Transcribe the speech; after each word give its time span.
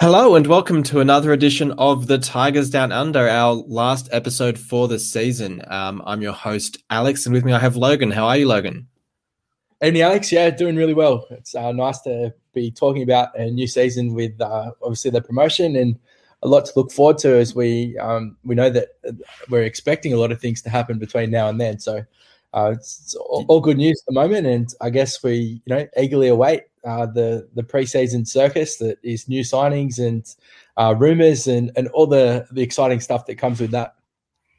Hello 0.00 0.36
and 0.36 0.46
welcome 0.46 0.82
to 0.84 1.00
another 1.00 1.32
edition 1.32 1.72
of 1.72 2.06
the 2.06 2.18
Tigers 2.18 2.68
Down 2.68 2.92
Under, 2.92 3.26
our 3.26 3.54
last 3.54 4.10
episode 4.12 4.58
for 4.58 4.88
the 4.88 4.98
season. 4.98 5.62
Um, 5.66 6.02
I'm 6.04 6.20
your 6.20 6.34
host 6.34 6.76
Alex, 6.90 7.24
and 7.24 7.32
with 7.32 7.46
me 7.46 7.54
I 7.54 7.58
have 7.58 7.76
Logan. 7.76 8.10
How 8.10 8.26
are 8.26 8.36
you, 8.36 8.46
Logan? 8.46 8.88
Evening, 9.80 10.02
Alex. 10.02 10.32
Yeah, 10.32 10.50
doing 10.50 10.74
really 10.74 10.94
well. 10.94 11.24
It's 11.30 11.54
uh, 11.54 11.70
nice 11.70 12.00
to 12.00 12.34
be 12.52 12.72
talking 12.72 13.04
about 13.04 13.38
a 13.38 13.48
new 13.48 13.68
season 13.68 14.12
with 14.12 14.40
uh, 14.40 14.72
obviously 14.82 15.12
the 15.12 15.22
promotion 15.22 15.76
and 15.76 15.96
a 16.42 16.48
lot 16.48 16.64
to 16.64 16.72
look 16.74 16.90
forward 16.90 17.18
to 17.18 17.36
as 17.36 17.54
we 17.54 17.96
um, 17.98 18.36
we 18.44 18.56
know 18.56 18.70
that 18.70 18.88
we're 19.48 19.62
expecting 19.62 20.12
a 20.12 20.16
lot 20.16 20.32
of 20.32 20.40
things 20.40 20.62
to 20.62 20.70
happen 20.70 20.98
between 20.98 21.30
now 21.30 21.48
and 21.48 21.60
then. 21.60 21.78
So 21.78 22.04
uh, 22.54 22.72
it's, 22.74 23.02
it's 23.02 23.14
all, 23.14 23.44
all 23.46 23.60
good 23.60 23.76
news 23.76 24.02
at 24.02 24.12
the 24.12 24.20
moment, 24.20 24.48
and 24.48 24.68
I 24.80 24.90
guess 24.90 25.22
we 25.22 25.62
you 25.64 25.74
know 25.74 25.86
eagerly 25.96 26.26
await 26.26 26.62
uh, 26.84 27.06
the 27.06 27.48
the 27.54 27.62
preseason 27.62 28.26
circus 28.26 28.78
that 28.78 28.98
is 29.04 29.28
new 29.28 29.42
signings 29.42 30.04
and 30.04 30.26
uh, 30.76 30.92
rumors 30.98 31.46
and 31.46 31.70
and 31.76 31.86
all 31.88 32.08
the 32.08 32.48
the 32.50 32.62
exciting 32.62 32.98
stuff 32.98 33.26
that 33.26 33.36
comes 33.36 33.60
with 33.60 33.70
that. 33.70 33.94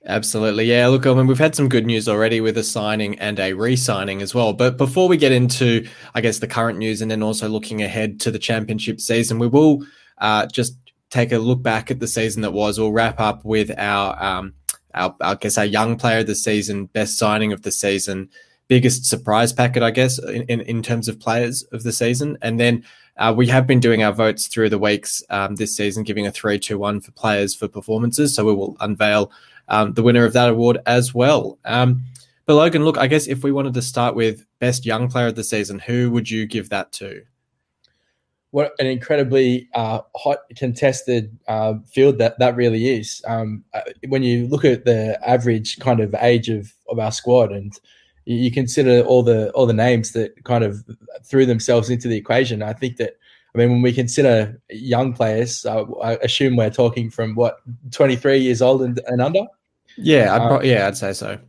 Absolutely. 0.05 0.65
Yeah. 0.65 0.87
Look, 0.87 1.05
I 1.05 1.13
mean, 1.13 1.27
we've 1.27 1.37
had 1.37 1.55
some 1.55 1.67
good 1.67 1.85
news 1.85 2.07
already 2.07 2.39
with 2.39 2.57
a 2.57 2.63
signing 2.63 3.19
and 3.19 3.37
a 3.39 3.53
re 3.53 3.75
signing 3.75 4.21
as 4.21 4.33
well. 4.33 4.53
But 4.53 4.77
before 4.77 5.09
we 5.09 5.17
get 5.17 5.31
into, 5.33 5.87
I 6.15 6.21
guess, 6.21 6.39
the 6.39 6.47
current 6.47 6.77
news 6.77 7.01
and 7.01 7.11
then 7.11 7.21
also 7.21 7.49
looking 7.49 7.81
ahead 7.81 8.19
to 8.21 8.31
the 8.31 8.39
championship 8.39 9.01
season, 9.01 9.39
we 9.39 9.47
will 9.47 9.85
uh, 10.19 10.45
just 10.47 10.77
take 11.09 11.31
a 11.31 11.37
look 11.37 11.61
back 11.61 11.91
at 11.91 11.99
the 11.99 12.07
season 12.07 12.43
that 12.43 12.53
was. 12.53 12.79
We'll 12.79 12.93
wrap 12.93 13.19
up 13.19 13.43
with 13.43 13.71
our, 13.77 14.21
um, 14.23 14.53
our, 14.93 15.15
I 15.19 15.35
guess, 15.35 15.57
our 15.57 15.65
young 15.65 15.97
player 15.97 16.19
of 16.19 16.27
the 16.27 16.35
season, 16.35 16.85
best 16.85 17.17
signing 17.17 17.51
of 17.51 17.63
the 17.63 17.71
season, 17.71 18.29
biggest 18.69 19.05
surprise 19.05 19.51
packet, 19.51 19.83
I 19.83 19.91
guess, 19.91 20.17
in, 20.17 20.43
in, 20.43 20.61
in 20.61 20.81
terms 20.81 21.09
of 21.09 21.19
players 21.19 21.63
of 21.73 21.83
the 21.83 21.91
season. 21.91 22.37
And 22.41 22.57
then 22.57 22.85
uh, 23.19 23.33
we 23.35 23.47
have 23.47 23.67
been 23.67 23.81
doing 23.81 24.01
our 24.01 24.13
votes 24.13 24.47
through 24.47 24.69
the 24.69 24.79
weeks 24.79 25.21
um, 25.29 25.55
this 25.55 25.75
season, 25.75 26.03
giving 26.03 26.25
a 26.25 26.31
3 26.31 26.57
2 26.57 26.79
1 26.79 27.01
for 27.01 27.11
players 27.11 27.53
for 27.53 27.67
performances. 27.67 28.33
So 28.33 28.45
we 28.45 28.53
will 28.53 28.77
unveil 28.79 29.31
um, 29.67 29.93
the 29.93 30.01
winner 30.01 30.23
of 30.23 30.33
that 30.33 30.49
award 30.49 30.79
as 30.85 31.13
well. 31.13 31.59
Um, 31.65 32.05
but 32.45 32.55
Logan, 32.55 32.83
look, 32.83 32.97
I 32.97 33.07
guess 33.07 33.27
if 33.27 33.43
we 33.43 33.51
wanted 33.51 33.73
to 33.75 33.81
start 33.81 34.15
with 34.15 34.45
best 34.59 34.85
young 34.85 35.09
player 35.09 35.27
of 35.27 35.35
the 35.35 35.43
season, 35.43 35.79
who 35.79 36.09
would 36.11 36.31
you 36.31 36.47
give 36.47 36.69
that 36.69 36.91
to? 36.93 37.21
What 38.51 38.71
an 38.79 38.87
incredibly 38.87 39.69
uh, 39.75 39.99
hot, 40.15 40.39
contested 40.55 41.37
uh, 41.47 41.75
field 41.85 42.17
that 42.17 42.39
that 42.39 42.55
really 42.55 42.87
is. 42.87 43.21
Um, 43.27 43.63
uh, 43.73 43.81
when 44.07 44.23
you 44.23 44.47
look 44.47 44.65
at 44.65 44.85
the 44.85 45.19
average 45.27 45.77
kind 45.79 45.99
of 45.99 46.15
age 46.21 46.49
of, 46.49 46.73
of 46.87 46.97
our 46.97 47.11
squad, 47.11 47.51
and 47.51 47.71
you, 48.29 48.51
consider 48.51 49.01
all 49.01 49.23
the 49.23 49.51
all 49.51 49.65
the 49.65 49.73
names 49.73 50.11
that 50.13 50.43
kind 50.43 50.63
of 50.63 50.83
threw 51.23 51.45
themselves 51.45 51.89
into 51.89 52.07
the 52.07 52.17
equation, 52.17 52.61
I 52.61 52.73
think 52.73 52.97
that 52.97 53.13
I 53.55 53.57
mean, 53.57 53.71
when 53.71 53.81
we 53.81 53.91
consider 53.91 54.61
young 54.69 55.13
players, 55.13 55.65
uh, 55.65 55.83
I 56.01 56.13
assume 56.17 56.55
we're 56.55 56.69
talking 56.69 57.09
from 57.09 57.33
what 57.35 57.57
23 57.91 58.37
years 58.37 58.61
old 58.61 58.83
and, 58.83 58.99
and 59.07 59.21
under. 59.21 59.45
Yeah, 59.97 60.35
I'd 60.35 60.47
pro- 60.47 60.61
yeah, 60.61 60.87
I'd 60.87 60.97
say 60.97 61.13
so. 61.13 61.39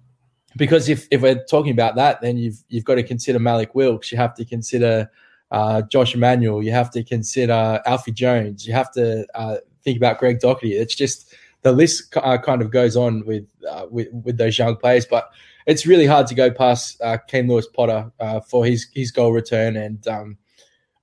Because 0.56 0.88
if, 0.88 1.06
if 1.10 1.20
we're 1.22 1.44
talking 1.44 1.72
about 1.72 1.94
that, 1.96 2.20
then 2.20 2.36
you've 2.36 2.62
you've 2.68 2.84
got 2.84 2.96
to 2.96 3.02
consider 3.02 3.38
Mallik 3.38 3.74
Wilks. 3.74 4.10
You 4.10 4.18
have 4.18 4.34
to 4.34 4.44
consider 4.44 5.10
uh, 5.50 5.82
Josh 5.82 6.14
Emmanuel. 6.14 6.62
You 6.62 6.72
have 6.72 6.90
to 6.92 7.04
consider 7.04 7.80
Alfie 7.86 8.12
Jones. 8.12 8.66
You 8.66 8.72
have 8.72 8.90
to 8.92 9.26
uh, 9.34 9.56
think 9.84 9.96
about 9.96 10.18
Greg 10.18 10.40
Docherty. 10.40 10.72
It's 10.72 10.94
just 10.94 11.34
the 11.62 11.72
list 11.72 12.16
uh, 12.16 12.38
kind 12.38 12.62
of 12.62 12.70
goes 12.70 12.96
on 12.96 13.24
with 13.26 13.46
uh, 13.68 13.86
with 13.90 14.08
with 14.12 14.38
those 14.38 14.58
young 14.58 14.76
players, 14.76 15.06
but 15.06 15.30
it's 15.66 15.86
really 15.86 16.06
hard 16.06 16.26
to 16.28 16.34
go 16.34 16.50
past 16.50 17.00
uh, 17.02 17.18
Keane 17.28 17.48
Lewis 17.48 17.66
Potter 17.66 18.10
uh, 18.20 18.40
for 18.40 18.64
his 18.64 18.88
his 18.94 19.10
goal 19.10 19.32
return 19.32 19.76
and. 19.76 20.06
Um, 20.06 20.38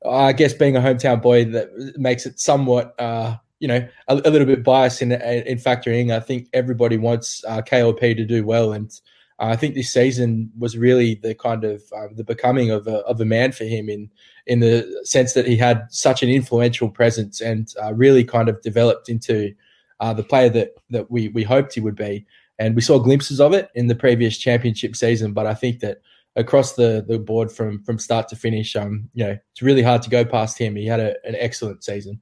I 0.08 0.32
guess 0.34 0.54
being 0.54 0.76
a 0.76 0.80
hometown 0.80 1.22
boy 1.22 1.46
that 1.46 1.98
makes 1.98 2.26
it 2.26 2.40
somewhat, 2.40 2.94
uh, 3.00 3.38
you 3.60 3.68
know, 3.68 3.88
a, 4.08 4.14
a, 4.14 4.30
little 4.30 4.46
bit 4.46 4.64
biased 4.64 5.02
in 5.02 5.12
in 5.12 5.58
factoring. 5.58 6.16
I 6.16 6.20
think 6.20 6.48
everybody 6.54 6.98
wants 6.98 7.44
uh, 7.48 7.62
KLP 7.62 8.16
to 8.16 8.26
do 8.26 8.46
well, 8.46 8.74
and 8.74 8.92
uh, 9.40 9.46
I 9.46 9.56
think 9.56 9.76
this 9.76 9.92
season 9.92 10.52
was 10.58 10.78
really 10.78 11.16
the 11.16 11.36
kind 11.36 11.64
of 11.64 11.84
um, 11.96 12.16
the 12.16 12.24
becoming 12.24 12.72
of 12.72 12.88
a 12.88 12.98
of 13.00 13.20
a 13.20 13.26
man 13.26 13.52
for 13.52 13.66
him 13.66 13.90
in 13.90 14.10
in 14.46 14.60
the 14.60 15.02
sense 15.04 15.34
that 15.34 15.48
he 15.48 15.58
had 15.58 15.88
such 15.90 16.24
an 16.24 16.30
influential 16.30 16.90
presence 16.90 17.42
and 17.42 17.74
uh, 17.82 17.94
really 17.94 18.24
kind 18.24 18.50
of 18.50 18.62
developed 18.62 19.10
into 19.10 19.54
uh, 20.00 20.14
the 20.14 20.24
player 20.24 20.50
that 20.50 20.76
that 20.90 21.10
we 21.12 21.30
we 21.30 21.44
hoped 21.44 21.74
he 21.74 21.80
would 21.80 21.96
be. 21.96 22.26
And 22.60 22.76
we 22.76 22.82
saw 22.82 23.00
glimpses 23.00 23.40
of 23.40 23.54
it 23.54 23.70
in 23.76 23.88
the 23.88 23.96
previous 23.96 24.38
championship 24.38 24.96
season, 24.96 25.34
but 25.34 25.46
I 25.46 25.54
think 25.54 25.80
that 25.82 26.02
across 26.38 26.74
the 26.74 27.04
the 27.06 27.20
board 27.20 27.52
from 27.52 27.84
from 27.84 28.00
start 28.00 28.30
to 28.30 28.36
finish. 28.36 28.76
Um, 28.76 29.10
you 29.14 29.26
know, 29.26 29.38
it's 29.52 29.62
really 29.62 29.82
hard 29.82 30.02
to 30.04 30.10
go 30.10 30.24
past 30.24 30.58
him. 30.58 30.76
He 30.76 30.86
had 30.86 31.02
a, 31.02 31.16
an 31.26 31.36
excellent 31.36 31.84
season. 31.84 32.22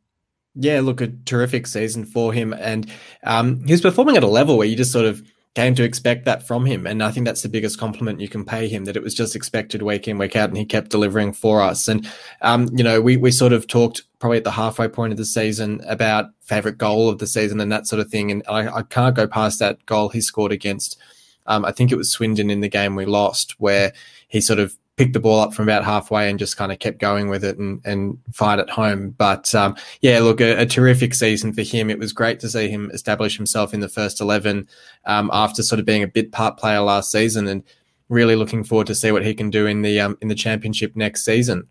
Yeah, 0.56 0.80
look, 0.80 1.02
a 1.02 1.08
terrific 1.26 1.68
season 1.68 2.06
for 2.06 2.32
him, 2.32 2.54
and 2.54 2.90
um, 3.24 3.64
he's 3.66 3.82
performing 3.82 4.16
at 4.16 4.24
a 4.24 4.28
level 4.28 4.58
where 4.58 4.68
you 4.68 4.76
just 4.76 4.94
sort 4.94 5.06
of 5.06 5.22
came 5.56 5.74
to 5.76 5.84
expect 5.84 6.26
that 6.26 6.46
from 6.46 6.66
him, 6.66 6.86
and 6.86 7.02
I 7.02 7.12
think 7.12 7.26
that's 7.26 7.42
the 7.42 7.50
biggest 7.50 7.80
compliment 7.80 8.22
you 8.22 8.30
can 8.30 8.46
pay 8.46 8.68
him 8.68 8.86
that 8.86 8.96
it 8.96 9.04
was 9.04 9.16
just 9.16 9.36
expected 9.36 9.82
week 9.82 10.08
in 10.08 10.18
week 10.18 10.36
out, 10.36 10.50
and 10.50 10.58
he 10.58 10.66
kept 10.66 10.92
delivering 10.92 11.34
for 11.34 11.62
us. 11.62 11.88
And 11.88 12.08
um, 12.42 12.70
you 12.74 12.84
know, 12.84 13.02
we 13.02 13.18
we 13.18 13.32
sort 13.32 13.54
of 13.54 13.68
talked 13.68 14.04
probably 14.20 14.38
at 14.38 14.44
the 14.44 14.52
halfway 14.52 14.88
point 14.88 15.12
of 15.12 15.18
the 15.18 15.26
season 15.26 15.82
about 15.88 16.28
favorite 16.42 16.78
goal 16.78 17.10
of 17.10 17.20
the 17.20 17.28
season 17.28 17.60
and 17.60 17.72
that 17.72 17.88
sort 17.88 18.00
of 18.00 18.10
thing, 18.10 18.32
and 18.32 18.44
I, 18.48 18.78
I 18.78 18.82
can't 18.84 19.16
go 19.16 19.28
past 19.28 19.60
that 19.60 19.86
goal 19.86 20.10
he 20.10 20.22
scored 20.22 20.52
against 20.52 21.00
um, 21.48 21.66
I 21.66 21.72
think 21.72 21.92
it 21.92 21.98
was 21.98 22.12
Swindon 22.12 22.50
in 22.50 22.62
the 22.62 22.70
game 22.70 22.96
we 22.96 23.06
lost, 23.06 23.60
where 23.60 23.94
he 24.28 24.42
sort 24.42 24.60
of 24.60 24.78
picked 24.98 25.14
the 25.14 25.20
ball 25.20 25.40
up 25.40 25.54
from 25.54 25.64
about 25.64 25.84
halfway 25.84 26.30
and 26.30 26.40
just 26.40 26.56
kind 26.56 26.72
of 26.72 26.80
kept 26.80 27.00
going 27.00 27.28
with 27.28 27.44
it 27.44 27.58
and, 27.58 27.82
and 27.86 28.18
fired 28.32 28.60
at 28.60 28.70
home. 28.70 29.10
But 29.12 29.54
um, 29.54 29.76
yeah, 30.02 30.20
look, 30.20 30.40
a, 30.40 30.62
a, 30.62 30.66
terrific 30.66 31.14
season 31.14 31.52
for 31.52 31.64
him. 31.64 31.90
It 31.90 32.00
was 32.00 32.14
great 32.14 32.40
to 32.42 32.50
see 32.50 32.70
him 32.70 32.90
establish 32.94 33.36
himself 33.36 33.74
in 33.74 33.82
the 33.82 33.90
first 33.90 34.22
11 34.22 34.68
um, 35.06 35.30
after 35.34 35.64
sort 35.64 35.80
of 35.80 35.86
being 35.86 36.04
a 36.04 36.08
bit 36.08 36.32
part 36.32 36.58
player 36.58 36.80
last 36.80 37.12
season 37.12 37.48
and 37.48 37.64
really 38.08 38.36
looking 38.36 38.64
forward 38.64 38.88
to 38.88 38.96
see 38.96 39.12
what 39.12 39.26
he 39.26 39.34
can 39.34 39.50
do 39.50 39.66
in 39.66 39.82
the 39.82 40.00
um, 40.00 40.18
in 40.22 40.30
the 40.30 40.36
championship 40.36 40.96
next 40.96 41.26
season. 41.26 41.68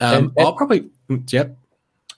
Um, 0.00 0.14
and, 0.14 0.32
and, 0.36 0.46
I'll 0.46 0.56
probably, 0.56 0.88
yep. 1.28 1.56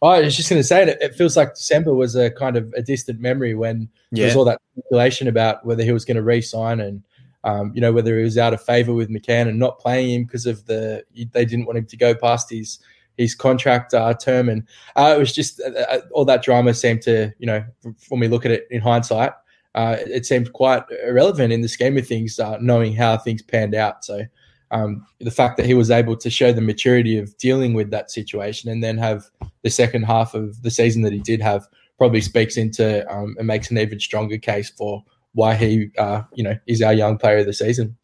I 0.02 0.20
was 0.20 0.36
just 0.36 0.48
going 0.48 0.60
to 0.60 0.66
say 0.66 0.82
it, 0.82 0.98
it 1.00 1.14
feels 1.14 1.36
like 1.36 1.54
December 1.54 1.94
was 1.94 2.14
a 2.14 2.30
kind 2.30 2.56
of 2.56 2.72
a 2.74 2.82
distant 2.82 3.20
memory 3.20 3.54
when 3.54 3.88
yeah. 4.10 4.22
there 4.22 4.26
was 4.28 4.36
all 4.36 4.44
that 4.44 4.60
speculation 4.72 5.28
about 5.28 5.64
whether 5.66 5.82
he 5.82 5.92
was 5.92 6.04
going 6.04 6.16
to 6.16 6.22
re-sign 6.22 6.80
and 6.80 7.02
um, 7.44 7.72
you 7.74 7.80
know 7.80 7.92
whether 7.92 8.18
he 8.18 8.24
was 8.24 8.36
out 8.36 8.54
of 8.54 8.62
favor 8.62 8.92
with 8.92 9.10
McCann 9.10 9.48
and 9.48 9.58
not 9.58 9.78
playing 9.78 10.10
him 10.10 10.24
because 10.24 10.46
of 10.46 10.66
the 10.66 11.04
they 11.14 11.44
didn't 11.44 11.66
want 11.66 11.78
him 11.78 11.86
to 11.86 11.96
go 11.96 12.14
past 12.14 12.50
his 12.50 12.78
his 13.16 13.34
contract 13.34 13.94
uh, 13.94 14.12
term. 14.14 14.48
And 14.48 14.66
uh, 14.96 15.14
it 15.16 15.20
was 15.20 15.32
just 15.32 15.60
uh, 15.60 15.70
uh 15.88 16.00
all 16.12 16.24
that 16.24 16.42
drama 16.42 16.74
seemed 16.74 17.02
to 17.02 17.32
you 17.38 17.46
know 17.46 17.64
when 18.08 18.20
we 18.20 18.28
look 18.28 18.44
at 18.44 18.50
it 18.50 18.66
in 18.70 18.80
hindsight 18.80 19.32
uh, 19.74 19.96
it 20.06 20.24
seemed 20.24 20.52
quite 20.52 20.84
irrelevant 21.04 21.52
in 21.52 21.60
the 21.60 21.68
scheme 21.68 21.98
of 21.98 22.06
things 22.06 22.38
uh, 22.38 22.56
knowing 22.60 22.94
how 22.94 23.16
things 23.16 23.42
panned 23.42 23.74
out. 23.74 24.04
So 24.04 24.22
um, 24.70 25.04
the 25.20 25.30
fact 25.30 25.56
that 25.56 25.66
he 25.66 25.74
was 25.74 25.90
able 25.90 26.16
to 26.16 26.30
show 26.30 26.52
the 26.52 26.60
maturity 26.60 27.18
of 27.18 27.36
dealing 27.38 27.74
with 27.74 27.90
that 27.90 28.10
situation 28.10 28.70
and 28.70 28.82
then 28.82 28.98
have 28.98 29.24
the 29.62 29.70
second 29.70 30.04
half 30.04 30.34
of 30.34 30.62
the 30.62 30.70
season 30.70 31.02
that 31.02 31.12
he 31.12 31.18
did 31.18 31.40
have 31.40 31.66
probably 31.98 32.20
speaks 32.20 32.56
into 32.56 33.08
um, 33.12 33.34
and 33.38 33.46
makes 33.46 33.70
an 33.70 33.78
even 33.78 33.98
stronger 33.98 34.38
case 34.38 34.70
for 34.70 35.02
why 35.34 35.54
he, 35.54 35.90
uh, 35.98 36.22
you 36.32 36.42
know, 36.42 36.56
is 36.66 36.82
our 36.82 36.94
young 36.94 37.18
player 37.18 37.38
of 37.38 37.46
the 37.46 37.52
season. 37.52 37.96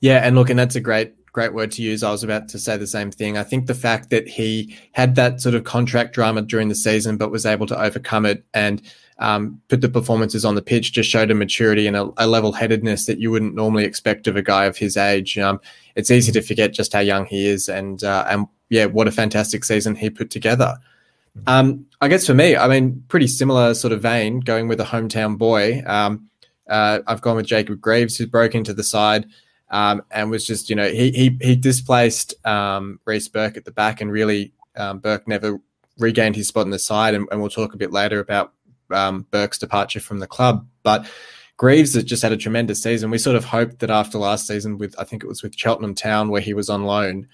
Yeah, 0.00 0.26
and 0.26 0.36
look, 0.36 0.50
and 0.50 0.58
that's 0.58 0.76
a 0.76 0.80
great 0.80 1.14
great 1.32 1.52
word 1.52 1.70
to 1.70 1.82
use. 1.82 2.02
I 2.02 2.10
was 2.10 2.24
about 2.24 2.48
to 2.48 2.58
say 2.58 2.78
the 2.78 2.86
same 2.86 3.10
thing. 3.10 3.36
I 3.36 3.42
think 3.42 3.66
the 3.66 3.74
fact 3.74 4.08
that 4.08 4.26
he 4.26 4.74
had 4.92 5.16
that 5.16 5.42
sort 5.42 5.54
of 5.54 5.64
contract 5.64 6.14
drama 6.14 6.40
during 6.40 6.68
the 6.68 6.74
season, 6.74 7.18
but 7.18 7.30
was 7.30 7.44
able 7.44 7.66
to 7.66 7.78
overcome 7.78 8.24
it 8.24 8.42
and 8.54 8.80
um, 9.18 9.60
put 9.68 9.82
the 9.82 9.90
performances 9.90 10.46
on 10.46 10.54
the 10.54 10.62
pitch 10.62 10.92
just 10.92 11.10
showed 11.10 11.30
a 11.30 11.34
maturity 11.34 11.86
and 11.86 11.94
a, 11.94 12.10
a 12.16 12.26
level 12.26 12.52
headedness 12.52 13.04
that 13.04 13.18
you 13.18 13.30
wouldn't 13.30 13.54
normally 13.54 13.84
expect 13.84 14.26
of 14.26 14.36
a 14.36 14.42
guy 14.42 14.64
of 14.64 14.78
his 14.78 14.96
age. 14.96 15.36
Um, 15.36 15.60
it's 15.94 16.10
easy 16.10 16.32
to 16.32 16.40
forget 16.40 16.72
just 16.72 16.94
how 16.94 17.00
young 17.00 17.26
he 17.26 17.46
is, 17.46 17.68
and 17.68 18.02
uh, 18.02 18.24
and 18.28 18.46
yeah, 18.70 18.86
what 18.86 19.06
a 19.06 19.12
fantastic 19.12 19.62
season 19.64 19.94
he 19.94 20.08
put 20.08 20.30
together. 20.30 20.78
Um, 21.46 21.84
I 22.00 22.08
guess 22.08 22.26
for 22.26 22.34
me, 22.34 22.56
I 22.56 22.66
mean, 22.66 23.04
pretty 23.08 23.26
similar 23.26 23.74
sort 23.74 23.92
of 23.92 24.00
vein, 24.00 24.40
going 24.40 24.68
with 24.68 24.80
a 24.80 24.84
hometown 24.84 25.36
boy. 25.36 25.82
Um, 25.86 26.30
uh, 26.68 27.00
I've 27.06 27.20
gone 27.20 27.36
with 27.36 27.46
Jacob 27.46 27.80
Greaves, 27.80 28.16
who 28.16 28.26
broke 28.26 28.54
into 28.54 28.74
the 28.74 28.84
side 28.84 29.26
um, 29.70 30.02
and 30.10 30.30
was 30.30 30.46
just, 30.46 30.70
you 30.70 30.76
know, 30.76 30.88
he 30.88 31.10
he, 31.10 31.38
he 31.40 31.56
displaced 31.56 32.34
um, 32.46 33.00
Reece 33.04 33.28
Burke 33.28 33.56
at 33.56 33.64
the 33.64 33.72
back, 33.72 34.00
and 34.00 34.10
really 34.10 34.52
um, 34.76 34.98
Burke 34.98 35.26
never 35.26 35.58
regained 35.98 36.36
his 36.36 36.48
spot 36.48 36.66
in 36.66 36.70
the 36.70 36.78
side. 36.78 37.14
And, 37.14 37.26
and 37.30 37.40
we'll 37.40 37.50
talk 37.50 37.74
a 37.74 37.78
bit 37.78 37.92
later 37.92 38.20
about 38.20 38.52
um, 38.90 39.26
Burke's 39.30 39.58
departure 39.58 40.00
from 40.00 40.18
the 40.18 40.26
club. 40.26 40.66
But 40.82 41.06
Greaves 41.56 41.94
has 41.94 42.04
just 42.04 42.22
had 42.22 42.32
a 42.32 42.36
tremendous 42.36 42.82
season. 42.82 43.10
We 43.10 43.18
sort 43.18 43.36
of 43.36 43.44
hoped 43.44 43.78
that 43.78 43.90
after 43.90 44.18
last 44.18 44.46
season, 44.46 44.78
with 44.78 44.94
I 44.98 45.04
think 45.04 45.24
it 45.24 45.28
was 45.28 45.42
with 45.42 45.56
Cheltenham 45.56 45.94
Town, 45.94 46.28
where 46.28 46.42
he 46.42 46.54
was 46.54 46.68
on 46.68 46.84
loan, 46.84 47.26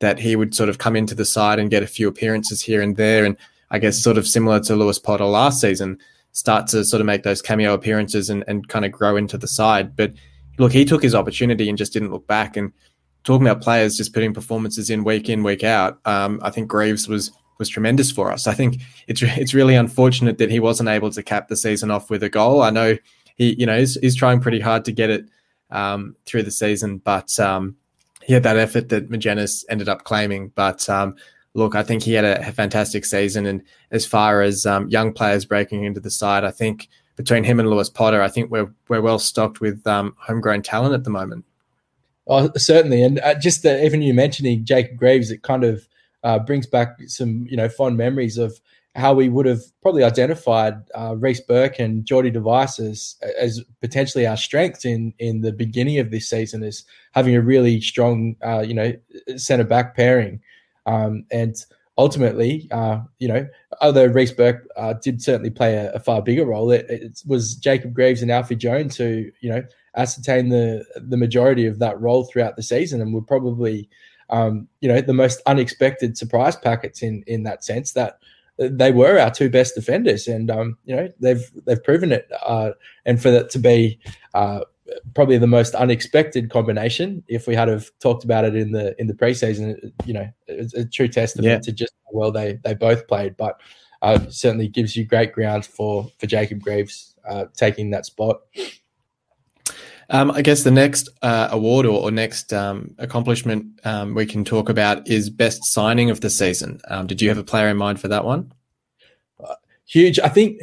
that 0.00 0.18
he 0.18 0.36
would 0.36 0.54
sort 0.54 0.68
of 0.68 0.78
come 0.78 0.94
into 0.94 1.14
the 1.14 1.24
side 1.24 1.58
and 1.58 1.70
get 1.70 1.82
a 1.82 1.86
few 1.86 2.06
appearances 2.06 2.60
here 2.60 2.82
and 2.82 2.96
there. 2.96 3.24
And 3.24 3.36
I 3.70 3.78
guess 3.78 3.98
sort 3.98 4.18
of 4.18 4.28
similar 4.28 4.60
to 4.60 4.76
Lewis 4.76 4.98
Potter 4.98 5.24
last 5.24 5.60
season, 5.60 5.98
start 6.32 6.66
to 6.68 6.84
sort 6.84 7.00
of 7.00 7.06
make 7.06 7.22
those 7.22 7.42
cameo 7.42 7.74
appearances 7.74 8.30
and, 8.30 8.44
and 8.48 8.68
kind 8.68 8.84
of 8.84 8.92
grow 8.92 9.16
into 9.16 9.38
the 9.38 9.48
side. 9.48 9.94
But 9.94 10.12
look, 10.58 10.72
he 10.72 10.84
took 10.84 11.02
his 11.02 11.14
opportunity 11.14 11.68
and 11.68 11.78
just 11.78 11.92
didn't 11.92 12.10
look 12.10 12.26
back. 12.26 12.56
And 12.56 12.72
talking 13.24 13.46
about 13.46 13.62
players 13.62 13.96
just 13.96 14.12
putting 14.12 14.34
performances 14.34 14.90
in 14.90 15.04
week 15.04 15.28
in, 15.28 15.42
week 15.42 15.64
out, 15.64 16.00
um, 16.06 16.40
I 16.42 16.50
think 16.50 16.68
Greaves 16.68 17.08
was 17.08 17.30
was 17.58 17.68
tremendous 17.68 18.10
for 18.10 18.32
us. 18.32 18.46
I 18.46 18.54
think 18.54 18.80
it's 19.06 19.22
it's 19.22 19.54
really 19.54 19.74
unfortunate 19.74 20.38
that 20.38 20.50
he 20.50 20.58
wasn't 20.58 20.88
able 20.88 21.10
to 21.10 21.22
cap 21.22 21.48
the 21.48 21.56
season 21.56 21.90
off 21.90 22.10
with 22.10 22.22
a 22.22 22.28
goal. 22.28 22.62
I 22.62 22.70
know 22.70 22.96
he, 23.36 23.54
you 23.58 23.66
know, 23.66 23.76
is, 23.76 24.16
trying 24.16 24.40
pretty 24.40 24.60
hard 24.60 24.84
to 24.86 24.92
get 24.92 25.10
it 25.10 25.24
um, 25.70 26.16
through 26.26 26.42
the 26.42 26.50
season, 26.50 26.98
but 26.98 27.38
um, 27.38 27.76
he 28.22 28.34
had 28.34 28.42
that 28.42 28.56
effort 28.56 28.88
that 28.90 29.10
Magennis 29.10 29.64
ended 29.68 29.88
up 29.88 30.04
claiming. 30.04 30.48
But 30.54 30.88
um, 30.88 31.16
look, 31.54 31.74
I 31.74 31.82
think 31.82 32.02
he 32.02 32.14
had 32.14 32.24
a, 32.24 32.52
fantastic 32.52 33.04
season. 33.04 33.46
And 33.46 33.62
as 33.90 34.06
far 34.06 34.42
as 34.42 34.66
um, 34.66 34.88
young 34.88 35.12
players 35.12 35.44
breaking 35.44 35.84
into 35.84 36.00
the 36.00 36.10
side, 36.10 36.44
I 36.44 36.50
think 36.50 36.88
between 37.16 37.44
him 37.44 37.60
and 37.60 37.68
Lewis 37.68 37.90
Potter, 37.90 38.22
I 38.22 38.28
think 38.28 38.50
we're 38.50 38.72
we're 38.88 39.02
well 39.02 39.18
stocked 39.18 39.60
with 39.60 39.86
um, 39.86 40.14
homegrown 40.18 40.62
talent 40.62 40.94
at 40.94 41.04
the 41.04 41.10
moment. 41.10 41.44
Oh, 42.26 42.50
certainly, 42.56 43.02
and 43.02 43.18
uh, 43.20 43.34
just 43.34 43.62
the, 43.62 43.84
even 43.84 44.02
you 44.02 44.14
mentioning 44.14 44.64
Jacob 44.64 44.96
Greaves, 44.96 45.30
it 45.30 45.42
kind 45.42 45.64
of 45.64 45.86
uh, 46.22 46.38
brings 46.38 46.66
back 46.66 46.96
some 47.06 47.46
you 47.48 47.56
know 47.56 47.68
fond 47.68 47.96
memories 47.96 48.38
of 48.38 48.60
how 48.94 49.14
we 49.14 49.28
would 49.28 49.46
have 49.46 49.62
probably 49.80 50.04
identified 50.04 50.74
uh, 50.94 51.16
Reece 51.16 51.40
Burke 51.40 51.78
and 51.78 52.04
Jordy 52.04 52.30
de 52.30 52.40
Wijs 52.40 52.78
as, 52.78 53.16
as 53.38 53.64
potentially 53.80 54.26
our 54.26 54.36
strengths 54.36 54.84
in 54.84 55.14
in 55.18 55.40
the 55.40 55.52
beginning 55.52 55.98
of 55.98 56.10
this 56.10 56.28
season 56.28 56.62
as 56.62 56.84
having 57.12 57.34
a 57.34 57.40
really 57.40 57.80
strong 57.80 58.36
uh, 58.44 58.60
you 58.60 58.74
know 58.74 58.92
centre 59.36 59.64
back 59.64 59.96
pairing, 59.96 60.40
um, 60.86 61.24
and 61.30 61.56
ultimately 61.98 62.68
uh, 62.70 63.00
you 63.18 63.28
know 63.28 63.46
although 63.80 64.06
Reece 64.06 64.32
Burke 64.32 64.66
uh, 64.76 64.94
did 64.94 65.22
certainly 65.22 65.50
play 65.50 65.74
a, 65.74 65.92
a 65.92 66.00
far 66.00 66.22
bigger 66.22 66.46
role, 66.46 66.70
it, 66.70 66.86
it, 66.88 67.22
was 67.26 67.54
Jacob 67.56 67.92
Greaves 67.92 68.22
and 68.22 68.30
Alfie 68.30 68.56
Jones 68.56 68.96
who 68.96 69.26
you 69.40 69.50
know 69.50 69.62
ascertain 69.96 70.48
the 70.48 70.84
the 70.96 71.16
majority 71.16 71.66
of 71.66 71.78
that 71.78 72.00
role 72.00 72.24
throughout 72.24 72.56
the 72.56 72.62
season, 72.62 73.00
and 73.00 73.12
were 73.12 73.22
probably 73.22 73.88
um, 74.30 74.68
you 74.80 74.88
know 74.88 75.00
the 75.00 75.12
most 75.12 75.40
unexpected 75.46 76.16
surprise 76.16 76.56
packets 76.56 77.02
in 77.02 77.22
in 77.26 77.42
that 77.44 77.64
sense 77.64 77.92
that 77.92 78.18
they 78.58 78.92
were 78.92 79.18
our 79.18 79.30
two 79.30 79.50
best 79.50 79.74
defenders, 79.74 80.28
and 80.28 80.50
um, 80.50 80.76
you 80.84 80.94
know 80.94 81.08
they've 81.20 81.50
they've 81.64 81.82
proven 81.82 82.12
it. 82.12 82.30
Uh, 82.44 82.72
and 83.04 83.20
for 83.20 83.30
that 83.30 83.50
to 83.50 83.58
be 83.58 83.98
uh, 84.34 84.60
probably 85.14 85.38
the 85.38 85.46
most 85.46 85.74
unexpected 85.74 86.50
combination, 86.50 87.22
if 87.28 87.46
we 87.46 87.54
had 87.54 87.68
have 87.68 87.90
talked 88.00 88.24
about 88.24 88.44
it 88.44 88.54
in 88.54 88.72
the 88.72 88.94
in 89.00 89.06
the 89.06 89.14
preseason, 89.14 89.92
you 90.04 90.14
know, 90.14 90.28
it's 90.46 90.74
a 90.74 90.84
true 90.84 91.08
testament 91.08 91.46
yeah. 91.46 91.58
to 91.58 91.72
just 91.72 91.92
how 92.04 92.10
well 92.12 92.32
they 92.32 92.58
they 92.64 92.74
both 92.74 93.06
played. 93.06 93.36
But 93.36 93.60
uh, 94.02 94.18
certainly 94.28 94.68
gives 94.68 94.96
you 94.96 95.04
great 95.04 95.32
grounds 95.32 95.66
for 95.66 96.10
for 96.18 96.26
Jacob 96.26 96.60
Greaves 96.60 97.14
uh, 97.28 97.46
taking 97.54 97.90
that 97.90 98.06
spot. 98.06 98.40
Um, 100.10 100.30
I 100.30 100.42
guess 100.42 100.62
the 100.62 100.70
next 100.70 101.08
uh, 101.22 101.48
award 101.50 101.86
or, 101.86 102.02
or 102.02 102.10
next 102.10 102.52
um, 102.52 102.94
accomplishment 102.98 103.80
um, 103.84 104.14
we 104.14 104.26
can 104.26 104.44
talk 104.44 104.68
about 104.68 105.08
is 105.08 105.30
best 105.30 105.64
signing 105.64 106.10
of 106.10 106.20
the 106.20 106.28
season. 106.28 106.80
Um, 106.88 107.06
did 107.06 107.22
you 107.22 107.30
have 107.30 107.38
a 107.38 107.44
player 107.44 107.68
in 107.68 107.78
mind 107.78 107.98
for 107.98 108.08
that 108.08 108.24
one? 108.24 108.52
Uh, 109.42 109.54
huge. 109.86 110.18
I 110.18 110.28
think 110.28 110.60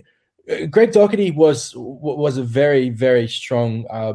Greg 0.70 0.92
Docherty 0.92 1.34
was 1.34 1.74
was 1.76 2.38
a 2.38 2.44
very 2.44 2.90
very 2.90 3.28
strong 3.28 3.86
uh, 3.90 4.14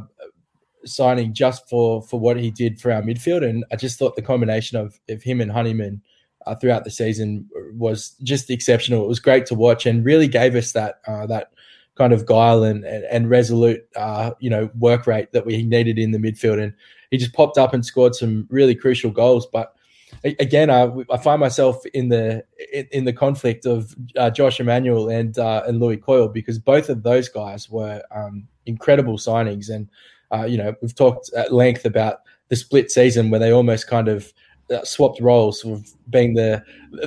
signing 0.85 1.33
just 1.33 1.69
for 1.69 2.03
for 2.03 2.19
what 2.19 2.39
he 2.39 2.51
did 2.51 2.81
for 2.81 2.91
our 2.93 3.03
midfield, 3.03 3.49
and 3.49 3.65
I 3.71 3.77
just 3.77 3.99
thought 3.99 4.17
the 4.17 4.23
combination 4.23 4.79
of 4.79 4.99
of 5.09 5.23
him 5.23 5.41
and 5.41 5.51
Honeyman. 5.51 6.03
Uh, 6.47 6.55
throughout 6.55 6.85
the 6.85 6.91
season 6.91 7.49
was 7.73 8.17
just 8.23 8.51
exceptional. 8.51 9.03
It 9.03 9.09
was 9.09 9.19
great 9.19 9.47
to 9.47 9.55
watch 9.55 9.87
and 9.87 10.05
really 10.05 10.29
gave 10.29 10.55
us 10.55 10.73
that 10.73 11.01
uh, 11.07 11.25
that 11.29 11.53
kind 11.95 12.13
of 12.13 12.27
guile 12.27 12.65
and, 12.65 12.85
and, 12.85 13.05
and 13.05 13.31
resolute, 13.31 13.87
uh, 13.97 14.33
you 14.41 14.51
know, 14.51 14.69
work 14.79 15.07
rate 15.07 15.33
that 15.33 15.47
we 15.47 15.63
needed 15.63 15.99
in 15.99 16.11
the 16.11 16.19
midfield. 16.19 16.63
And 16.63 16.75
he 17.11 17.17
just 17.17 17.33
popped 17.33 17.59
up 17.59 17.73
and 17.73 17.85
scored 17.85 18.15
some 18.15 18.47
really 18.51 18.75
crucial 18.75 19.11
goals. 19.11 19.47
But 19.47 19.74
again, 20.23 20.71
I, 20.71 20.91
I 21.11 21.19
find 21.19 21.41
myself 21.41 21.85
in 21.95 22.09
the 22.09 22.45
in, 22.73 22.87
in 22.93 23.05
the 23.05 23.13
conflict 23.13 23.67
of 23.67 23.95
uh, 24.17 24.31
Josh 24.31 24.61
Emmanuel 24.61 25.09
and 25.09 25.39
uh, 25.39 25.63
and 25.67 25.81
Lewie 25.81 26.01
Coyle 26.01 26.29
because 26.29 26.59
both 26.59 26.89
of 26.89 27.03
those 27.03 27.29
guys 27.29 27.71
were 27.71 28.03
um, 28.15 28.47
incredible 28.67 29.19
signings. 29.19 29.71
And 29.71 29.89
uh, 30.33 30.45
you 30.45 30.59
know, 30.59 30.75
we've 30.81 30.95
talked 30.95 31.33
at 31.35 31.53
length 31.53 31.85
about 31.85 32.21
the 32.49 32.57
split 32.57 32.91
season 32.91 33.31
where 33.31 33.41
they 33.41 33.53
almost 33.53 33.87
kind 33.87 34.09
of 34.09 34.33
uh, 34.71 34.85
swapped 34.85 35.21
roles, 35.21 35.61
sort 35.61 35.81
of 35.81 36.11
being 36.11 36.35
the 36.35 36.63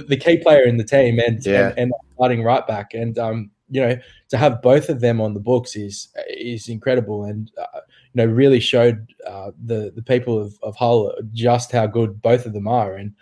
the 0.07 0.17
key 0.17 0.37
player 0.37 0.63
in 0.63 0.77
the 0.77 0.83
team 0.83 1.19
and 1.19 1.45
yeah. 1.45 1.69
and, 1.69 1.77
and 1.77 1.93
starting 2.13 2.43
right 2.43 2.65
back. 2.67 2.93
And 2.93 3.17
um, 3.17 3.51
you 3.69 3.81
know, 3.81 3.97
to 4.29 4.37
have 4.37 4.61
both 4.61 4.89
of 4.89 5.01
them 5.01 5.19
on 5.19 5.33
the 5.33 5.39
books 5.39 5.75
is 5.75 6.09
is 6.29 6.69
incredible, 6.69 7.23
and 7.23 7.51
uh, 7.57 7.81
you 8.13 8.25
know, 8.25 8.25
really 8.25 8.59
showed 8.59 9.07
uh, 9.25 9.51
the 9.63 9.91
the 9.95 10.01
people 10.01 10.39
of, 10.39 10.57
of 10.63 10.75
Hull 10.75 11.13
just 11.33 11.71
how 11.71 11.87
good 11.87 12.21
both 12.21 12.45
of 12.45 12.53
them 12.53 12.67
are, 12.67 12.95
and 12.95 13.13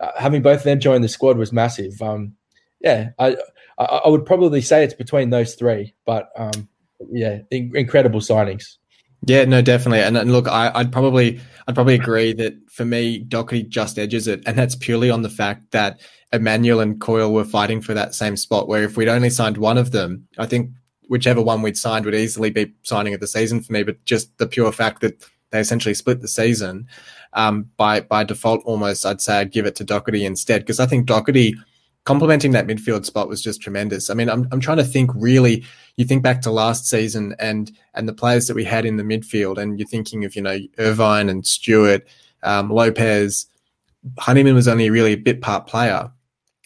uh, 0.00 0.12
having 0.18 0.42
both 0.42 0.58
of 0.58 0.64
them 0.64 0.80
join 0.80 1.02
the 1.02 1.08
squad 1.08 1.36
was 1.38 1.52
massive. 1.52 2.00
Um, 2.02 2.34
yeah, 2.80 3.10
I 3.18 3.36
I 3.78 4.08
would 4.08 4.26
probably 4.26 4.60
say 4.60 4.84
it's 4.84 4.94
between 4.94 5.30
those 5.30 5.54
three, 5.54 5.94
but 6.04 6.30
um, 6.36 6.68
yeah, 7.10 7.40
in- 7.50 7.76
incredible 7.76 8.20
signings. 8.20 8.76
Yeah, 9.24 9.44
no, 9.44 9.62
definitely. 9.62 10.00
And, 10.00 10.16
and 10.16 10.32
look, 10.32 10.48
I, 10.48 10.76
would 10.76 10.90
probably 10.90 11.40
I'd 11.68 11.74
probably 11.76 11.94
agree 11.94 12.32
that 12.34 12.54
for 12.70 12.84
me, 12.84 13.22
Docherty 13.24 13.68
just 13.68 13.98
edges 13.98 14.26
it, 14.26 14.42
and 14.46 14.58
that's 14.58 14.74
purely 14.74 15.10
on 15.10 15.22
the 15.22 15.30
fact 15.30 15.70
that 15.70 16.00
Emmanuel 16.32 16.80
and 16.80 17.00
Coyle 17.00 17.32
were 17.32 17.44
fighting 17.44 17.80
for 17.80 17.94
that 17.94 18.14
same 18.14 18.36
spot. 18.36 18.66
Where 18.66 18.82
if 18.82 18.96
we'd 18.96 19.08
only 19.08 19.30
signed 19.30 19.58
one 19.58 19.78
of 19.78 19.92
them, 19.92 20.26
I 20.38 20.46
think 20.46 20.70
whichever 21.08 21.42
one 21.42 21.62
we'd 21.62 21.76
signed 21.76 22.04
would 22.04 22.14
easily 22.14 22.50
be 22.50 22.72
signing 22.82 23.14
of 23.14 23.20
the 23.20 23.26
season 23.26 23.60
for 23.60 23.72
me. 23.72 23.82
But 23.82 24.04
just 24.04 24.36
the 24.38 24.46
pure 24.46 24.72
fact 24.72 25.00
that 25.00 25.24
they 25.50 25.60
essentially 25.60 25.94
split 25.94 26.20
the 26.20 26.28
season 26.28 26.88
um, 27.34 27.68
by 27.76 28.00
by 28.00 28.24
default, 28.24 28.62
almost 28.64 29.06
I'd 29.06 29.20
say 29.20 29.38
I'd 29.38 29.52
give 29.52 29.66
it 29.66 29.76
to 29.76 29.84
Docherty 29.84 30.24
instead 30.24 30.62
because 30.62 30.80
I 30.80 30.86
think 30.86 31.06
Docherty 31.06 31.54
complementing 32.04 32.50
that 32.52 32.66
midfield 32.66 33.04
spot 33.04 33.28
was 33.28 33.42
just 33.42 33.62
tremendous. 33.62 34.10
I 34.10 34.14
mean, 34.14 34.28
I'm 34.28 34.48
I'm 34.50 34.60
trying 34.60 34.78
to 34.78 34.84
think 34.84 35.10
really. 35.14 35.64
You 35.96 36.06
think 36.06 36.22
back 36.22 36.40
to 36.42 36.50
last 36.50 36.86
season 36.86 37.34
and 37.38 37.70
and 37.94 38.08
the 38.08 38.14
players 38.14 38.46
that 38.46 38.54
we 38.54 38.64
had 38.64 38.84
in 38.84 38.96
the 38.96 39.02
midfield, 39.02 39.58
and 39.58 39.78
you're 39.78 39.88
thinking 39.88 40.24
of 40.24 40.34
you 40.34 40.42
know 40.42 40.58
Irvine 40.78 41.28
and 41.28 41.46
Stewart, 41.46 42.06
um, 42.42 42.70
Lopez. 42.70 43.46
Honeyman 44.18 44.54
was 44.54 44.66
only 44.66 44.90
really 44.90 45.12
a 45.12 45.16
bit 45.16 45.40
part 45.40 45.66
player, 45.66 46.10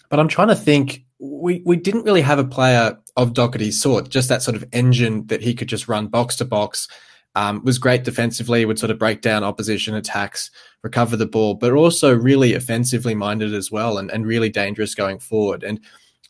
but 0.09 0.21
I'm 0.21 0.29
trying 0.29 0.49
to 0.49 0.57
think. 0.57 1.05
We 1.19 1.63
we 1.65 1.77
didn't 1.77 2.05
really 2.05 2.23
have 2.23 2.39
a 2.39 2.45
player 2.45 2.99
of 3.17 3.33
Docherty's 3.33 3.81
sort, 3.81 4.09
just 4.09 4.29
that 4.29 4.43
sort 4.43 4.57
of 4.57 4.65
engine 4.73 5.27
that 5.29 5.43
he 5.43 5.55
could 5.55 5.69
just 5.69 5.89
run 5.89 6.09
box 6.09 6.37
to 6.37 6.45
box. 6.45 6.89
Um, 7.35 7.63
was 7.65 7.79
great 7.79 8.03
defensively, 8.03 8.65
would 8.65 8.79
sort 8.79 8.91
of 8.91 8.99
break 8.99 9.21
down 9.21 9.45
opposition 9.45 9.95
attacks, 9.95 10.51
recover 10.83 11.19
the 11.19 11.27
ball, 11.27 11.53
but 11.53 11.73
also 11.73 12.15
really 12.15 12.55
offensively 12.55 13.15
minded 13.15 13.53
as 13.53 13.71
well 13.71 13.99
and, 13.99 14.11
and 14.11 14.27
really 14.27 14.49
dangerous 14.49 14.95
going 14.95 15.19
forward. 15.19 15.63
And 15.63 15.79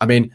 I 0.01 0.07
mean, 0.07 0.35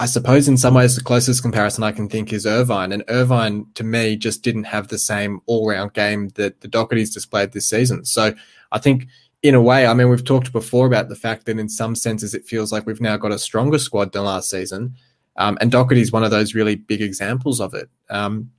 I 0.00 0.06
suppose 0.06 0.46
in 0.48 0.56
some 0.56 0.74
ways 0.74 0.94
the 0.94 1.02
closest 1.02 1.42
comparison 1.42 1.82
I 1.82 1.92
can 1.92 2.08
think 2.08 2.32
is 2.32 2.46
Irvine. 2.46 2.92
And 2.92 3.02
Irvine, 3.08 3.66
to 3.74 3.82
me, 3.84 4.16
just 4.16 4.42
didn't 4.42 4.64
have 4.64 4.88
the 4.88 4.98
same 4.98 5.40
all 5.46 5.68
round 5.68 5.92
game 5.92 6.28
that 6.30 6.60
the 6.60 6.68
Docherty's 6.68 7.14
displayed 7.14 7.52
this 7.52 7.68
season. 7.68 8.04
So 8.04 8.34
I 8.70 8.78
think, 8.78 9.06
in 9.42 9.54
a 9.54 9.62
way, 9.62 9.86
I 9.86 9.94
mean, 9.94 10.08
we've 10.08 10.24
talked 10.24 10.52
before 10.52 10.86
about 10.86 11.08
the 11.08 11.16
fact 11.16 11.46
that 11.46 11.58
in 11.58 11.68
some 11.68 11.94
senses 11.94 12.34
it 12.34 12.46
feels 12.46 12.72
like 12.72 12.86
we've 12.86 13.00
now 13.00 13.16
got 13.16 13.32
a 13.32 13.38
stronger 13.38 13.78
squad 13.78 14.12
than 14.12 14.24
last 14.24 14.50
season. 14.50 14.94
Um, 15.36 15.56
and 15.60 15.70
Docherty 15.70 15.98
is 16.00 16.10
one 16.10 16.24
of 16.24 16.32
those 16.32 16.54
really 16.54 16.74
big 16.74 17.00
examples 17.00 17.60
of 17.60 17.72
it. 17.74 17.88
Um, 18.10 18.50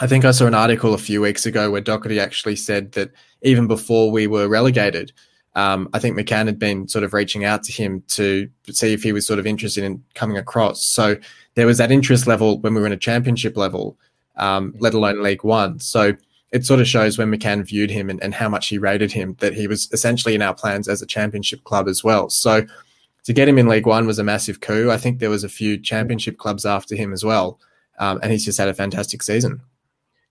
I 0.00 0.06
think 0.06 0.24
I 0.24 0.30
saw 0.30 0.46
an 0.46 0.54
article 0.54 0.94
a 0.94 0.98
few 0.98 1.20
weeks 1.20 1.44
ago 1.44 1.70
where 1.70 1.82
Docherty 1.82 2.18
actually 2.18 2.56
said 2.56 2.92
that 2.92 3.10
even 3.42 3.66
before 3.66 4.10
we 4.10 4.26
were 4.26 4.48
relegated, 4.48 5.12
um, 5.54 5.90
I 5.92 5.98
think 5.98 6.16
McCann 6.16 6.46
had 6.46 6.58
been 6.58 6.88
sort 6.88 7.04
of 7.04 7.12
reaching 7.12 7.44
out 7.44 7.62
to 7.64 7.72
him 7.72 8.02
to 8.08 8.48
see 8.70 8.94
if 8.94 9.02
he 9.02 9.12
was 9.12 9.26
sort 9.26 9.38
of 9.38 9.46
interested 9.46 9.84
in 9.84 10.02
coming 10.14 10.38
across. 10.38 10.82
So 10.82 11.16
there 11.56 11.66
was 11.66 11.76
that 11.76 11.92
interest 11.92 12.26
level 12.26 12.58
when 12.60 12.72
we 12.72 12.80
were 12.80 12.86
in 12.86 12.92
a 12.94 12.96
championship 12.96 13.56
level, 13.56 13.98
um, 14.36 14.74
let 14.78 14.94
alone 14.94 15.22
League 15.22 15.44
One. 15.44 15.78
So 15.78 16.14
it 16.52 16.66
sort 16.66 16.80
of 16.80 16.86
shows 16.86 17.16
when 17.16 17.30
McCann 17.30 17.66
viewed 17.66 17.90
him 17.90 18.10
and, 18.10 18.22
and 18.22 18.34
how 18.34 18.48
much 18.48 18.68
he 18.68 18.78
rated 18.78 19.10
him 19.10 19.36
that 19.40 19.54
he 19.54 19.66
was 19.66 19.88
essentially 19.92 20.34
in 20.34 20.42
our 20.42 20.54
plans 20.54 20.86
as 20.86 21.00
a 21.00 21.06
championship 21.06 21.64
club 21.64 21.88
as 21.88 22.04
well. 22.04 22.28
So 22.28 22.66
to 23.24 23.32
get 23.32 23.48
him 23.48 23.58
in 23.58 23.68
League 23.68 23.86
One 23.86 24.06
was 24.06 24.18
a 24.18 24.24
massive 24.24 24.60
coup. 24.60 24.90
I 24.90 24.98
think 24.98 25.18
there 25.18 25.30
was 25.30 25.44
a 25.44 25.48
few 25.48 25.78
championship 25.78 26.38
clubs 26.38 26.66
after 26.66 26.94
him 26.94 27.12
as 27.12 27.24
well, 27.24 27.58
um, 27.98 28.20
and 28.22 28.30
he's 28.30 28.44
just 28.44 28.58
had 28.58 28.68
a 28.68 28.74
fantastic 28.74 29.22
season. 29.22 29.62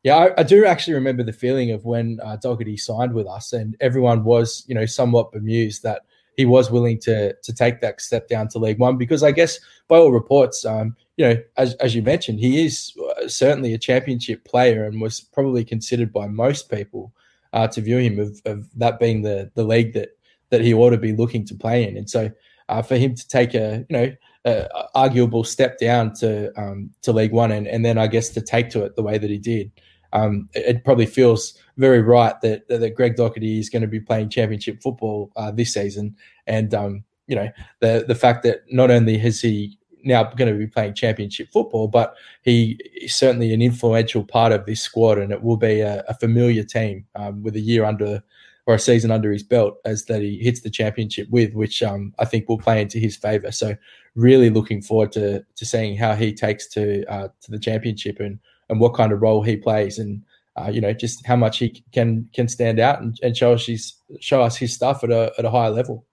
Yeah, 0.03 0.17
I, 0.17 0.41
I, 0.41 0.43
do 0.43 0.65
actually 0.65 0.95
remember 0.95 1.21
the 1.21 1.31
feeling 1.31 1.71
of 1.71 1.85
when 1.85 2.19
uh, 2.23 2.37
signed 2.77 3.13
with 3.13 3.27
us, 3.27 3.53
and 3.53 3.77
everyone 3.79 4.23
was, 4.23 4.63
you 4.67 4.73
know, 4.73 4.85
somewhat 4.85 5.31
bemused 5.31 5.83
that 5.83 6.01
he 6.37 6.45
was 6.45 6.71
willing 6.71 6.99
to 6.99 7.33
to 7.33 7.53
take 7.53 7.81
that 7.81 8.01
step 8.01 8.27
down 8.27 8.47
to 8.49 8.59
League 8.59 8.79
One 8.79 8.97
because 8.97 9.23
I 9.23 9.31
guess 9.31 9.59
by 9.87 9.97
all 9.97 10.11
reports, 10.11 10.65
um, 10.65 10.95
you 11.17 11.25
know, 11.25 11.37
as 11.57 11.75
as 11.75 11.95
you 11.95 12.01
mentioned, 12.01 12.39
he 12.39 12.65
is 12.65 12.93
uh, 13.17 13.27
certainly 13.27 13.73
a 13.73 13.77
championship 13.77 14.45
player 14.45 14.85
and 14.85 15.01
was 15.01 15.19
probably 15.19 15.63
considered 15.63 16.13
by 16.13 16.27
most 16.27 16.69
people 16.69 17.13
uh, 17.53 17.67
to 17.67 17.81
view 17.81 17.97
him 17.97 18.19
of, 18.19 18.41
of 18.45 18.67
that 18.77 18.99
being 18.99 19.21
the 19.21 19.51
the 19.55 19.63
league 19.63 19.93
that 19.93 20.09
that 20.49 20.61
he 20.61 20.73
ought 20.73 20.91
to 20.91 20.97
be 20.97 21.13
looking 21.13 21.45
to 21.45 21.55
play 21.55 21.87
in. 21.87 21.97
And 21.97 22.09
so 22.09 22.31
uh, 22.69 22.81
for 22.81 22.97
him 22.97 23.15
to 23.15 23.27
take 23.27 23.53
a 23.53 23.85
you 23.89 23.97
know 23.97 24.11
a, 24.45 24.67
arguable 24.95 25.43
step 25.43 25.77
down 25.79 26.13
to 26.15 26.51
um, 26.59 26.91
to 27.01 27.11
League 27.11 27.33
One 27.33 27.51
and, 27.51 27.67
and 27.67 27.85
then 27.85 27.97
I 27.97 28.07
guess 28.07 28.29
to 28.29 28.41
take 28.41 28.69
to 28.71 28.83
it 28.83 28.95
the 28.95 29.03
way 29.03 29.17
that 29.17 29.29
he 29.29 29.37
did, 29.37 29.71
um, 30.13 30.49
it, 30.53 30.77
it, 30.77 30.83
probably 30.83 31.05
feels 31.05 31.57
very 31.77 32.01
right 32.01 32.39
that 32.41 32.67
that 32.67 32.95
Greg 32.95 33.15
Docherty 33.15 33.59
is 33.59 33.69
going 33.69 33.81
to 33.81 33.87
be 33.87 33.99
playing 33.99 34.29
Championship 34.29 34.81
football 34.81 35.31
uh, 35.35 35.51
this 35.51 35.73
season. 35.73 36.15
And 36.47 36.73
um, 36.73 37.03
you 37.27 37.35
know 37.35 37.49
the 37.79 38.03
the 38.07 38.15
fact 38.15 38.43
that 38.43 38.63
not 38.69 38.91
only 38.91 39.17
has 39.17 39.39
he 39.41 39.77
now 40.03 40.23
going 40.23 40.51
to 40.51 40.57
be 40.57 40.67
playing 40.67 40.93
championship 40.93 41.49
football, 41.51 41.87
but 41.87 42.15
he 42.41 42.79
is 43.01 43.15
certainly 43.15 43.53
an 43.53 43.61
influential 43.61 44.23
part 44.23 44.51
of 44.51 44.65
this 44.65 44.81
squad, 44.81 45.17
and 45.17 45.31
it 45.31 45.41
will 45.41 45.57
be 45.57 45.79
a, 45.81 46.03
a 46.07 46.13
familiar 46.15 46.63
team 46.63 47.05
um, 47.15 47.43
with 47.43 47.55
a 47.55 47.59
year 47.59 47.85
under 47.85 48.21
or 48.67 48.75
a 48.75 48.79
season 48.79 49.09
under 49.11 49.31
his 49.31 49.43
belt 49.43 49.77
as 49.85 50.05
that 50.05 50.21
he 50.21 50.37
hits 50.37 50.61
the 50.61 50.69
championship 50.69 51.27
with, 51.31 51.53
which 51.53 51.81
um, 51.81 52.13
I 52.19 52.25
think 52.25 52.47
will 52.47 52.59
play 52.59 52.81
into 52.81 52.99
his 52.99 53.15
favour. 53.15 53.51
So, 53.51 53.75
really 54.15 54.49
looking 54.49 54.81
forward 54.81 55.11
to 55.13 55.43
to 55.55 55.65
seeing 55.65 55.95
how 55.95 56.15
he 56.15 56.33
takes 56.33 56.67
to 56.69 57.05
uh, 57.05 57.29
to 57.41 57.51
the 57.51 57.59
championship 57.59 58.19
and 58.19 58.39
and 58.71 58.79
what 58.79 58.95
kind 58.95 59.11
of 59.11 59.21
role 59.21 59.43
he 59.43 59.55
plays, 59.55 59.99
and 59.99 60.23
uh, 60.55 60.69
you 60.71 60.81
know 60.81 60.93
just 60.93 61.23
how 61.27 61.35
much 61.35 61.59
he 61.59 61.83
can 61.91 62.27
can 62.33 62.47
stand 62.47 62.79
out 62.79 63.01
and, 63.01 63.19
and 63.21 63.37
show 63.37 63.53
us 63.53 63.67
his 63.67 63.93
show 64.19 64.41
us 64.41 64.57
his 64.57 64.73
stuff 64.73 65.03
at 65.03 65.11
a 65.11 65.31
at 65.37 65.45
a 65.45 65.51
higher 65.51 65.69
level. 65.69 66.05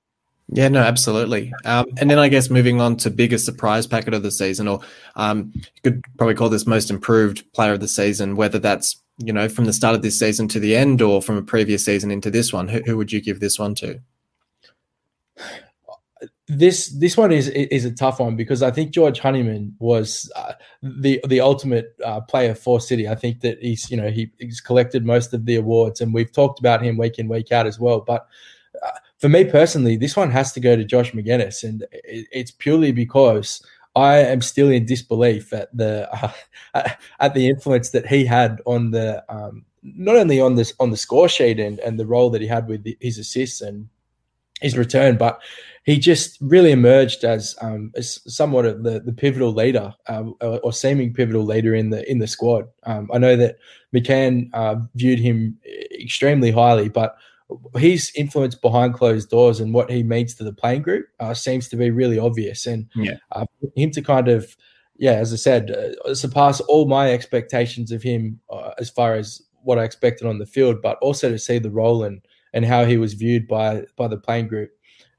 Yeah, 0.51 0.69
no, 0.69 0.81
absolutely. 0.81 1.53
Um, 1.67 1.87
and 1.99 2.11
then 2.11 2.19
I 2.19 2.29
guess 2.29 2.49
moving 2.49 2.81
on 2.81 2.97
to 2.99 3.11
biggest 3.11 3.45
surprise 3.45 3.87
packet 3.87 4.15
of 4.15 4.23
the 4.23 4.31
season, 4.31 4.67
or 4.67 4.81
um, 5.17 5.53
you 5.55 5.63
could 5.83 6.03
probably 6.17 6.35
call 6.35 6.49
this 6.49 6.67
most 6.67 6.91
improved 6.91 7.51
player 7.53 7.75
of 7.75 7.81
the 7.81 7.89
season, 7.89 8.35
whether 8.35 8.59
that's 8.59 9.01
you 9.19 9.33
know 9.33 9.49
from 9.49 9.67
the 9.67 9.73
start 9.73 9.95
of 9.95 10.03
this 10.03 10.19
season 10.19 10.49
to 10.49 10.61
the 10.61 10.77
end, 10.77 11.01
or 11.01 11.23
from 11.23 11.37
a 11.37 11.43
previous 11.43 11.85
season 11.85 12.11
into 12.11 12.31
this 12.31 12.53
one. 12.53 12.69
Who, 12.69 12.81
who 12.81 12.97
would 12.97 13.13
you 13.13 13.21
give 13.21 13.41
this 13.41 13.59
one 13.59 13.75
to? 13.77 14.01
This 16.49 16.89
this 16.89 17.17
one 17.17 17.31
is 17.31 17.49
is 17.49 17.85
a 17.85 17.93
tough 17.93 18.21
one 18.21 18.35
because 18.35 18.63
I 18.63 18.71
think 18.71 18.93
George 18.93 19.21
Honeyman 19.21 19.75
was 19.79 20.31
uh, 20.35 20.55
the 20.83 21.21
the 21.29 21.41
ultimate 21.41 21.95
uh, 22.05 22.23
player 22.23 22.55
for 22.55 22.81
City. 22.81 23.07
I 23.07 23.15
think 23.15 23.41
that 23.41 23.59
he's 23.61 23.91
you 23.91 23.97
know 23.97 24.11
he, 24.11 24.31
he's 24.39 24.61
collected 24.61 25.05
most 25.05 25.35
of 25.35 25.45
the 25.45 25.57
awards, 25.57 26.01
and 26.01 26.15
we've 26.15 26.33
talked 26.33 26.59
about 26.59 26.83
him 26.83 26.97
week 26.97 27.19
in 27.19 27.29
week 27.29 27.53
out 27.53 27.67
as 27.67 27.79
well, 27.79 28.01
but. 28.01 28.27
Uh, 28.81 28.91
for 29.17 29.29
me 29.29 29.45
personally, 29.45 29.97
this 29.97 30.17
one 30.17 30.31
has 30.31 30.53
to 30.53 30.61
go 30.61 30.77
to 30.77 30.85
Josh 30.85 31.11
Magennis, 31.11 31.65
and 31.65 31.85
it's 31.91 32.53
purely 32.53 32.93
because 32.93 33.61
I 33.97 34.19
am 34.19 34.41
still 34.43 34.71
in 34.71 34.87
disbelief 34.87 35.53
at 35.53 35.77
the 35.77 36.09
uh, 36.75 36.89
at 37.21 37.35
the 37.35 37.49
influence 37.49 37.91
that 37.91 38.07
he 38.07 38.25
had 38.25 38.61
on 38.65 38.93
the 38.93 39.25
um, 39.29 39.65
not 39.83 40.17
only 40.17 40.41
on 40.41 40.55
this 40.55 40.73
on 40.79 40.91
the 40.91 40.97
score 40.97 41.29
sheet 41.29 41.59
and 41.59 41.81
and 41.81 41.99
the 41.99 42.07
role 42.07 42.31
that 42.31 42.41
he 42.41 42.47
had 42.47 42.69
with 42.69 42.87
his 43.01 43.19
assists 43.19 43.61
and 43.61 43.89
his 44.61 44.79
return, 44.79 45.17
but 45.17 45.41
he 45.89 45.99
just 45.99 46.37
really 46.43 46.71
emerged 46.71 47.25
as, 47.25 47.57
um, 47.63 47.93
as 47.97 48.21
somewhat 48.31 48.67
of 48.67 48.83
the, 48.83 49.01
the 49.01 49.13
pivotal 49.13 49.55
leader 49.55 49.95
uh, 50.07 50.25
or, 50.43 50.71
seeming 50.71 51.15
pivotal 51.15 51.47
leader 51.47 51.75
in 51.75 51.89
the 51.89 52.07
in 52.11 52.19
the 52.19 52.27
squad. 52.27 52.67
Um, 52.83 53.09
I 53.11 53.17
know 53.17 53.37
that 53.37 53.57
McCann 53.95 54.51
uh, 54.53 54.77
viewed 54.97 55.19
him 55.19 55.57
extremely 55.99 56.51
highly, 56.51 56.91
but 56.91 57.17
his 57.77 58.13
influence 58.15 58.55
behind 58.55 58.93
closed 58.93 59.31
doors 59.31 59.61
and 59.61 59.73
what 59.73 59.91
he 59.91 60.03
means 60.03 60.35
to 60.35 60.45
the 60.45 60.53
playing 60.53 60.83
group 60.83 61.07
uh, 61.21 61.33
seems 61.33 61.71
to 61.71 61.77
be 61.77 61.91
really 61.91 62.19
obvious. 62.19 62.67
And 62.67 62.87
yeah. 62.95 63.17
uh, 63.33 63.47
him 63.75 63.91
to 63.93 64.03
kind 64.03 64.29
of, 64.29 64.55
yeah, 64.99 65.13
as 65.13 65.33
I 65.33 65.37
said, 65.37 65.71
uh, 65.71 66.15
surpass 66.15 66.61
all 66.61 66.87
my 66.87 67.13
expectations 67.13 67.93
of 67.93 68.03
him 68.03 68.41
uh, 68.51 68.73
as 68.77 68.91
far 68.91 69.15
as 69.15 69.41
what 69.63 69.79
I 69.79 69.85
expected 69.85 70.29
on 70.29 70.39
the 70.39 70.45
field, 70.45 70.83
but 70.83 70.99
also 70.99 71.31
to 71.31 71.39
see 71.39 71.59
the 71.59 71.71
role 71.71 72.05
and 72.05 72.21
and 72.53 72.65
how 72.65 72.85
he 72.85 72.99
was 72.99 73.15
viewed 73.15 73.49
by 73.49 73.85
by 73.97 74.09
the 74.09 74.19
playing 74.19 74.49
group. 74.49 74.71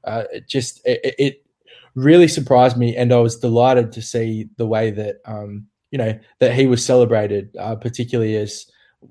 Uh, 0.04 0.24
it 0.32 0.48
just 0.48 0.80
it, 0.84 1.14
it, 1.18 1.44
really 1.96 2.28
surprised 2.28 2.76
me, 2.76 2.96
and 2.96 3.12
I 3.12 3.18
was 3.18 3.36
delighted 3.36 3.90
to 3.92 4.02
see 4.02 4.48
the 4.56 4.66
way 4.66 4.90
that 4.92 5.16
um, 5.24 5.66
you 5.90 5.98
know 5.98 6.18
that 6.38 6.54
he 6.54 6.66
was 6.66 6.84
celebrated, 6.84 7.54
uh, 7.58 7.74
particularly 7.74 8.36
as 8.36 8.66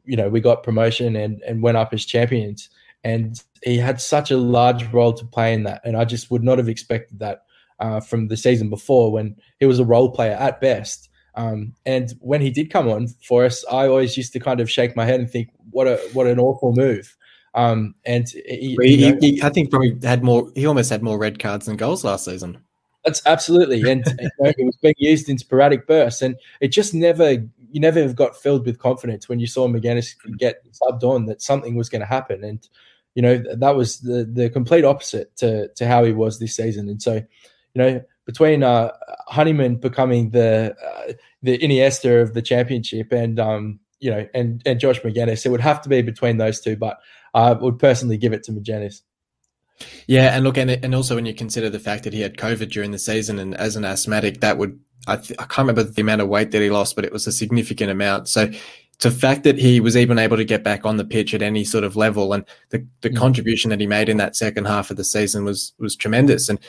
you 0.05 0.15
know 0.15 0.29
we 0.29 0.39
got 0.39 0.63
promotion 0.63 1.15
and 1.15 1.41
and 1.41 1.61
went 1.61 1.77
up 1.77 1.93
as 1.93 2.05
champions 2.05 2.69
and 3.03 3.41
he 3.63 3.77
had 3.77 4.01
such 4.01 4.31
a 4.31 4.37
large 4.37 4.85
role 4.91 5.13
to 5.13 5.25
play 5.25 5.53
in 5.53 5.63
that. 5.63 5.81
And 5.83 5.95
I 5.95 6.05
just 6.05 6.31
would 6.31 6.43
not 6.43 6.57
have 6.57 6.69
expected 6.69 7.19
that 7.19 7.43
uh, 7.79 7.99
from 7.99 8.27
the 8.27 8.37
season 8.37 8.69
before 8.69 9.11
when 9.11 9.35
he 9.59 9.65
was 9.65 9.79
a 9.79 9.85
role 9.85 10.11
player 10.11 10.33
at 10.33 10.61
best. 10.61 11.09
Um, 11.35 11.73
and 11.85 12.13
when 12.19 12.41
he 12.41 12.49
did 12.49 12.71
come 12.71 12.89
on 12.89 13.07
for 13.23 13.45
us, 13.45 13.63
I 13.71 13.87
always 13.87 14.17
used 14.17 14.33
to 14.33 14.39
kind 14.39 14.59
of 14.59 14.69
shake 14.69 14.95
my 14.95 15.05
head 15.05 15.19
and 15.19 15.29
think, 15.29 15.49
"What 15.69 15.87
a 15.87 15.97
what 16.11 16.27
an 16.27 16.39
awful 16.39 16.73
move." 16.73 17.15
Um, 17.55 17.95
and 18.05 18.29
he, 18.29 18.77
he, 18.81 19.15
he, 19.19 19.41
I 19.41 19.49
think 19.49 19.71
probably 19.71 19.97
had 20.03 20.23
more. 20.23 20.51
He 20.55 20.65
almost 20.65 20.89
had 20.89 21.01
more 21.01 21.17
red 21.17 21.39
cards 21.39 21.65
than 21.65 21.77
goals 21.77 22.03
last 22.03 22.25
season. 22.25 22.59
That's 23.05 23.21
absolutely, 23.25 23.89
and 23.89 24.05
you 24.19 24.29
know, 24.39 24.49
it 24.57 24.65
was 24.65 24.77
being 24.77 24.95
used 24.97 25.29
in 25.29 25.37
sporadic 25.37 25.87
bursts, 25.87 26.21
and 26.21 26.35
it 26.61 26.69
just 26.69 26.93
never 26.93 27.31
you 27.71 27.79
never 27.79 28.11
got 28.13 28.35
filled 28.35 28.65
with 28.65 28.79
confidence 28.79 29.29
when 29.29 29.39
you 29.39 29.47
saw 29.47 29.67
Magennis 29.67 30.15
get 30.37 30.63
subbed 30.73 31.03
on 31.03 31.25
that 31.25 31.41
something 31.41 31.75
was 31.75 31.89
going 31.89 32.01
to 32.01 32.07
happen, 32.07 32.43
and 32.43 32.67
you 33.15 33.21
know 33.21 33.41
that 33.55 33.75
was 33.75 33.99
the 33.99 34.25
the 34.25 34.49
complete 34.49 34.85
opposite 34.85 35.35
to 35.37 35.69
to 35.69 35.87
how 35.87 36.03
he 36.03 36.13
was 36.13 36.39
this 36.39 36.55
season. 36.55 36.89
And 36.89 37.01
so, 37.01 37.15
you 37.15 37.25
know, 37.75 38.03
between 38.25 38.63
uh, 38.63 38.91
Honeyman 39.27 39.77
becoming 39.77 40.29
the 40.29 40.75
uh, 40.85 41.13
the 41.41 41.57
Iniesta 41.57 42.21
of 42.21 42.33
the 42.33 42.41
championship 42.41 43.11
and 43.11 43.39
um, 43.39 43.79
you 43.99 44.11
know 44.11 44.27
and 44.33 44.61
and 44.65 44.79
Josh 44.79 45.01
Magennis, 45.01 45.45
it 45.45 45.49
would 45.49 45.61
have 45.61 45.81
to 45.81 45.89
be 45.89 46.01
between 46.01 46.37
those 46.37 46.59
two. 46.59 46.75
But 46.75 46.99
I 47.33 47.53
would 47.53 47.79
personally 47.79 48.17
give 48.17 48.33
it 48.33 48.43
to 48.43 48.51
Magennis. 48.51 49.01
Yeah, 50.07 50.35
and 50.35 50.43
look, 50.43 50.57
and 50.57 50.69
and 50.71 50.93
also 50.93 51.15
when 51.15 51.25
you 51.25 51.33
consider 51.33 51.69
the 51.69 51.79
fact 51.79 52.03
that 52.03 52.13
he 52.13 52.21
had 52.21 52.37
COVID 52.37 52.69
during 52.69 52.91
the 52.91 52.99
season, 52.99 53.39
and 53.39 53.55
as 53.55 53.75
an 53.75 53.85
asthmatic, 53.85 54.41
that 54.41 54.57
would 54.57 54.79
I, 55.07 55.17
th- 55.17 55.39
I 55.39 55.43
can't 55.43 55.67
remember 55.67 55.83
the 55.83 56.01
amount 56.01 56.21
of 56.21 56.27
weight 56.27 56.51
that 56.51 56.61
he 56.61 56.69
lost, 56.69 56.95
but 56.95 57.05
it 57.05 57.13
was 57.13 57.27
a 57.27 57.31
significant 57.31 57.91
amount. 57.91 58.27
So 58.27 58.51
the 58.99 59.11
fact 59.11 59.43
that 59.43 59.57
he 59.57 59.79
was 59.79 59.95
even 59.95 60.19
able 60.19 60.37
to 60.37 60.43
get 60.43 60.63
back 60.63 60.85
on 60.85 60.97
the 60.97 61.05
pitch 61.05 61.33
at 61.33 61.41
any 61.41 61.63
sort 61.63 61.83
of 61.83 61.95
level 61.95 62.33
and 62.33 62.43
the, 62.69 62.85
the 63.01 63.09
mm. 63.09 63.15
contribution 63.15 63.69
that 63.69 63.79
he 63.79 63.87
made 63.87 64.09
in 64.09 64.17
that 64.17 64.35
second 64.35 64.65
half 64.65 64.91
of 64.91 64.97
the 64.97 65.03
season 65.03 65.45
was 65.45 65.73
was 65.79 65.95
tremendous. 65.95 66.49
And 66.49 66.59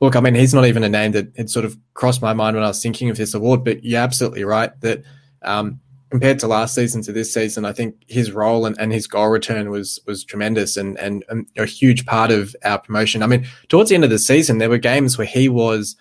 look, 0.00 0.16
I 0.16 0.20
mean, 0.20 0.34
he's 0.34 0.54
not 0.54 0.66
even 0.66 0.84
a 0.84 0.88
name 0.88 1.12
that 1.12 1.28
had 1.36 1.48
sort 1.48 1.64
of 1.64 1.76
crossed 1.94 2.22
my 2.22 2.34
mind 2.34 2.56
when 2.56 2.64
I 2.64 2.68
was 2.68 2.82
thinking 2.82 3.08
of 3.08 3.16
this 3.16 3.34
award, 3.34 3.64
but 3.64 3.84
you're 3.84 4.00
absolutely 4.00 4.44
right 4.44 4.78
that 4.80 5.04
um, 5.42 5.80
compared 6.10 6.38
to 6.38 6.46
last 6.46 6.74
season 6.74 7.02
to 7.02 7.12
this 7.12 7.32
season, 7.32 7.64
I 7.64 7.72
think 7.72 7.96
his 8.06 8.32
role 8.32 8.66
and, 8.66 8.78
and 8.78 8.92
his 8.92 9.06
goal 9.06 9.28
return 9.28 9.70
was 9.70 10.00
was 10.06 10.24
tremendous 10.24 10.76
and, 10.76 10.98
and, 10.98 11.24
a 11.56 11.66
huge 11.66 12.06
part 12.06 12.30
of 12.30 12.54
our 12.64 12.78
promotion. 12.78 13.22
I 13.22 13.26
mean, 13.26 13.46
towards 13.68 13.88
the 13.90 13.96
end 13.96 14.04
of 14.04 14.10
the 14.10 14.18
season, 14.18 14.58
there 14.58 14.70
were 14.70 14.78
games 14.78 15.18
where 15.18 15.26
he 15.26 15.48
was 15.48 15.96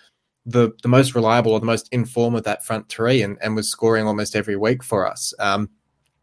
the 0.45 0.71
the 0.83 0.87
most 0.87 1.15
reliable 1.15 1.53
or 1.53 1.59
the 1.59 1.65
most 1.65 1.89
informed 1.91 2.37
of 2.37 2.43
that 2.43 2.63
front 2.63 2.89
three 2.89 3.21
and, 3.21 3.37
and 3.41 3.55
was 3.55 3.69
scoring 3.69 4.05
almost 4.05 4.35
every 4.35 4.55
week 4.55 4.83
for 4.83 5.09
us. 5.09 5.33
Um, 5.39 5.69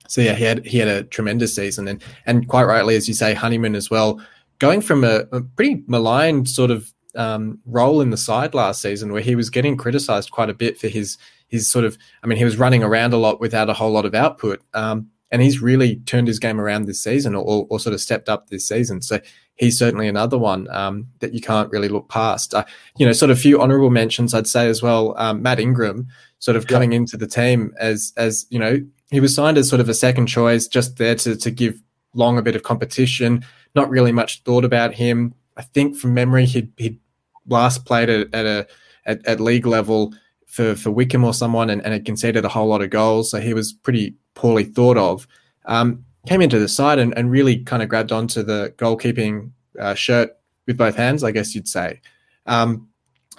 so 0.09 0.21
yeah, 0.21 0.35
he 0.35 0.45
had 0.45 0.65
he 0.65 0.79
had 0.79 0.89
a 0.89 1.05
tremendous 1.05 1.55
season 1.55 1.89
and 1.89 2.03
and 2.27 2.49
quite 2.49 2.65
rightly, 2.65 2.95
as 2.95 3.09
you 3.09 3.15
say, 3.15 3.35
Honeyman 3.35 3.75
as 3.75 3.91
well, 3.91 4.21
going 4.59 4.81
from 4.81 5.03
a, 5.03 5.25
a 5.33 5.41
pretty 5.41 5.83
maligned 5.89 6.49
sort 6.49 6.71
of 6.71 6.93
um, 7.15 7.59
role 7.67 8.01
in 8.01 8.11
the 8.11 8.17
side 8.17 8.55
last 8.55 8.81
season 8.81 9.13
where 9.13 9.23
he 9.23 9.35
was 9.35 9.51
getting 9.51 9.77
criticised 9.77 10.31
quite 10.31 10.51
a 10.51 10.55
bit 10.55 10.79
for 10.79 10.89
his 10.89 11.19
his 11.53 11.71
sort 11.71 11.85
of 11.85 11.97
I 12.25 12.27
mean 12.27 12.39
he 12.39 12.45
was 12.45 12.57
running 12.57 12.83
around 12.83 13.13
a 13.13 13.19
lot 13.19 13.41
without 13.41 13.71
a 13.71 13.75
whole 13.75 13.93
lot 13.93 14.05
of 14.05 14.15
output. 14.15 14.61
Um, 14.75 15.09
and 15.31 15.41
he's 15.41 15.63
really 15.63 15.97
turned 15.97 16.29
his 16.29 16.39
game 16.39 16.61
around 16.61 16.85
this 16.85 17.03
season 17.03 17.35
or, 17.35 17.67
or, 17.71 17.81
sort 17.81 17.95
of 17.95 18.03
stepped 18.03 18.29
up 18.29 18.51
this 18.51 18.69
season. 18.69 19.01
So 19.01 19.19
he's 19.55 19.79
certainly 19.79 20.07
another 20.07 20.37
one 20.37 20.69
um, 20.69 21.07
that 21.21 21.33
you 21.33 21.41
can't 21.41 21.71
really 21.71 21.89
look 21.89 22.11
past. 22.11 22.53
Uh, 22.53 22.65
you 22.99 23.07
know, 23.07 23.13
sort 23.13 23.31
of 23.31 23.39
a 23.39 23.41
few 23.41 23.59
honourable 23.59 23.89
mentions 23.89 24.35
I'd 24.35 24.47
say 24.47 24.69
as 24.69 24.83
well. 24.83 25.15
Um, 25.17 25.41
Matt 25.41 25.59
Ingram 25.59 26.07
sort 26.39 26.57
of 26.57 26.67
coming 26.67 26.93
into 26.93 27.17
the 27.17 27.27
team 27.27 27.73
as 27.79 28.13
as 28.19 28.47
you 28.51 28.59
know 28.59 28.85
he 29.11 29.21
was 29.21 29.35
signed 29.35 29.57
as 29.57 29.69
sort 29.69 29.81
of 29.81 29.89
a 29.89 29.95
second 29.95 30.27
choice, 30.27 30.67
just 30.67 30.99
there 30.99 31.15
to 31.15 31.35
to 31.37 31.51
give 31.51 31.81
Long 32.15 32.37
a 32.37 32.43
bit 32.43 32.57
of 32.57 32.63
competition. 32.63 33.45
Not 33.75 33.89
really 33.89 34.13
much 34.13 34.43
thought 34.43 34.67
about 34.67 34.93
him. 34.93 35.35
I 35.57 35.63
think 35.63 35.97
from 35.97 36.13
memory 36.13 36.45
he'd 36.45 36.71
he'd 36.77 36.99
last 37.47 37.87
played 37.87 38.11
at, 38.11 38.35
at 38.35 38.47
a 38.47 38.67
at, 39.07 39.27
at, 39.27 39.41
league 39.41 39.67
level 39.67 40.15
for 40.53 40.77
for 40.77 40.91
Wycombe 40.91 41.25
or 41.25 41.33
someone 41.33 41.71
and, 41.71 41.83
and 41.83 41.95
had 41.95 42.05
conceded 42.05 42.45
a 42.45 42.49
whole 42.49 42.69
lot 42.69 42.83
of 42.83 42.91
goals, 42.91 43.31
so 43.31 43.41
he 43.41 43.55
was 43.55 43.73
pretty 43.73 44.15
poorly 44.35 44.65
thought 44.65 44.99
of. 44.99 45.27
Um, 45.65 46.05
came 46.29 46.43
into 46.43 46.59
the 46.59 46.69
side 46.69 46.99
and, 46.99 47.17
and 47.17 47.31
really 47.31 47.65
kind 47.65 47.83
of 47.83 47.89
grabbed 47.89 48.13
onto 48.13 48.43
the 48.43 48.75
goalkeeping 48.77 49.51
uh, 49.81 49.95
shirt 49.95 50.37
with 50.67 50.77
both 50.77 50.95
hands, 50.95 51.25
I 51.25 51.31
guess 51.31 51.55
you'd 51.55 51.69
say. 51.69 52.03
Um, 52.45 52.87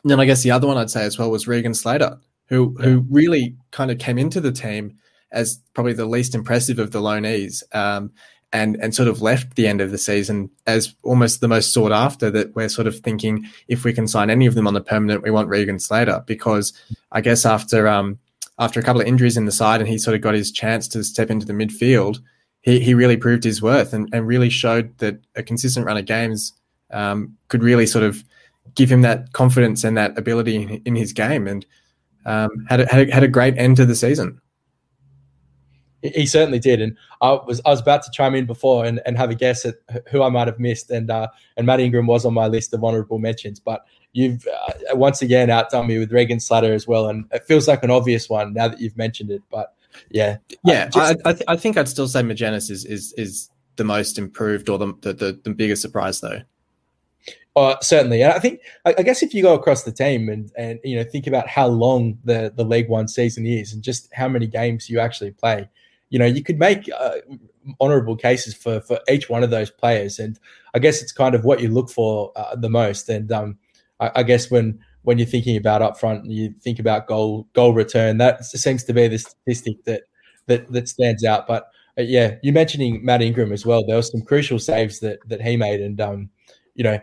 then 0.03 0.20
I 0.20 0.25
guess 0.25 0.41
the 0.41 0.50
other 0.50 0.65
one 0.65 0.75
I'd 0.77 0.89
say 0.89 1.03
as 1.03 1.20
well 1.20 1.29
was 1.29 1.48
Regan 1.48 1.75
Slater, 1.75 2.17
who 2.48 2.75
yeah. 2.79 2.86
who 2.86 3.05
really 3.12 3.55
kind 3.70 3.91
of 3.91 4.00
came 4.00 4.17
into 4.17 4.41
the 4.41 4.51
team 4.51 4.98
as 5.32 5.62
probably 5.75 5.93
the 5.93 6.08
least 6.08 6.34
impressive 6.34 6.79
of 6.79 6.91
the 6.91 7.01
loanees, 7.01 7.62
um, 7.75 8.12
and 8.53 8.77
and 8.77 8.95
sort 8.95 9.10
of 9.10 9.22
left 9.22 9.55
the 9.55 9.67
end 9.67 9.81
of 9.81 9.91
the 9.91 9.98
season 9.98 10.50
as 10.67 10.95
almost 11.03 11.41
the 11.41 11.48
most 11.48 11.74
sought 11.74 11.91
after. 11.91 12.31
That 12.31 12.55
we're 12.55 12.69
sort 12.69 12.88
of 12.88 13.00
thinking 13.00 13.45
if 13.67 13.83
we 13.83 13.91
can 13.91 14.07
sign 14.07 14.29
any 14.29 14.45
of 14.45 14.55
them 14.55 14.67
on 14.67 14.75
the 14.75 14.81
permanent, 14.81 15.24
we 15.24 15.31
want 15.31 15.50
Regan 15.50 15.79
Slater 15.79 16.24
because 16.25 16.72
I 17.12 17.19
guess 17.19 17.45
after 17.45 17.88
um, 17.88 18.19
after 18.60 18.79
a 18.79 18.83
couple 18.83 19.01
of 19.01 19.07
injuries 19.07 19.36
in 19.36 19.45
the 19.45 19.51
side 19.51 19.81
and 19.81 19.89
he 19.89 19.98
sort 19.98 20.15
of 20.15 20.22
got 20.22 20.36
his 20.36 20.51
chance 20.51 20.88
to 20.89 21.03
step 21.03 21.29
into 21.29 21.45
the 21.45 21.53
midfield, 21.53 22.19
he, 22.62 22.79
he 22.79 22.93
really 22.93 23.17
proved 23.17 23.43
his 23.43 23.62
worth 23.62 23.93
and, 23.93 24.07
and 24.13 24.27
really 24.27 24.50
showed 24.50 24.98
that 25.00 25.19
a 25.36 25.43
consistent 25.43 25.86
run 25.86 25.98
of 25.98 26.05
games 26.05 26.53
um, 26.91 27.36
could 27.50 27.63
really 27.63 27.88
sort 27.88 28.05
of 28.05 28.24
give 28.75 28.91
him 28.91 29.01
that 29.01 29.33
confidence 29.33 29.83
and 29.83 29.98
that 29.98 30.17
ability 30.17 30.81
in, 30.86 30.95
his 30.95 31.12
game, 31.12 31.48
and 31.48 31.65
um, 32.25 32.50
had 32.69 32.79
a, 32.81 32.86
had 32.86 33.10
a, 33.10 33.13
had 33.13 33.24
a 33.24 33.27
great 33.27 33.57
end 33.57 33.77
to 33.77 33.86
the 33.86 33.95
season. 33.95 34.39
He 36.03 36.25
certainly 36.25 36.60
did, 36.60 36.81
and 36.81 36.98
I 37.22 37.31
was 37.31 37.62
I 37.65 37.69
was 37.69 37.79
about 37.79 38.03
to 38.03 38.12
chime 38.12 38.36
in 38.36 38.45
before 38.45 38.83
and, 38.86 39.00
and 39.05 39.17
have 39.17 39.29
a 39.29 39.36
guess 39.36 39.65
at 39.65 39.75
who 40.10 40.22
I 40.22 40.29
might 40.29 40.48
have 40.48 40.60
missed, 40.60 40.89
and 40.89 41.10
uh, 41.10 41.29
and 41.55 41.65
Matt 41.65 41.79
Ingram 41.79 42.07
was 42.07 42.25
on 42.25 42.33
my 42.33 42.48
list 42.48 42.74
of 42.74 42.83
honourable 42.83 43.19
mentions, 43.19 43.60
but 43.60 43.86
you've 44.12 44.45
uh, 44.48 44.95
once 44.95 45.22
again 45.22 45.50
outdone 45.50 45.88
me 45.88 46.00
with 46.00 46.12
Regan 46.12 46.41
Slater 46.41 46.74
as 46.74 46.88
well, 46.88 47.07
and 47.07 47.25
it 47.31 47.45
feels 47.45 47.69
like 47.69 47.83
an 47.83 47.91
obvious 47.91 48.29
one 48.29 48.53
now 48.53 48.67
that 48.67 48.81
you've 48.81 48.98
mentioned 48.98 49.31
it, 49.31 49.41
but 49.50 49.75
yeah, 50.10 50.38
yeah, 50.65 50.88
just, 50.89 50.98
I 51.25 51.29
I, 51.29 51.33
th- 51.33 51.45
I, 51.48 51.55
think 51.55 51.77
I'd 51.77 51.88
still 51.88 52.07
say 52.07 52.22
Magennis 52.22 52.69
is 52.69 52.83
is 52.86 53.13
is 53.13 53.50
the 53.75 53.83
most 53.83 54.17
improved 54.17 54.69
or 54.69 54.77
the 54.77 54.93
the, 55.01 55.13
the, 55.13 55.39
the 55.43 55.53
biggest 55.53 55.81
surprise 55.81 56.19
though. 56.19 56.41
Uh, 57.55 57.75
certainly, 57.81 58.24
and 58.24 58.33
I 58.33 58.39
think 58.39 58.62
I, 58.86 58.95
I, 58.98 59.03
guess 59.03 59.22
if 59.22 59.33
you 59.33 59.43
go 59.43 59.53
across 59.53 59.83
the 59.83 59.91
team 59.91 60.27
and 60.27 60.51
and 60.57 60.79
you 60.83 60.95
know 60.95 61.03
think 61.03 61.27
about 61.27 61.48
how 61.48 61.67
long 61.67 62.17
the 62.24 62.51
the 62.55 62.65
League 62.65 62.89
One 62.89 63.07
season 63.07 63.45
is 63.45 63.74
and 63.74 63.83
just 63.83 64.10
how 64.13 64.27
many 64.27 64.48
games 64.48 64.89
you 64.89 65.00
actually 65.00 65.31
play, 65.31 65.69
you 66.13 66.20
know, 66.20 66.25
you 66.25 66.43
could 66.43 66.60
make 66.60 66.88
uh, 66.96 67.15
honourable 67.82 68.15
cases 68.15 68.53
for 68.53 68.79
for 68.82 69.00
each 69.10 69.29
one 69.29 69.41
of 69.41 69.50
those 69.50 69.72
players, 69.72 70.20
and 70.20 70.39
I 70.75 70.79
guess 70.79 71.01
it's 71.01 71.12
kind 71.12 71.34
of 71.34 71.43
what 71.43 71.60
you 71.60 71.70
look 71.70 71.89
for 71.89 72.32
uh, 72.36 72.55
the 72.55 72.70
most. 72.70 73.10
And 73.10 73.32
um, 73.32 73.58
I, 74.00 74.12
I, 74.17 74.24
guess 74.24 74.51
when 74.51 74.77
when 75.01 75.17
you're 75.17 75.25
thinking 75.25 75.58
about 75.58 75.82
upfront, 75.82 76.20
and 76.20 76.32
you 76.32 76.53
think 76.62 76.77
about 76.77 77.08
goal 77.08 77.48
goal 77.53 77.74
return. 77.74 78.20
That 78.20 78.46
seems 78.46 78.84
to 78.84 78.93
be 78.93 79.08
the 79.08 79.17
statistic 79.17 79.84
that 79.86 80.03
that 80.46 80.72
that 80.72 80.88
stands 80.88 81.25
out. 81.25 81.48
But 81.48 81.72
uh, 81.98 82.03
yeah, 82.03 82.36
you 82.43 82.53
mentioning 82.53 83.03
Matt 83.03 83.24
Ingram 83.24 83.51
as 83.51 83.65
well. 83.65 83.84
There 83.84 83.96
were 83.96 84.03
some 84.03 84.22
crucial 84.22 84.60
saves 84.60 85.00
that 85.00 85.17
that 85.29 85.41
he 85.41 85.58
made, 85.58 85.82
and 85.82 86.00
um, 86.00 86.29
you 86.75 86.84
know, 86.84 87.00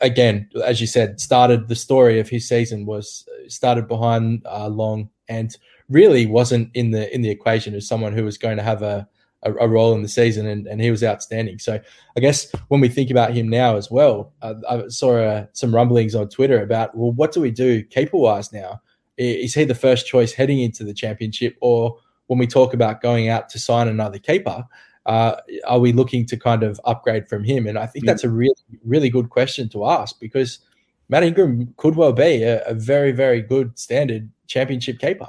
again, 0.00 0.48
as 0.64 0.80
you 0.80 0.86
said, 0.86 1.20
started 1.20 1.66
the 1.66 1.74
story 1.74 2.20
of 2.20 2.28
his 2.28 2.46
season 2.46 2.86
was 2.86 3.28
uh, 3.28 3.48
started 3.48 3.88
behind 3.88 4.46
uh, 4.46 4.68
Long 4.68 5.10
and 5.28 5.56
really 5.92 6.26
wasn't 6.26 6.70
in 6.74 6.90
the 6.90 7.12
in 7.14 7.22
the 7.22 7.30
equation 7.30 7.74
as 7.74 7.86
someone 7.86 8.12
who 8.12 8.24
was 8.24 8.38
going 8.38 8.56
to 8.56 8.62
have 8.62 8.82
a, 8.82 9.06
a, 9.42 9.52
a, 9.54 9.68
role 9.68 9.94
in 9.94 10.02
the 10.02 10.08
season, 10.08 10.46
and, 10.46 10.66
and 10.66 10.80
he 10.80 10.90
was 10.90 11.04
outstanding. 11.04 11.58
So 11.58 11.80
I 12.16 12.20
guess 12.20 12.50
when 12.68 12.80
we 12.80 12.88
think 12.88 13.10
about 13.10 13.34
him 13.34 13.48
now 13.48 13.76
as 13.76 13.90
well, 13.90 14.32
uh, 14.42 14.54
I 14.68 14.88
saw 14.88 15.16
uh, 15.16 15.46
some 15.52 15.74
rumblings 15.74 16.14
on 16.14 16.28
Twitter 16.28 16.62
about 16.62 16.96
well, 16.96 17.12
what 17.12 17.32
do 17.32 17.40
we 17.40 17.50
do 17.50 17.82
keeper 17.84 18.16
wise 18.16 18.52
now? 18.52 18.80
Is 19.18 19.54
he 19.54 19.64
the 19.64 19.74
first 19.74 20.06
choice 20.06 20.32
heading 20.32 20.60
into 20.60 20.84
the 20.84 20.94
championship, 20.94 21.56
or 21.60 21.98
when 22.26 22.38
we 22.38 22.46
talk 22.46 22.74
about 22.74 23.02
going 23.02 23.28
out 23.28 23.48
to 23.50 23.58
sign 23.58 23.88
another 23.88 24.18
keeper? 24.18 24.64
Uh, 25.04 25.34
are 25.66 25.80
we 25.80 25.92
looking 25.92 26.24
to 26.24 26.36
kind 26.36 26.62
of 26.62 26.80
upgrade 26.84 27.28
from 27.28 27.42
him? 27.42 27.66
And 27.66 27.76
I 27.76 27.86
think 27.86 28.06
that's 28.06 28.22
a 28.22 28.30
really, 28.30 28.54
really 28.84 29.10
good 29.10 29.30
question 29.30 29.68
to 29.70 29.84
ask 29.84 30.18
because 30.20 30.60
Matt 31.08 31.24
Ingram 31.24 31.74
could 31.76 31.96
well 31.96 32.12
be 32.12 32.44
a, 32.44 32.64
a 32.64 32.74
very, 32.74 33.10
very 33.10 33.42
good 33.42 33.76
standard 33.76 34.30
championship 34.46 35.00
keeper. 35.00 35.26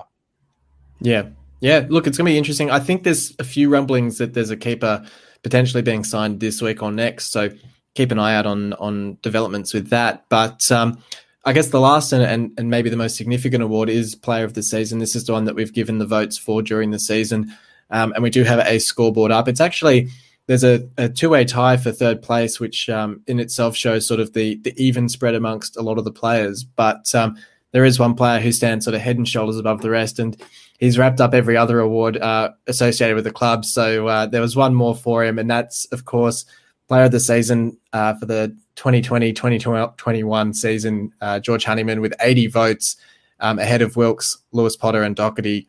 Yeah. 1.03 1.27
Yeah. 1.59 1.85
Look, 1.87 2.07
it's 2.07 2.17
going 2.17 2.25
to 2.25 2.31
be 2.31 2.37
interesting. 2.37 2.71
I 2.71 2.79
think 2.79 3.03
there's 3.03 3.35
a 3.37 3.43
few 3.43 3.69
rumblings 3.69 4.17
that 4.17 4.33
there's 4.33 4.49
a 4.49 4.57
keeper 4.57 5.05
potentially 5.43 5.83
being 5.83 6.03
signed 6.03 6.39
this 6.39 6.61
week 6.61 6.81
or 6.81 6.91
next. 6.91 7.31
So 7.31 7.49
keep 7.93 8.11
an 8.11 8.19
eye 8.19 8.35
out 8.35 8.45
on 8.45 8.73
on 8.73 9.17
developments 9.21 9.73
with 9.73 9.89
that. 9.89 10.25
But 10.29 10.71
um, 10.71 10.97
I 11.45 11.53
guess 11.53 11.69
the 11.69 11.79
last 11.79 12.13
and, 12.13 12.23
and, 12.23 12.51
and 12.57 12.69
maybe 12.69 12.89
the 12.89 12.97
most 12.97 13.17
significant 13.17 13.63
award 13.63 13.89
is 13.89 14.15
Player 14.15 14.45
of 14.45 14.53
the 14.53 14.63
Season. 14.63 14.99
This 14.99 15.15
is 15.15 15.25
the 15.25 15.33
one 15.33 15.45
that 15.45 15.55
we've 15.55 15.73
given 15.73 15.99
the 15.99 16.07
votes 16.07 16.37
for 16.37 16.61
during 16.61 16.91
the 16.91 16.99
season. 16.99 17.53
Um, 17.91 18.13
and 18.13 18.23
we 18.23 18.29
do 18.29 18.43
have 18.43 18.59
a 18.59 18.79
scoreboard 18.79 19.31
up. 19.31 19.47
It's 19.47 19.61
actually 19.61 20.09
there's 20.47 20.63
a, 20.63 20.87
a 20.97 21.09
two 21.09 21.29
way 21.29 21.45
tie 21.45 21.77
for 21.77 21.91
third 21.91 22.21
place, 22.21 22.59
which 22.59 22.89
um, 22.89 23.21
in 23.27 23.39
itself 23.39 23.75
shows 23.75 24.07
sort 24.07 24.19
of 24.19 24.33
the 24.33 24.55
the 24.63 24.73
even 24.81 25.09
spread 25.09 25.35
amongst 25.35 25.77
a 25.77 25.81
lot 25.81 25.97
of 25.97 26.05
the 26.05 26.11
players. 26.11 26.63
But 26.63 27.13
um, 27.13 27.37
there 27.71 27.85
is 27.85 27.99
one 27.99 28.15
player 28.15 28.39
who 28.39 28.51
stands 28.51 28.85
sort 28.85 28.95
of 28.95 29.01
head 29.01 29.17
and 29.17 29.27
shoulders 29.27 29.57
above 29.57 29.81
the 29.81 29.89
rest, 29.89 30.19
and 30.19 30.41
he's 30.83 30.97
wrapped 30.97 31.21
up 31.21 31.33
every 31.33 31.55
other 31.55 31.79
award 31.79 32.17
uh, 32.17 32.51
associated 32.67 33.15
with 33.15 33.23
the 33.23 33.31
club. 33.31 33.63
So 33.63 34.07
uh, 34.07 34.25
there 34.25 34.41
was 34.41 34.57
one 34.57 34.75
more 34.75 34.93
for 34.93 35.23
him, 35.23 35.39
and 35.39 35.49
that's, 35.49 35.85
of 35.85 36.03
course, 36.03 36.45
player 36.89 37.05
of 37.05 37.11
the 37.11 37.21
season 37.21 37.77
uh, 37.93 38.15
for 38.15 38.25
the 38.25 38.49
2020 38.75 39.31
2021 39.31 40.53
season, 40.53 41.13
uh, 41.21 41.39
George 41.39 41.63
Honeyman, 41.63 42.01
with 42.01 42.13
80 42.19 42.47
votes 42.47 42.97
um, 43.39 43.59
ahead 43.59 43.81
of 43.81 43.95
Wilks, 43.95 44.37
Lewis 44.51 44.75
Potter, 44.75 45.03
and 45.03 45.15
Docherty. 45.15 45.67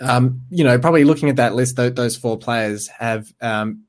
Um, 0.00 0.40
you 0.50 0.62
know, 0.62 0.78
probably 0.78 1.02
looking 1.02 1.28
at 1.28 1.36
that 1.36 1.54
list, 1.56 1.76
th- 1.76 1.96
those 1.96 2.16
four 2.16 2.38
players 2.38 2.86
have 2.88 3.32
um, 3.40 3.82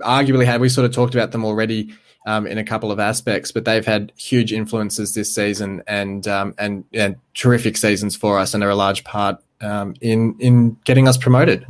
arguably 0.00 0.46
had, 0.46 0.60
we 0.60 0.68
sort 0.68 0.84
of 0.84 0.92
talked 0.92 1.16
about 1.16 1.32
them 1.32 1.44
already 1.44 1.92
um, 2.26 2.46
in 2.46 2.58
a 2.58 2.64
couple 2.64 2.92
of 2.92 3.00
aspects, 3.00 3.50
but 3.50 3.64
they've 3.64 3.86
had 3.86 4.12
huge 4.16 4.52
influences 4.52 5.14
this 5.14 5.34
season 5.34 5.82
and 5.88 6.28
um, 6.28 6.54
and, 6.58 6.84
and 6.92 7.16
terrific 7.34 7.76
seasons 7.76 8.14
for 8.14 8.38
us, 8.38 8.54
and 8.54 8.62
are 8.62 8.70
a 8.70 8.76
large 8.76 9.02
part 9.02 9.42
um, 9.60 9.94
in 10.00 10.36
in 10.38 10.76
getting 10.84 11.08
us 11.08 11.16
promoted. 11.16 11.66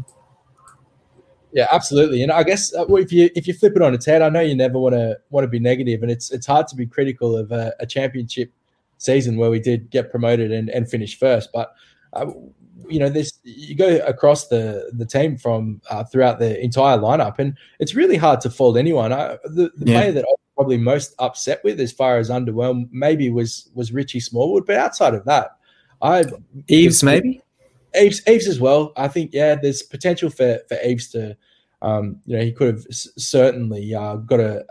Yeah, 1.52 1.66
absolutely. 1.72 2.22
And 2.22 2.30
I 2.30 2.42
guess 2.44 2.74
uh, 2.74 2.86
if 2.94 3.12
you 3.12 3.30
if 3.34 3.46
you 3.48 3.54
flip 3.54 3.74
it 3.74 3.82
on 3.82 3.92
its 3.94 4.06
head, 4.06 4.22
I 4.22 4.28
know 4.28 4.40
you 4.40 4.54
never 4.54 4.78
want 4.78 4.94
to 4.94 5.18
want 5.30 5.44
to 5.44 5.48
be 5.48 5.58
negative, 5.58 6.02
and 6.02 6.10
it's 6.10 6.30
it's 6.30 6.46
hard 6.46 6.68
to 6.68 6.76
be 6.76 6.86
critical 6.86 7.36
of 7.36 7.50
a, 7.50 7.74
a 7.80 7.86
championship 7.86 8.52
season 8.98 9.36
where 9.36 9.50
we 9.50 9.58
did 9.58 9.90
get 9.90 10.10
promoted 10.10 10.52
and, 10.52 10.68
and 10.68 10.88
finish 10.88 11.18
first. 11.18 11.50
But 11.52 11.74
uh, 12.12 12.26
you 12.88 13.00
know, 13.00 13.08
this 13.08 13.32
you 13.42 13.74
go 13.74 13.96
across 14.06 14.46
the 14.46 14.90
the 14.92 15.06
team 15.06 15.36
from 15.36 15.80
uh, 15.90 16.04
throughout 16.04 16.38
the 16.38 16.62
entire 16.62 16.98
lineup, 16.98 17.38
and 17.38 17.56
it's 17.80 17.94
really 17.94 18.16
hard 18.16 18.40
to 18.42 18.50
fault 18.50 18.76
anyone. 18.76 19.12
I, 19.12 19.38
the, 19.44 19.72
the 19.76 19.90
yeah. 19.90 20.00
player 20.00 20.12
that 20.12 20.24
I 20.24 20.30
was 20.30 20.38
probably 20.54 20.78
most 20.78 21.14
upset 21.18 21.62
with 21.64 21.80
as 21.80 21.90
far 21.90 22.18
as 22.18 22.30
underwhelmed 22.30 22.88
maybe 22.92 23.28
was 23.30 23.70
was 23.74 23.92
Richie 23.92 24.20
Smallwood. 24.20 24.66
But 24.66 24.76
outside 24.76 25.14
of 25.14 25.24
that, 25.24 25.56
I 26.00 26.24
Eaves 26.68 27.02
maybe 27.02 27.42
Eaves 27.98 28.22
Eaves 28.28 28.46
as 28.46 28.60
well. 28.60 28.92
I 28.96 29.08
think 29.08 29.30
yeah, 29.32 29.54
there's 29.54 29.82
potential 29.82 30.30
for 30.30 30.60
for 30.68 30.78
Eaves 30.84 31.08
to. 31.10 31.36
Um, 31.82 32.20
you 32.26 32.36
know, 32.36 32.44
he 32.44 32.52
could 32.52 32.74
have 32.74 32.84
certainly 32.90 33.94
uh, 33.94 34.16
got 34.16 34.38
a, 34.38 34.66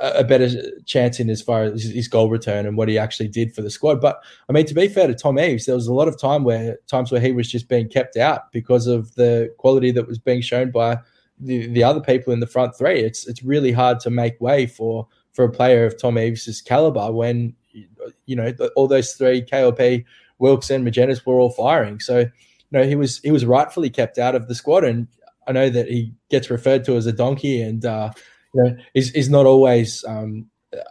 a 0.00 0.24
better 0.24 0.50
chance 0.84 1.20
in 1.20 1.30
as 1.30 1.40
far 1.40 1.64
as 1.64 1.84
his 1.84 2.08
goal 2.08 2.28
return 2.28 2.66
and 2.66 2.76
what 2.76 2.88
he 2.88 2.98
actually 2.98 3.28
did 3.28 3.54
for 3.54 3.62
the 3.62 3.70
squad. 3.70 4.00
But 4.00 4.20
I 4.48 4.52
mean, 4.52 4.66
to 4.66 4.74
be 4.74 4.88
fair 4.88 5.06
to 5.06 5.14
Tom 5.14 5.38
Eaves, 5.38 5.66
there 5.66 5.74
was 5.74 5.86
a 5.86 5.94
lot 5.94 6.08
of 6.08 6.20
time 6.20 6.44
where 6.44 6.78
times 6.86 7.12
where 7.12 7.20
he 7.20 7.32
was 7.32 7.50
just 7.50 7.68
being 7.68 7.88
kept 7.88 8.16
out 8.16 8.52
because 8.52 8.86
of 8.86 9.14
the 9.14 9.54
quality 9.58 9.90
that 9.92 10.06
was 10.06 10.18
being 10.18 10.40
shown 10.40 10.70
by 10.70 10.98
the, 11.38 11.66
the 11.68 11.82
other 11.82 12.00
people 12.00 12.32
in 12.32 12.40
the 12.40 12.46
front 12.46 12.76
three. 12.76 13.00
It's 13.00 13.26
it's 13.26 13.42
really 13.42 13.72
hard 13.72 14.00
to 14.00 14.10
make 14.10 14.40
way 14.40 14.66
for 14.66 15.06
for 15.32 15.44
a 15.44 15.50
player 15.50 15.84
of 15.86 16.00
Tom 16.00 16.18
Eaves's 16.18 16.60
caliber 16.60 17.10
when 17.12 17.54
you 18.26 18.36
know 18.36 18.52
all 18.76 18.88
those 18.88 19.12
three 19.14 19.42
KLP, 19.42 20.04
Wilks, 20.38 20.70
and 20.70 20.86
Magennis 20.86 21.24
were 21.24 21.38
all 21.38 21.50
firing. 21.50 22.00
So 22.00 22.20
you 22.20 22.28
know 22.72 22.84
he 22.84 22.96
was 22.96 23.18
he 23.20 23.30
was 23.30 23.44
rightfully 23.44 23.90
kept 23.90 24.18
out 24.18 24.34
of 24.34 24.48
the 24.48 24.54
squad, 24.54 24.84
and 24.84 25.08
I 25.46 25.52
know 25.52 25.70
that 25.70 25.88
he 25.88 26.12
gets 26.30 26.50
referred 26.50 26.84
to 26.84 26.96
as 26.96 27.06
a 27.06 27.12
donkey, 27.12 27.60
and 27.60 27.84
uh, 27.84 28.10
you 28.54 28.64
know 28.64 28.76
is 28.94 29.10
is 29.12 29.28
not 29.28 29.46
always. 29.46 30.04
Um, 30.04 30.46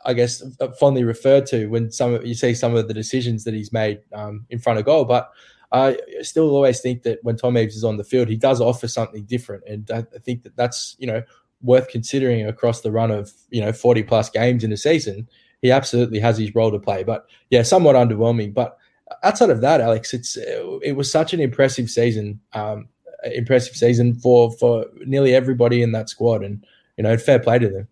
I 0.06 0.14
guess 0.14 0.42
fondly 0.80 1.04
referred 1.04 1.46
to 1.48 1.68
when 1.68 1.92
some 1.92 2.26
you 2.26 2.36
see 2.36 2.54
some 2.54 2.74
of 2.74 2.88
the 2.88 2.94
decisions 2.94 3.44
that 3.44 3.54
he's 3.54 3.74
made 3.74 4.00
um, 4.14 4.46
in 4.50 4.58
front 4.58 4.80
of 4.80 4.86
goal, 4.86 5.04
but 5.04 5.30
I 5.74 5.98
still 6.22 6.52
always 6.52 6.80
think 6.82 7.02
that 7.04 7.20
when 7.24 7.36
Tom 7.36 7.58
Eaves 7.58 7.76
is 7.76 7.84
on 7.84 7.98
the 7.98 8.04
field, 8.04 8.28
he 8.30 8.38
does 8.38 8.62
offer 8.62 8.88
something 8.88 9.24
different, 9.24 9.64
and 9.68 9.90
I 9.92 10.04
think 10.20 10.44
that 10.44 10.56
that's 10.56 10.96
you 11.00 11.08
know 11.08 11.24
worth 11.62 11.88
considering 11.90 12.48
across 12.48 12.82
the 12.82 12.92
run 12.92 13.10
of 13.10 13.32
you 13.50 13.60
know 13.60 13.74
forty 13.74 14.04
plus 14.04 14.30
games 14.30 14.64
in 14.64 14.72
a 14.72 14.78
season. 14.78 15.28
He 15.64 15.72
absolutely 15.72 16.20
has 16.20 16.38
his 16.38 16.54
role 16.54 16.72
to 16.72 16.80
play, 16.80 17.04
but 17.04 17.26
yeah, 17.50 17.64
somewhat 17.64 17.96
underwhelming. 17.96 18.54
But 18.54 18.78
outside 19.24 19.50
of 19.50 19.62
that, 19.62 19.82
Alex, 19.82 20.14
it's 20.14 20.38
it 20.38 20.96
was 20.96 21.12
such 21.12 21.34
an 21.34 21.40
impressive 21.40 21.90
season, 21.90 22.40
um, 22.54 22.88
impressive 23.24 23.76
season 23.76 24.16
for 24.16 24.52
for 24.54 24.86
nearly 25.06 25.36
everybody 25.36 25.82
in 25.82 25.92
that 25.92 26.10
squad, 26.10 26.44
and 26.44 26.66
you 26.98 27.04
know, 27.04 27.18
fair 27.18 27.40
play 27.40 27.60
to 27.60 27.70
them. 27.70 27.88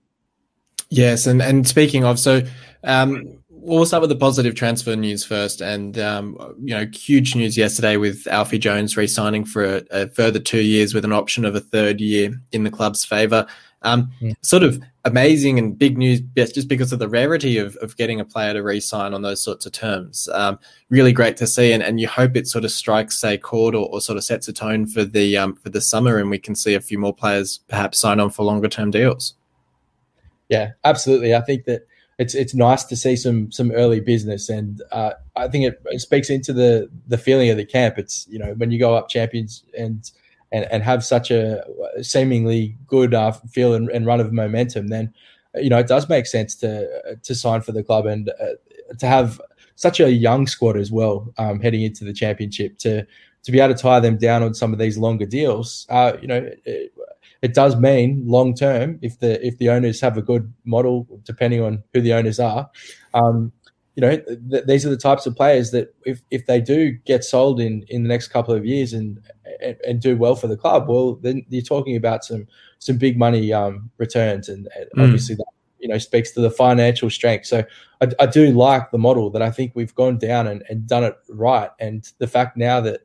Yes, 0.89 1.27
and 1.27 1.41
and 1.41 1.67
speaking 1.67 2.03
of, 2.03 2.19
so 2.19 2.41
um, 2.83 3.41
we'll 3.61 3.85
start 3.85 4.01
with 4.01 4.09
the 4.09 4.15
positive 4.15 4.55
transfer 4.55 4.95
news 4.95 5.23
first. 5.23 5.61
And, 5.61 5.97
um, 5.99 6.35
you 6.61 6.75
know, 6.75 6.87
huge 6.91 7.35
news 7.35 7.55
yesterday 7.55 7.95
with 7.95 8.27
Alfie 8.27 8.57
Jones 8.57 8.97
re 8.97 9.07
signing 9.07 9.45
for 9.45 9.63
a, 9.63 9.83
a, 9.91 10.07
further 10.09 10.39
two 10.39 10.61
years 10.61 10.93
with 10.93 11.05
an 11.05 11.13
option 11.13 11.45
of 11.45 11.55
a 11.55 11.59
third 11.59 12.01
year 12.01 12.33
in 12.51 12.63
the 12.63 12.71
club's 12.71 13.05
favour. 13.05 13.45
Um, 13.83 14.11
yeah. 14.19 14.33
Sort 14.41 14.63
of 14.63 14.81
amazing 15.05 15.57
and 15.57 15.77
big 15.77 15.97
news 15.97 16.21
just 16.35 16.67
because 16.67 16.93
of 16.93 16.99
the 16.99 17.09
rarity 17.09 17.57
of, 17.57 17.75
of 17.77 17.97
getting 17.97 18.19
a 18.19 18.25
player 18.25 18.53
to 18.53 18.61
re 18.61 18.79
sign 18.79 19.13
on 19.13 19.23
those 19.23 19.43
sorts 19.43 19.65
of 19.65 19.71
terms. 19.71 20.29
Um, 20.33 20.59
really 20.89 21.11
great 21.11 21.37
to 21.37 21.47
see. 21.47 21.71
And, 21.71 21.81
and 21.81 21.99
you 21.99 22.07
hope 22.07 22.35
it 22.35 22.47
sort 22.47 22.63
of 22.63 22.71
strikes 22.71 23.23
a 23.23 23.37
chord 23.37 23.73
or, 23.73 23.89
or 23.89 23.99
sort 23.99 24.17
of 24.17 24.23
sets 24.23 24.47
a 24.47 24.53
tone 24.53 24.85
for 24.85 25.03
the, 25.03 25.37
um, 25.37 25.55
for 25.55 25.69
the 25.69 25.81
summer 25.81 26.17
and 26.17 26.29
we 26.29 26.37
can 26.37 26.55
see 26.55 26.75
a 26.75 26.81
few 26.81 26.99
more 26.99 27.13
players 27.13 27.59
perhaps 27.67 27.99
sign 27.99 28.19
on 28.19 28.29
for 28.29 28.43
longer 28.43 28.67
term 28.67 28.91
deals. 28.91 29.33
Yeah, 30.49 30.71
absolutely. 30.83 31.33
I 31.33 31.41
think 31.41 31.65
that 31.65 31.87
it's 32.21 32.35
it's 32.35 32.53
nice 32.53 32.83
to 32.83 32.95
see 32.95 33.15
some 33.15 33.51
some 33.51 33.71
early 33.71 33.99
business, 33.99 34.49
and 34.49 34.79
uh, 34.91 35.13
I 35.35 35.47
think 35.47 35.65
it, 35.65 35.81
it, 35.85 36.01
speaks 36.01 36.29
into 36.29 36.53
the 36.53 36.87
the 37.07 37.17
feeling 37.17 37.49
of 37.49 37.57
the 37.57 37.65
camp. 37.65 37.97
It's 37.97 38.27
you 38.29 38.37
know 38.37 38.53
when 38.57 38.69
you 38.69 38.77
go 38.77 38.95
up 38.95 39.09
champions 39.09 39.63
and 39.75 40.11
and, 40.51 40.65
and 40.71 40.83
have 40.83 41.03
such 41.03 41.31
a 41.31 41.63
seemingly 42.01 42.77
good 42.85 43.13
uh, 43.13 43.31
feel 43.51 43.73
and, 43.73 43.89
and, 43.89 44.05
run 44.05 44.19
of 44.19 44.33
momentum, 44.33 44.87
then 44.87 45.13
you 45.55 45.69
know, 45.69 45.77
it 45.77 45.87
does 45.87 46.07
make 46.07 46.25
sense 46.25 46.55
to 46.55 47.17
to 47.23 47.35
sign 47.35 47.61
for 47.61 47.71
the 47.71 47.83
club 47.83 48.05
and 48.05 48.29
uh, 48.29 48.95
to 48.97 49.07
have 49.07 49.41
such 49.75 49.99
a 49.99 50.11
young 50.11 50.47
squad 50.47 50.77
as 50.77 50.91
well 50.91 51.33
um, 51.37 51.59
heading 51.59 51.81
into 51.81 52.05
the 52.05 52.13
championship 52.13 52.77
to 52.77 53.05
to 53.43 53.51
be 53.51 53.59
able 53.59 53.73
to 53.73 53.81
tie 53.81 53.99
them 53.99 54.17
down 54.17 54.43
on 54.43 54.53
some 54.53 54.71
of 54.71 54.77
these 54.77 54.97
longer 54.97 55.25
deals. 55.25 55.87
Uh, 55.89 56.13
you 56.21 56.27
know, 56.27 56.47
it, 56.65 56.93
it 57.41 57.53
does 57.55 57.75
mean 57.75 58.23
long 58.25 58.53
term 58.53 58.99
if 59.01 59.19
the 59.19 59.45
if 59.45 59.57
the 59.57 59.69
owners 59.69 59.99
have 59.99 60.17
a 60.17 60.21
good 60.21 60.51
model, 60.63 61.07
depending 61.23 61.61
on 61.61 61.83
who 61.93 62.01
the 62.01 62.13
owners 62.13 62.39
are. 62.39 62.69
Um, 63.13 63.51
you 63.95 64.01
know, 64.01 64.17
th- 64.17 64.65
these 64.65 64.85
are 64.85 64.89
the 64.89 64.97
types 64.97 65.25
of 65.25 65.35
players 65.35 65.71
that 65.71 65.93
if, 66.05 66.21
if 66.31 66.45
they 66.45 66.61
do 66.61 66.91
get 66.91 67.25
sold 67.25 67.59
in, 67.59 67.83
in 67.89 68.03
the 68.03 68.09
next 68.09 68.29
couple 68.29 68.53
of 68.53 68.65
years 68.65 68.93
and, 68.93 69.21
and, 69.61 69.77
and 69.87 70.01
do 70.01 70.17
well 70.17 70.35
for 70.35 70.47
the 70.47 70.57
club, 70.57 70.87
well, 70.87 71.15
then 71.15 71.45
you're 71.49 71.61
talking 71.61 71.95
about 71.95 72.23
some 72.25 72.47
some 72.79 72.97
big 72.97 73.17
money 73.17 73.53
um, 73.53 73.89
returns, 73.97 74.49
and, 74.49 74.67
and 74.75 74.89
mm. 74.95 75.03
obviously 75.03 75.35
that 75.35 75.45
you 75.79 75.87
know 75.87 75.97
speaks 75.97 76.31
to 76.31 76.41
the 76.41 76.51
financial 76.51 77.09
strength. 77.09 77.45
So 77.45 77.63
I, 78.01 78.07
I, 78.19 78.25
do 78.27 78.51
like 78.51 78.91
the 78.91 78.97
model 78.97 79.29
that 79.31 79.41
I 79.41 79.51
think 79.51 79.73
we've 79.73 79.93
gone 79.95 80.17
down 80.17 80.47
and, 80.47 80.63
and 80.69 80.87
done 80.87 81.03
it 81.03 81.15
right, 81.29 81.69
and 81.79 82.07
the 82.19 82.27
fact 82.27 82.55
now 82.55 82.79
that 82.81 83.01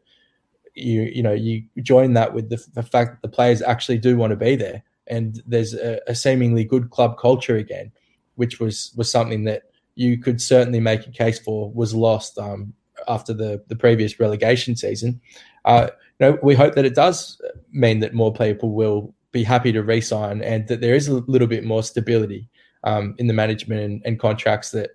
you 0.75 1.03
you 1.03 1.23
know 1.23 1.33
you 1.33 1.65
join 1.83 2.13
that 2.13 2.35
with 2.35 2.51
the, 2.51 2.65
the 2.75 2.83
fact 2.83 3.13
that 3.13 3.23
the 3.23 3.35
players 3.35 3.63
actually 3.63 3.99
do 3.99 4.17
want 4.17 4.31
to 4.31 4.37
be 4.37 4.57
there, 4.57 4.83
and 5.07 5.43
there's 5.47 5.75
a, 5.75 6.01
a 6.07 6.15
seemingly 6.15 6.65
good 6.65 6.91
club 6.91 7.19
culture 7.19 7.57
again, 7.57 7.91
which 8.37 8.61
was 8.61 8.93
was 8.97 9.11
something 9.11 9.45
that 9.45 9.65
you 9.95 10.19
could 10.19 10.41
certainly 10.41 10.81
make 10.81 11.07
a 11.07 11.11
case 11.11 11.39
for 11.39 11.73
was 11.73 11.95
lost 11.95 12.39
um, 12.39 12.75
after 13.09 13.33
the 13.33 13.63
the 13.69 13.77
previous 13.77 14.21
relegation 14.21 14.77
season. 14.77 15.21
Uh, 15.65 15.89
you 16.19 16.27
know, 16.27 16.39
we 16.43 16.55
hope 16.55 16.75
that 16.75 16.85
it 16.85 16.95
does 16.95 17.41
mean 17.73 18.01
that 18.01 18.15
more 18.15 18.33
people 18.33 18.73
will 18.73 19.15
be 19.33 19.43
happy 19.43 19.73
to 19.73 19.83
resign 19.83 20.43
and 20.43 20.67
that 20.69 20.81
there 20.81 20.95
is 20.95 21.09
a 21.09 21.15
little 21.27 21.49
bit 21.49 21.65
more 21.65 21.83
stability 21.83 22.49
um, 22.85 23.15
in 23.19 23.27
the 23.27 23.35
management 23.35 23.81
and, 23.81 24.03
and, 24.05 24.21
contracts 24.21 24.71
that 24.71 24.91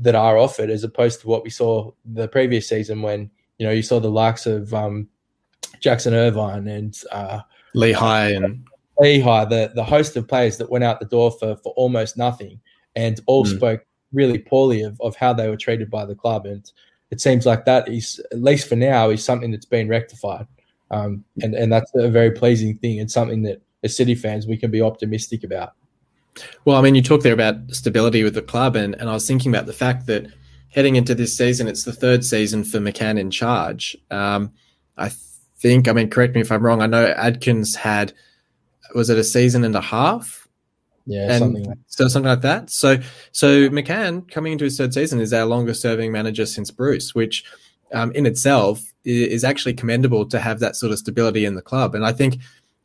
that 0.00 0.14
are 0.14 0.38
offered 0.38 0.70
as 0.70 0.84
opposed 0.84 1.20
to 1.20 1.28
what 1.28 1.42
we 1.42 1.50
saw 1.50 1.90
the 2.04 2.28
previous 2.28 2.68
season 2.68 3.02
when 3.02 3.30
you 3.58 3.66
know 3.66 3.72
you 3.72 3.82
saw 3.82 3.98
the 3.98 4.10
likes 4.10 4.46
of 4.46 4.72
um, 4.72 5.08
Jackson 5.80 6.14
Irvine 6.14 6.68
and 6.68 6.96
uh, 7.12 7.40
Lichaj 7.74 8.36
and 8.36 8.66
Lichaj, 9.00 9.48
the 9.48 9.72
the 9.74 9.84
host 9.84 10.16
of 10.16 10.28
players 10.28 10.56
that 10.58 10.70
went 10.70 10.84
out 10.84 11.00
the 11.00 11.06
door 11.06 11.30
for 11.30 11.56
for 11.56 11.72
almost 11.76 12.16
nothing 12.16 12.60
and 12.94 13.20
all 13.26 13.44
mm. 13.44 13.56
spoke 13.56 13.84
really 14.12 14.38
poorly 14.38 14.82
of, 14.82 15.00
of 15.00 15.14
how 15.16 15.32
they 15.32 15.48
were 15.48 15.56
treated 15.56 15.90
by 15.90 16.04
the 16.04 16.14
club. 16.14 16.46
And 16.46 16.70
it 17.10 17.20
seems 17.20 17.46
like 17.46 17.64
that 17.64 17.88
is, 17.88 18.20
at 18.32 18.42
least 18.42 18.68
for 18.68 18.76
now, 18.76 19.10
is 19.10 19.24
something 19.24 19.50
that's 19.50 19.66
been 19.66 19.88
rectified. 19.88 20.46
Um, 20.90 21.24
and, 21.42 21.54
and 21.54 21.72
that's 21.72 21.90
a 21.94 22.08
very 22.08 22.30
pleasing 22.30 22.76
thing 22.76 23.00
and 23.00 23.10
something 23.10 23.42
that 23.42 23.60
as 23.82 23.96
City 23.96 24.14
fans 24.14 24.46
we 24.46 24.56
can 24.56 24.70
be 24.70 24.82
optimistic 24.82 25.44
about. 25.44 25.74
Well, 26.64 26.76
I 26.76 26.82
mean, 26.82 26.94
you 26.94 27.02
talk 27.02 27.22
there 27.22 27.32
about 27.32 27.56
stability 27.70 28.22
with 28.22 28.34
the 28.34 28.42
club, 28.42 28.76
and, 28.76 28.94
and 28.96 29.08
I 29.08 29.14
was 29.14 29.26
thinking 29.26 29.52
about 29.52 29.66
the 29.66 29.72
fact 29.72 30.06
that 30.06 30.26
heading 30.68 30.96
into 30.96 31.14
this 31.14 31.36
season, 31.36 31.66
it's 31.66 31.84
the 31.84 31.92
third 31.92 32.24
season 32.24 32.62
for 32.62 32.78
McCann 32.78 33.18
in 33.18 33.30
charge. 33.30 33.96
Um, 34.10 34.52
I 34.98 35.10
think, 35.56 35.88
I 35.88 35.92
mean, 35.92 36.10
correct 36.10 36.34
me 36.34 36.42
if 36.42 36.52
I'm 36.52 36.62
wrong. 36.62 36.82
I 36.82 36.86
know 36.86 37.06
Adkins 37.06 37.74
had, 37.74 38.12
was 38.94 39.08
it 39.08 39.18
a 39.18 39.24
season 39.24 39.64
and 39.64 39.74
a 39.74 39.80
half 39.80 40.45
yeah, 41.06 41.32
and 41.32 41.38
something 41.38 41.64
like 41.64 41.78
so 41.86 42.08
something 42.08 42.28
like 42.28 42.42
that. 42.42 42.70
So 42.70 42.98
so 43.32 43.68
McCann 43.70 44.30
coming 44.30 44.52
into 44.52 44.64
his 44.64 44.76
third 44.76 44.92
season 44.92 45.20
is 45.20 45.32
our 45.32 45.46
longest 45.46 45.80
serving 45.80 46.12
manager 46.12 46.46
since 46.46 46.70
Bruce, 46.70 47.14
which 47.14 47.44
um, 47.92 48.12
in 48.12 48.26
itself 48.26 48.82
is 49.04 49.44
actually 49.44 49.74
commendable 49.74 50.26
to 50.26 50.40
have 50.40 50.58
that 50.58 50.74
sort 50.74 50.92
of 50.92 50.98
stability 50.98 51.44
in 51.44 51.54
the 51.54 51.62
club. 51.62 51.94
And 51.94 52.04
I 52.04 52.12
think 52.12 52.38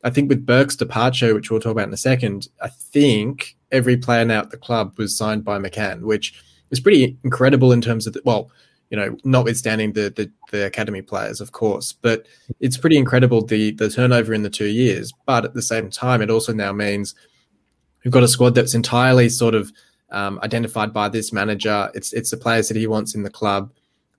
I 0.03 0.10
think 0.10 0.29
with 0.29 0.45
Burke's 0.45 0.75
departure, 0.75 1.34
which 1.34 1.49
we'll 1.49 1.60
talk 1.60 1.71
about 1.71 1.88
in 1.88 1.93
a 1.93 1.97
second, 1.97 2.47
I 2.62 2.69
think 2.69 3.57
every 3.71 3.97
player 3.97 4.25
now 4.25 4.39
at 4.39 4.51
the 4.51 4.57
club 4.57 4.97
was 4.97 5.17
signed 5.17 5.43
by 5.43 5.57
McCann, 5.57 6.01
which 6.01 6.41
is 6.71 6.79
pretty 6.79 7.17
incredible 7.23 7.71
in 7.71 7.81
terms 7.81 8.07
of 8.07 8.13
the, 8.13 8.21
well, 8.25 8.51
you 8.89 8.97
know, 8.97 9.15
notwithstanding 9.23 9.93
the, 9.93 10.10
the, 10.10 10.31
the 10.51 10.65
academy 10.65 11.01
players, 11.01 11.39
of 11.39 11.53
course, 11.53 11.93
but 11.93 12.25
it's 12.60 12.77
pretty 12.77 12.97
incredible 12.97 13.41
the 13.45 13.71
the 13.71 13.89
turnover 13.89 14.34
in 14.34 14.43
the 14.43 14.49
two 14.49 14.67
years. 14.67 15.13
But 15.25 15.45
at 15.45 15.53
the 15.53 15.62
same 15.62 15.89
time, 15.89 16.21
it 16.21 16.29
also 16.29 16.51
now 16.53 16.73
means 16.73 17.15
we've 18.03 18.13
got 18.13 18.23
a 18.23 18.27
squad 18.27 18.55
that's 18.55 18.73
entirely 18.73 19.29
sort 19.29 19.55
of 19.55 19.71
um, 20.11 20.39
identified 20.43 20.93
by 20.93 21.09
this 21.09 21.31
manager. 21.31 21.89
It's 21.93 22.13
it's 22.13 22.31
the 22.31 22.37
players 22.37 22.67
that 22.67 22.77
he 22.77 22.87
wants 22.87 23.15
in 23.15 23.23
the 23.23 23.29
club. 23.29 23.71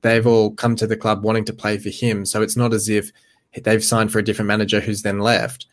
They've 0.02 0.26
all 0.26 0.52
come 0.52 0.74
to 0.76 0.86
the 0.86 0.96
club 0.96 1.22
wanting 1.22 1.44
to 1.46 1.52
play 1.52 1.78
for 1.78 1.90
him, 1.90 2.26
so 2.26 2.42
it's 2.42 2.56
not 2.56 2.72
as 2.72 2.88
if 2.88 3.12
they've 3.62 3.84
signed 3.84 4.10
for 4.10 4.18
a 4.18 4.24
different 4.24 4.48
manager 4.48 4.80
who's 4.80 5.02
then 5.02 5.20
left. 5.20 5.66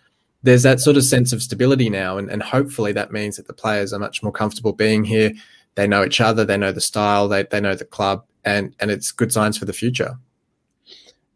There's 0.44 0.64
that 0.64 0.80
sort 0.80 0.98
of 0.98 1.04
sense 1.04 1.34
of 1.34 1.42
stability 1.42 1.90
now, 1.90 2.18
and, 2.18 2.30
and 2.30 2.42
hopefully 2.42 2.94
that 2.94 3.12
means 3.12 3.38
that 3.38 3.48
the 3.48 3.54
players 3.54 3.92
are 3.92 4.00
much 4.00 4.22
more 4.24 4.32
comfortable 4.32 4.74
being 4.74 5.04
here. 5.04 5.34
They 5.76 5.88
know 5.88 6.04
each 6.04 6.22
other, 6.22 6.46
they 6.46 6.58
know 6.58 6.72
the 6.72 6.82
style, 6.82 7.28
they 7.28 7.44
they 7.44 7.62
know 7.62 7.76
the 7.76 7.86
club, 7.86 8.26
and 8.46 8.76
and 8.80 8.92
it's 8.92 9.12
good 9.12 9.32
signs 9.32 9.58
for 9.58 9.66
the 9.66 9.74
future. 9.74 10.18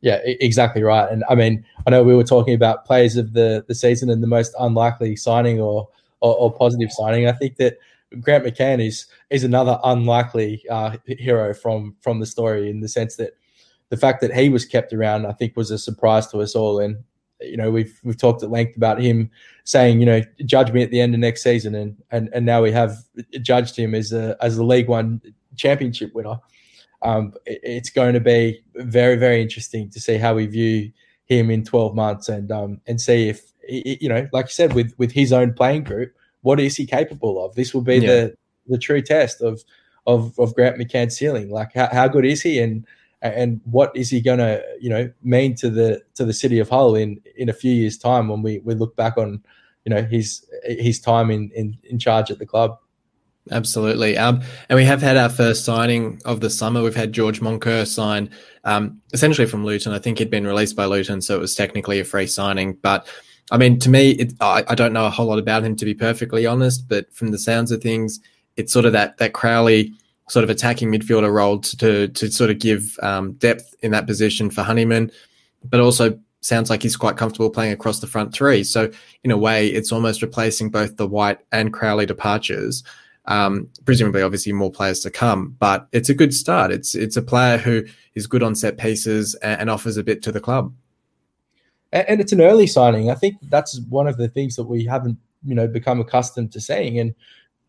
Yeah, 0.01 0.19
exactly 0.25 0.83
right. 0.83 1.09
And 1.09 1.23
I 1.29 1.35
mean, 1.35 1.63
I 1.87 1.89
know 1.89 2.03
we 2.03 2.13
were 2.13 2.25
talking 2.25 2.53
about 2.53 2.85
players 2.85 3.15
of 3.15 3.31
the 3.31 3.63
the 3.67 3.75
season 3.75 4.09
and 4.09 4.21
the 4.21 4.27
most 4.27 4.53
unlikely 4.59 5.15
signing 5.15 5.61
or 5.61 5.87
or, 6.23 6.35
or 6.35 6.53
positive 6.53 6.91
signing. 6.91 7.27
I 7.27 7.33
think 7.33 7.57
that 7.57 7.77
Grant 8.19 8.45
McCann 8.45 8.85
is 8.85 9.05
is 9.29 9.43
another 9.43 9.79
unlikely 9.83 10.63
uh, 10.69 10.97
hero 11.05 11.53
from 11.53 11.95
from 11.99 12.19
the 12.19 12.25
story 12.25 12.69
in 12.69 12.79
the 12.79 12.87
sense 12.87 13.17
that 13.17 13.33
the 13.89 13.97
fact 13.97 14.21
that 14.21 14.33
he 14.33 14.49
was 14.49 14.65
kept 14.65 14.93
around, 14.93 15.27
I 15.27 15.33
think, 15.33 15.55
was 15.55 15.69
a 15.69 15.77
surprise 15.77 16.27
to 16.27 16.39
us 16.39 16.55
all. 16.55 16.79
And 16.79 17.03
you 17.41 17.57
know, 17.57 17.69
we've 17.69 17.99
we've 18.03 18.17
talked 18.17 18.41
at 18.41 18.49
length 18.49 18.77
about 18.77 19.01
him 19.01 19.29
saying, 19.65 19.99
you 19.99 20.05
know, 20.05 20.21
judge 20.45 20.71
me 20.71 20.81
at 20.81 20.91
the 20.91 21.01
end 21.01 21.13
of 21.13 21.19
next 21.19 21.43
season, 21.43 21.75
and 21.75 21.97
and 22.09 22.29
and 22.33 22.45
now 22.45 22.61
we 22.61 22.71
have 22.71 22.97
judged 23.41 23.75
him 23.75 23.93
as 23.93 24.13
a 24.13 24.37
as 24.41 24.57
a 24.57 24.63
League 24.63 24.87
One 24.87 25.21
championship 25.57 26.13
winner. 26.15 26.39
Um, 27.01 27.33
it, 27.45 27.59
it's 27.63 27.89
going 27.89 28.13
to 28.13 28.21
be 28.21 28.63
very 28.75 29.17
very 29.17 29.41
interesting 29.41 29.89
to 29.89 29.99
see 29.99 30.17
how 30.17 30.35
we 30.35 30.45
view 30.45 30.91
him 31.25 31.49
in 31.49 31.63
12 31.63 31.95
months 31.95 32.29
and 32.29 32.51
um, 32.51 32.81
and 32.87 33.01
see 33.01 33.27
if 33.27 33.52
you 33.67 34.09
know, 34.09 34.27
like 34.31 34.45
you 34.45 34.51
said, 34.51 34.73
with 34.73 34.93
with 34.97 35.11
his 35.11 35.33
own 35.33 35.53
playing 35.53 35.83
group, 35.83 36.13
what 36.41 36.59
is 36.59 36.75
he 36.75 36.85
capable 36.85 37.43
of? 37.43 37.55
This 37.55 37.73
will 37.73 37.81
be 37.81 37.97
yeah. 37.97 38.07
the 38.07 38.37
the 38.67 38.77
true 38.77 39.01
test 39.01 39.41
of 39.41 39.63
of 40.07 40.37
of 40.39 40.53
Grant 40.55 40.77
McCann's 40.77 41.17
ceiling. 41.17 41.49
Like 41.49 41.73
how, 41.73 41.89
how 41.91 42.07
good 42.07 42.25
is 42.25 42.41
he 42.41 42.59
and 42.59 42.85
and 43.21 43.61
what 43.65 43.95
is 43.95 44.09
he 44.09 44.21
going 44.21 44.39
to 44.39 44.63
you 44.79 44.89
know 44.89 45.11
mean 45.23 45.55
to 45.55 45.69
the 45.69 46.01
to 46.15 46.25
the 46.25 46.33
city 46.33 46.59
of 46.59 46.69
Hull 46.69 46.95
in 46.95 47.21
in 47.37 47.49
a 47.49 47.53
few 47.53 47.71
years 47.71 47.97
time 47.97 48.27
when 48.27 48.41
we 48.41 48.59
we 48.59 48.75
look 48.75 48.95
back 48.95 49.17
on 49.17 49.41
you 49.85 49.93
know 49.93 50.03
his 50.03 50.45
his 50.63 50.99
time 50.99 51.31
in 51.31 51.49
in, 51.51 51.77
in 51.83 51.99
charge 51.99 52.31
at 52.31 52.39
the 52.39 52.45
club. 52.45 52.77
Absolutely. 53.51 54.17
Um, 54.17 54.41
and 54.69 54.77
we 54.77 54.85
have 54.85 55.01
had 55.01 55.17
our 55.17 55.27
first 55.27 55.65
signing 55.65 56.21
of 56.23 56.39
the 56.39 56.49
summer. 56.49 56.81
We've 56.81 56.95
had 56.95 57.11
George 57.11 57.41
Moncur 57.41 57.85
sign 57.85 58.29
um, 58.63 59.01
essentially 59.11 59.47
from 59.47 59.65
Luton. 59.65 59.91
I 59.91 59.99
think 59.99 60.19
he'd 60.19 60.29
been 60.29 60.47
released 60.47 60.77
by 60.77 60.85
Luton, 60.85 61.21
so 61.21 61.35
it 61.35 61.41
was 61.41 61.53
technically 61.53 61.99
a 61.99 62.05
free 62.05 62.27
signing. 62.27 62.77
But 62.81 63.05
I 63.51 63.57
mean, 63.57 63.79
to 63.79 63.89
me, 63.89 64.11
it, 64.11 64.33
I, 64.39 64.63
I, 64.67 64.75
don't 64.75 64.93
know 64.93 65.05
a 65.05 65.09
whole 65.09 65.27
lot 65.27 65.39
about 65.39 65.63
him 65.63 65.75
to 65.75 65.85
be 65.85 65.93
perfectly 65.93 66.45
honest, 66.45 66.87
but 66.87 67.13
from 67.13 67.31
the 67.31 67.37
sounds 67.37 67.71
of 67.71 67.81
things, 67.81 68.19
it's 68.55 68.71
sort 68.71 68.85
of 68.85 68.93
that 68.93 69.17
that 69.17 69.33
Crowley 69.33 69.93
sort 70.29 70.43
of 70.43 70.49
attacking 70.49 70.91
midfielder 70.91 71.31
role 71.31 71.59
to 71.59 71.77
to, 71.77 72.07
to 72.07 72.31
sort 72.31 72.49
of 72.49 72.59
give 72.59 72.97
um, 73.01 73.33
depth 73.33 73.75
in 73.81 73.91
that 73.91 74.07
position 74.07 74.49
for 74.49 74.63
Honeyman, 74.63 75.11
but 75.63 75.79
also 75.79 76.17
sounds 76.41 76.69
like 76.69 76.83
he's 76.83 76.95
quite 76.95 77.17
comfortable 77.17 77.49
playing 77.49 77.73
across 77.73 77.99
the 77.99 78.07
front 78.07 78.33
three. 78.33 78.63
So 78.63 78.91
in 79.23 79.31
a 79.31 79.37
way, 79.37 79.67
it's 79.67 79.91
almost 79.91 80.21
replacing 80.21 80.69
both 80.69 80.97
the 80.97 81.07
White 81.07 81.39
and 81.51 81.73
Crowley 81.73 82.05
departures. 82.05 82.83
Um, 83.25 83.69
presumably, 83.85 84.21
obviously, 84.21 84.51
more 84.51 84.71
players 84.71 84.99
to 85.01 85.11
come, 85.11 85.55
but 85.59 85.87
it's 85.91 86.09
a 86.09 86.13
good 86.13 86.33
start. 86.33 86.71
It's 86.71 86.95
it's 86.95 87.17
a 87.17 87.21
player 87.21 87.57
who 87.57 87.85
is 88.15 88.27
good 88.27 88.43
on 88.43 88.55
set 88.55 88.77
pieces 88.77 89.35
and, 89.35 89.61
and 89.61 89.69
offers 89.69 89.97
a 89.97 90.03
bit 90.03 90.21
to 90.23 90.31
the 90.31 90.41
club 90.41 90.73
and, 91.93 92.09
and 92.09 92.21
it's 92.21 92.33
an 92.33 92.41
early 92.41 92.67
signing. 92.67 93.09
I 93.09 93.15
think 93.15 93.35
that's 93.43 93.79
one 93.87 94.07
of 94.07 94.17
the 94.17 94.27
things 94.27 94.57
that 94.57 94.65
we 94.65 94.83
haven't, 94.83 95.17
you 95.45 95.55
know, 95.55 95.67
become 95.67 96.01
accustomed 96.01 96.51
to 96.53 96.59
seeing. 96.59 96.99
And 96.99 97.15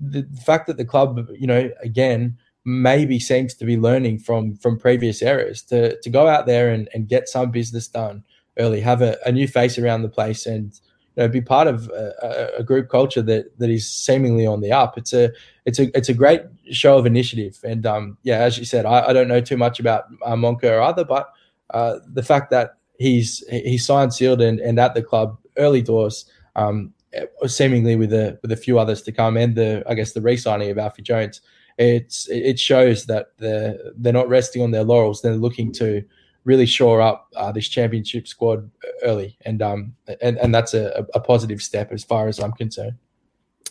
the, 0.01 0.27
fact 0.45 0.67
that 0.67 0.79
the 0.79 0.85
club, 0.85 1.29
you 1.39 1.47
know, 1.47 1.71
again, 1.83 2.37
maybe 2.65 3.21
seems 3.21 3.55
to 3.55 3.65
be 3.65 3.77
learning 3.77 4.19
from 4.19 4.57
from 4.57 4.79
previous 4.79 5.21
errors 5.23 5.63
to 5.63 6.01
to 6.01 6.11
go 6.11 6.27
out 6.27 6.47
there 6.47 6.71
and, 6.71 6.89
and 6.95 7.09
get 7.09 7.29
some 7.29 7.51
business 7.51 7.87
done 7.87 8.25
early, 8.59 8.81
have 8.81 9.03
a, 9.03 9.19
a 9.27 9.33
new 9.33 9.47
face 9.47 9.79
around 9.79 10.03
the 10.03 10.09
place, 10.09 10.47
and 10.47 10.73
you 11.17 11.23
know 11.23 11.29
be 11.29 11.43
part 11.43 11.67
of 11.67 11.89
a, 11.91 12.55
a, 12.59 12.63
group 12.63 12.89
culture 12.89 13.21
that 13.21 13.57
that 13.59 13.69
is 13.69 13.89
seemingly 13.89 14.47
on 14.47 14.63
the 14.63 14.73
up. 14.73 14.97
It's 14.97 15.13
a 15.13 15.31
it's 15.67 15.79
a 15.79 15.97
it's 15.97 16.09
a 16.09 16.15
great 16.15 16.41
show 16.71 16.97
of 16.97 17.05
initiative, 17.05 17.61
and 17.65 17.85
um 17.85 18.17
yeah, 18.23 18.39
as 18.39 18.59
you 18.59 18.65
said, 18.65 18.87
I, 18.87 19.09
I 19.09 19.13
don't 19.13 19.29
know 19.29 19.43
too 19.43 19.59
much 19.59 19.79
about 19.79 20.05
uh, 20.25 20.35
Moncur 20.35 20.79
or 20.79 20.81
other, 20.81 21.05
but 21.05 21.31
uh, 21.71 21.99
the 22.15 22.23
fact 22.23 22.51
that 22.51 22.79
he's 22.99 23.45
he's 23.49 23.87
signed, 23.87 24.15
sealed, 24.15 24.41
and, 24.41 24.61
and 24.61 24.79
at 24.79 24.95
the 24.95 25.03
club 25.03 25.39
early 25.57 25.83
doors, 25.83 26.27
um, 26.57 26.93
seemingly 27.47 27.97
with 27.97 28.13
a 28.13 28.39
with 28.43 28.53
a 28.53 28.57
few 28.57 28.79
others 28.79 29.03
to 29.03 29.13
come, 29.13 29.37
and 29.37 29.55
the 29.55 29.83
I 29.89 29.95
guess 29.95 30.13
the 30.13 30.23
re-signing 30.23 30.71
of 30.71 30.79
Alfie 30.79 31.03
Jones. 31.03 31.41
It's 31.77 32.29
it 32.29 32.59
shows 32.59 33.07
that 33.07 33.33
they're 33.39 33.77
they're 33.97 34.13
not 34.13 34.29
resting 34.29 34.63
on 34.63 34.71
their 34.71 34.85
laurels. 34.85 35.23
They're 35.23 35.37
looking 35.37 35.73
to 35.73 36.05
really 36.45 36.67
shore 36.67 37.01
up 37.01 37.33
uh, 37.35 37.51
this 37.51 37.69
championship 37.69 38.29
squad 38.29 38.71
early, 39.03 39.37
and 39.43 39.61
um 39.61 39.95
and 40.21 40.39
and 40.39 40.55
that's 40.55 40.75
a, 40.75 41.05
a 41.15 41.21
positive 41.21 41.61
step 41.61 41.91
as 41.91 42.05
far 42.05 42.29
as 42.29 42.39
I'm 42.39 42.53
concerned. 42.53 42.95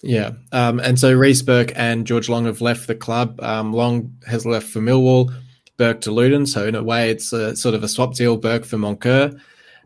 Yeah, 0.02 0.32
um, 0.52 0.82
and 0.82 1.00
so 1.00 1.14
Reece 1.14 1.44
Burke 1.44 1.72
and 1.78 2.06
George 2.06 2.28
Long 2.28 2.44
have 2.44 2.60
left 2.60 2.88
the 2.88 2.96
club. 2.96 3.40
Um, 3.42 3.72
Long 3.72 4.14
has 4.28 4.46
left 4.46 4.68
for 4.68 4.82
Millwall, 4.82 5.34
Burke 5.78 6.02
to 6.02 6.12
Luton. 6.12 6.46
So 6.46 6.68
in 6.68 6.76
a 6.76 6.84
way, 6.84 7.10
it's 7.10 7.34
a, 7.34 7.56
sort 7.56 7.76
of 7.76 7.84
a 7.84 7.88
swap 7.88 8.14
deal. 8.14 8.38
Burke 8.38 8.66
for 8.66 8.78
Moncur. 8.78 9.40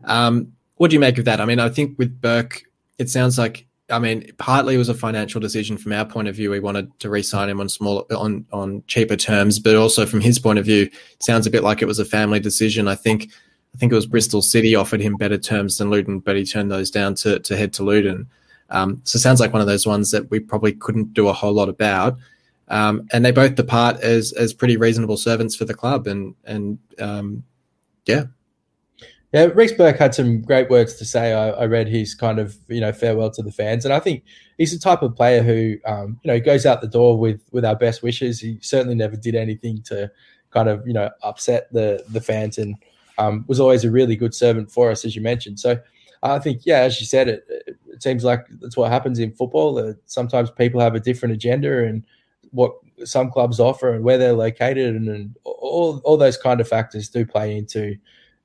Um, 0.04 0.52
what 0.76 0.90
do 0.90 0.94
you 0.94 1.00
make 1.00 1.18
of 1.18 1.24
that? 1.24 1.40
I 1.40 1.44
mean, 1.44 1.60
I 1.60 1.68
think 1.68 1.98
with 1.98 2.20
Burke, 2.20 2.62
it 2.98 3.10
sounds 3.10 3.38
like 3.38 3.66
I 3.90 3.98
mean, 3.98 4.30
partly 4.36 4.74
it 4.74 4.78
was 4.78 4.90
a 4.90 4.94
financial 4.94 5.40
decision 5.40 5.78
from 5.78 5.92
our 5.92 6.04
point 6.04 6.28
of 6.28 6.34
view. 6.34 6.50
We 6.50 6.60
wanted 6.60 6.98
to 7.00 7.08
re-sign 7.08 7.48
him 7.48 7.60
on 7.60 7.68
small 7.68 8.06
on 8.10 8.44
on 8.52 8.82
cheaper 8.86 9.16
terms, 9.16 9.58
but 9.58 9.76
also 9.76 10.04
from 10.04 10.20
his 10.20 10.38
point 10.38 10.58
of 10.58 10.66
view, 10.66 10.90
sounds 11.20 11.46
a 11.46 11.50
bit 11.50 11.62
like 11.62 11.80
it 11.80 11.86
was 11.86 11.98
a 11.98 12.04
family 12.04 12.38
decision. 12.38 12.86
I 12.86 12.94
think 12.94 13.30
I 13.74 13.78
think 13.78 13.90
it 13.90 13.94
was 13.94 14.06
Bristol 14.06 14.42
City 14.42 14.74
offered 14.74 15.00
him 15.00 15.16
better 15.16 15.38
terms 15.38 15.78
than 15.78 15.90
Luton, 15.90 16.18
but 16.18 16.36
he 16.36 16.44
turned 16.44 16.70
those 16.70 16.90
down 16.90 17.14
to 17.16 17.38
to 17.38 17.56
head 17.56 17.72
to 17.74 17.82
Luton. 17.82 18.28
Um, 18.70 19.00
so 19.04 19.16
it 19.16 19.20
sounds 19.20 19.40
like 19.40 19.54
one 19.54 19.62
of 19.62 19.68
those 19.68 19.86
ones 19.86 20.10
that 20.10 20.30
we 20.30 20.40
probably 20.40 20.72
couldn't 20.72 21.14
do 21.14 21.28
a 21.28 21.32
whole 21.32 21.54
lot 21.54 21.70
about. 21.70 22.18
Um, 22.68 23.08
and 23.12 23.24
they 23.24 23.30
both 23.30 23.54
depart 23.54 24.00
as 24.00 24.32
as 24.32 24.52
pretty 24.52 24.76
reasonable 24.76 25.16
servants 25.16 25.56
for 25.56 25.64
the 25.64 25.74
club, 25.74 26.06
and 26.06 26.34
and 26.44 26.78
um, 26.98 27.44
yeah, 28.06 28.24
yeah, 29.32 29.44
Reece 29.54 29.72
Burke 29.72 29.98
had 29.98 30.14
some 30.14 30.40
great 30.40 30.70
words 30.70 30.94
to 30.94 31.04
say. 31.04 31.34
I, 31.34 31.50
I, 31.50 31.66
read 31.66 31.86
his 31.86 32.14
kind 32.14 32.38
of 32.38 32.56
you 32.68 32.80
know 32.80 32.92
farewell 32.92 33.30
to 33.32 33.42
the 33.42 33.52
fans, 33.52 33.84
and 33.84 33.92
I 33.92 34.00
think 34.00 34.24
he's 34.56 34.72
the 34.72 34.78
type 34.78 35.02
of 35.02 35.14
player 35.14 35.42
who 35.42 35.76
um, 35.84 36.18
you 36.22 36.32
know 36.32 36.40
goes 36.40 36.64
out 36.64 36.80
the 36.80 36.88
door 36.88 37.18
with 37.18 37.42
with 37.52 37.64
our 37.64 37.76
best 37.76 38.02
wishes. 38.02 38.40
He 38.40 38.58
certainly 38.62 38.94
never 38.94 39.16
did 39.16 39.34
anything 39.34 39.82
to 39.82 40.10
kind 40.50 40.70
of 40.70 40.86
you 40.86 40.94
know 40.94 41.10
upset 41.22 41.70
the 41.72 42.02
the 42.08 42.22
fans, 42.22 42.56
and 42.56 42.76
um, 43.18 43.44
was 43.48 43.60
always 43.60 43.84
a 43.84 43.90
really 43.90 44.16
good 44.16 44.34
servant 44.34 44.70
for 44.70 44.90
us, 44.90 45.04
as 45.04 45.14
you 45.14 45.20
mentioned. 45.20 45.60
So 45.60 45.78
I 46.22 46.38
think 46.38 46.62
yeah, 46.64 46.78
as 46.78 46.98
you 46.98 47.06
said, 47.06 47.28
it, 47.28 47.44
it 47.86 48.02
seems 48.02 48.24
like 48.24 48.46
that's 48.60 48.78
what 48.78 48.90
happens 48.90 49.18
in 49.18 49.32
football. 49.32 49.78
Uh, 49.78 49.92
sometimes 50.06 50.50
people 50.50 50.80
have 50.80 50.94
a 50.94 51.00
different 51.00 51.34
agenda 51.34 51.84
and 51.84 52.02
what 52.50 52.72
some 53.04 53.30
clubs 53.30 53.60
offer 53.60 53.92
and 53.94 54.04
where 54.04 54.18
they're 54.18 54.32
located, 54.32 54.94
and, 54.94 55.08
and 55.08 55.36
all 55.44 56.00
all 56.04 56.16
those 56.16 56.36
kind 56.36 56.60
of 56.60 56.68
factors 56.68 57.08
do 57.08 57.24
play 57.24 57.56
into 57.56 57.96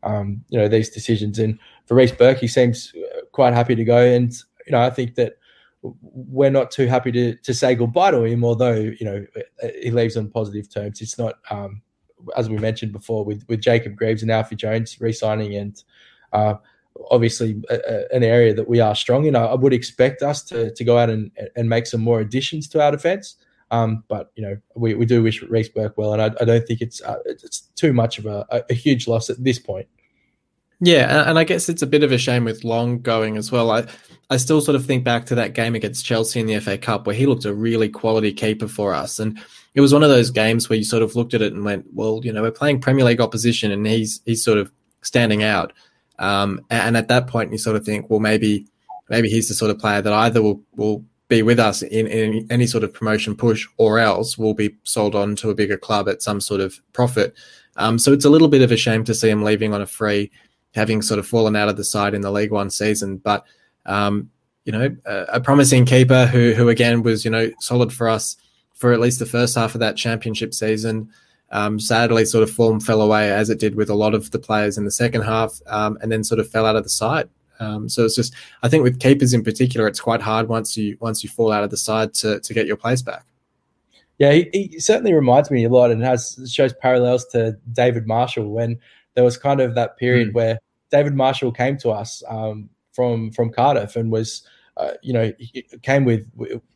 um, 0.03 0.43
you 0.49 0.57
know 0.57 0.67
these 0.67 0.89
decisions. 0.89 1.39
And 1.39 1.57
for 1.85 1.95
Reece 1.95 2.11
Burke, 2.11 2.39
he 2.39 2.47
seems 2.47 2.93
uh, 2.95 3.21
quite 3.31 3.53
happy 3.53 3.75
to 3.75 3.83
go. 3.83 3.97
And 3.97 4.31
you 4.65 4.71
know, 4.71 4.81
I 4.81 4.89
think 4.89 5.15
that 5.15 5.37
we're 5.81 6.51
not 6.51 6.71
too 6.71 6.87
happy 6.87 7.11
to 7.11 7.35
to 7.35 7.53
say 7.53 7.75
goodbye 7.75 8.11
to 8.11 8.23
him, 8.23 8.43
although 8.43 8.73
you 8.73 9.05
know 9.05 9.25
he 9.81 9.91
leaves 9.91 10.17
on 10.17 10.29
positive 10.29 10.69
terms. 10.73 11.01
It's 11.01 11.17
not 11.17 11.35
um, 11.49 11.81
as 12.37 12.49
we 12.49 12.57
mentioned 12.57 12.91
before 12.91 13.25
with 13.25 13.43
with 13.47 13.61
Jacob 13.61 13.95
Greaves 13.95 14.21
and 14.21 14.31
Alfie 14.31 14.55
Jones 14.55 14.99
re-signing 14.99 15.55
and. 15.55 15.83
Uh, 16.31 16.55
obviously, 17.11 17.61
a, 17.69 17.75
a, 17.75 18.15
an 18.15 18.23
area 18.23 18.53
that 18.53 18.67
we 18.67 18.79
are 18.79 18.95
strong 18.95 19.25
in. 19.25 19.35
I, 19.35 19.45
I, 19.45 19.55
would 19.55 19.73
expect 19.73 20.21
us 20.21 20.43
to, 20.45 20.73
to 20.73 20.83
go 20.83 20.97
out 20.97 21.09
and, 21.09 21.31
and 21.55 21.69
make 21.69 21.85
some 21.85 22.01
more 22.01 22.19
additions 22.19 22.67
to 22.69 22.83
our 22.83 22.91
defence. 22.91 23.35
Um, 23.73 24.03
but 24.07 24.31
you 24.35 24.43
know, 24.43 24.55
we, 24.75 24.93
we 24.93 25.07
do 25.07 25.23
wish 25.23 25.41
Reece 25.41 25.69
Burke 25.69 25.97
well, 25.97 26.13
and 26.13 26.21
I, 26.21 26.25
I 26.39 26.45
don't 26.45 26.65
think 26.67 26.79
it's 26.79 27.01
uh, 27.01 27.17
it's 27.25 27.61
too 27.75 27.91
much 27.91 28.19
of 28.19 28.27
a, 28.27 28.45
a, 28.69 28.73
huge 28.75 29.07
loss 29.07 29.31
at 29.31 29.43
this 29.43 29.57
point. 29.57 29.87
Yeah, 30.79 31.27
and 31.27 31.39
I 31.39 31.43
guess 31.43 31.69
it's 31.69 31.81
a 31.81 31.87
bit 31.87 32.03
of 32.03 32.11
a 32.11 32.19
shame 32.19 32.43
with 32.43 32.63
Long 32.63 32.99
going 32.99 33.35
as 33.35 33.51
well. 33.51 33.71
I 33.71 33.87
I 34.29 34.37
still 34.37 34.61
sort 34.61 34.75
of 34.75 34.85
think 34.85 35.03
back 35.03 35.25
to 35.25 35.35
that 35.35 35.55
game 35.55 35.73
against 35.73 36.05
Chelsea 36.05 36.39
in 36.39 36.45
the 36.45 36.59
FA 36.59 36.77
Cup 36.77 37.07
where 37.07 37.15
he 37.15 37.25
looked 37.25 37.45
a 37.45 37.53
really 37.53 37.89
quality 37.89 38.31
keeper 38.31 38.67
for 38.67 38.93
us, 38.93 39.17
and 39.17 39.39
it 39.73 39.81
was 39.81 39.91
one 39.91 40.03
of 40.03 40.09
those 40.09 40.29
games 40.29 40.69
where 40.69 40.77
you 40.77 40.85
sort 40.85 41.01
of 41.01 41.15
looked 41.15 41.33
at 41.33 41.41
it 41.41 41.51
and 41.51 41.65
went, 41.65 41.87
well, 41.95 42.21
you 42.23 42.31
know, 42.31 42.43
we're 42.43 42.51
playing 42.51 42.79
Premier 42.79 43.03
League 43.03 43.21
opposition, 43.21 43.71
and 43.71 43.87
he's 43.87 44.21
he's 44.23 44.43
sort 44.43 44.59
of 44.59 44.71
standing 45.01 45.41
out. 45.41 45.73
Um, 46.19 46.63
and 46.69 46.95
at 46.95 47.07
that 47.07 47.25
point, 47.25 47.51
you 47.51 47.57
sort 47.57 47.75
of 47.75 47.83
think, 47.83 48.07
well, 48.11 48.19
maybe 48.19 48.67
maybe 49.09 49.29
he's 49.29 49.47
the 49.47 49.55
sort 49.55 49.71
of 49.71 49.79
player 49.79 50.03
that 50.03 50.13
either 50.13 50.43
will 50.43 50.61
will 50.75 51.03
be 51.27 51.41
with 51.41 51.59
us 51.59 51.81
in, 51.81 52.07
in 52.07 52.45
any 52.49 52.67
sort 52.67 52.83
of 52.83 52.93
promotion 52.93 53.35
push, 53.35 53.67
or 53.77 53.99
else 53.99 54.37
will 54.37 54.53
be 54.53 54.75
sold 54.83 55.15
on 55.15 55.35
to 55.37 55.49
a 55.49 55.55
bigger 55.55 55.77
club 55.77 56.09
at 56.09 56.21
some 56.21 56.41
sort 56.41 56.61
of 56.61 56.79
profit. 56.93 57.33
Um, 57.77 57.97
so 57.97 58.13
it's 58.13 58.25
a 58.25 58.29
little 58.29 58.47
bit 58.47 58.61
of 58.61 58.71
a 58.71 58.77
shame 58.77 59.03
to 59.05 59.15
see 59.15 59.29
him 59.29 59.43
leaving 59.43 59.73
on 59.73 59.81
a 59.81 59.87
free, 59.87 60.31
having 60.75 61.01
sort 61.01 61.19
of 61.19 61.27
fallen 61.27 61.55
out 61.55 61.69
of 61.69 61.77
the 61.77 61.83
side 61.83 62.13
in 62.13 62.21
the 62.21 62.31
League 62.31 62.51
One 62.51 62.69
season. 62.69 63.17
But 63.17 63.45
um, 63.85 64.29
you 64.65 64.71
know, 64.71 64.95
a, 65.05 65.23
a, 65.33 65.41
promising 65.41 65.85
keeper 65.85 66.25
who 66.25 66.53
who 66.53 66.69
again 66.69 67.03
was 67.03 67.25
you 67.25 67.31
know 67.31 67.51
solid 67.59 67.91
for 67.91 68.07
us 68.07 68.37
for 68.73 68.93
at 68.93 68.99
least 68.99 69.19
the 69.19 69.25
first 69.25 69.55
half 69.55 69.75
of 69.75 69.79
that 69.79 69.97
championship 69.97 70.53
season. 70.53 71.09
Um, 71.51 71.79
sadly, 71.79 72.25
sort 72.25 72.43
of 72.43 72.51
form 72.51 72.79
fell 72.79 73.01
away 73.01 73.31
as 73.31 73.49
it 73.49 73.59
did 73.59 73.75
with 73.75 73.89
a 73.89 73.95
lot 73.95 74.13
of 74.13 74.31
the 74.31 74.39
players 74.39 74.77
in 74.77 74.85
the 74.85 74.91
second 74.91 75.21
half, 75.21 75.59
um, 75.67 75.97
and 76.01 76.11
then 76.11 76.23
sort 76.23 76.39
of 76.39 76.49
fell 76.49 76.65
out 76.65 76.75
of 76.75 76.83
the 76.83 76.89
side. 76.89 77.29
Um, 77.59 77.89
so 77.89 78.05
it's 78.05 78.15
just, 78.15 78.33
I 78.63 78.69
think 78.69 78.83
with 78.83 78.99
keepers 78.99 79.33
in 79.33 79.43
particular, 79.43 79.87
it's 79.87 79.99
quite 79.99 80.21
hard 80.21 80.47
once 80.47 80.75
you 80.77 80.97
once 80.99 81.23
you 81.23 81.29
fall 81.29 81.51
out 81.51 81.63
of 81.63 81.69
the 81.69 81.77
side 81.77 82.13
to 82.15 82.39
to 82.39 82.53
get 82.53 82.67
your 82.67 82.77
place 82.77 83.01
back. 83.01 83.25
Yeah, 84.19 84.31
he, 84.31 84.49
he 84.53 84.79
certainly 84.79 85.13
reminds 85.13 85.49
me 85.49 85.63
a 85.63 85.69
lot, 85.69 85.91
and 85.91 86.03
has 86.03 86.39
shows 86.51 86.73
parallels 86.73 87.25
to 87.27 87.57
David 87.71 88.07
Marshall 88.07 88.49
when 88.49 88.79
there 89.15 89.23
was 89.23 89.37
kind 89.37 89.59
of 89.59 89.75
that 89.75 89.97
period 89.97 90.29
mm. 90.29 90.33
where 90.33 90.59
David 90.91 91.13
Marshall 91.13 91.51
came 91.51 91.77
to 91.77 91.89
us 91.89 92.23
um, 92.27 92.69
from 92.91 93.31
from 93.31 93.51
Cardiff 93.51 93.95
and 93.95 94.11
was. 94.11 94.47
Uh, 94.75 94.93
you 95.03 95.13
know, 95.13 95.31
came 95.83 96.03
with 96.03 96.25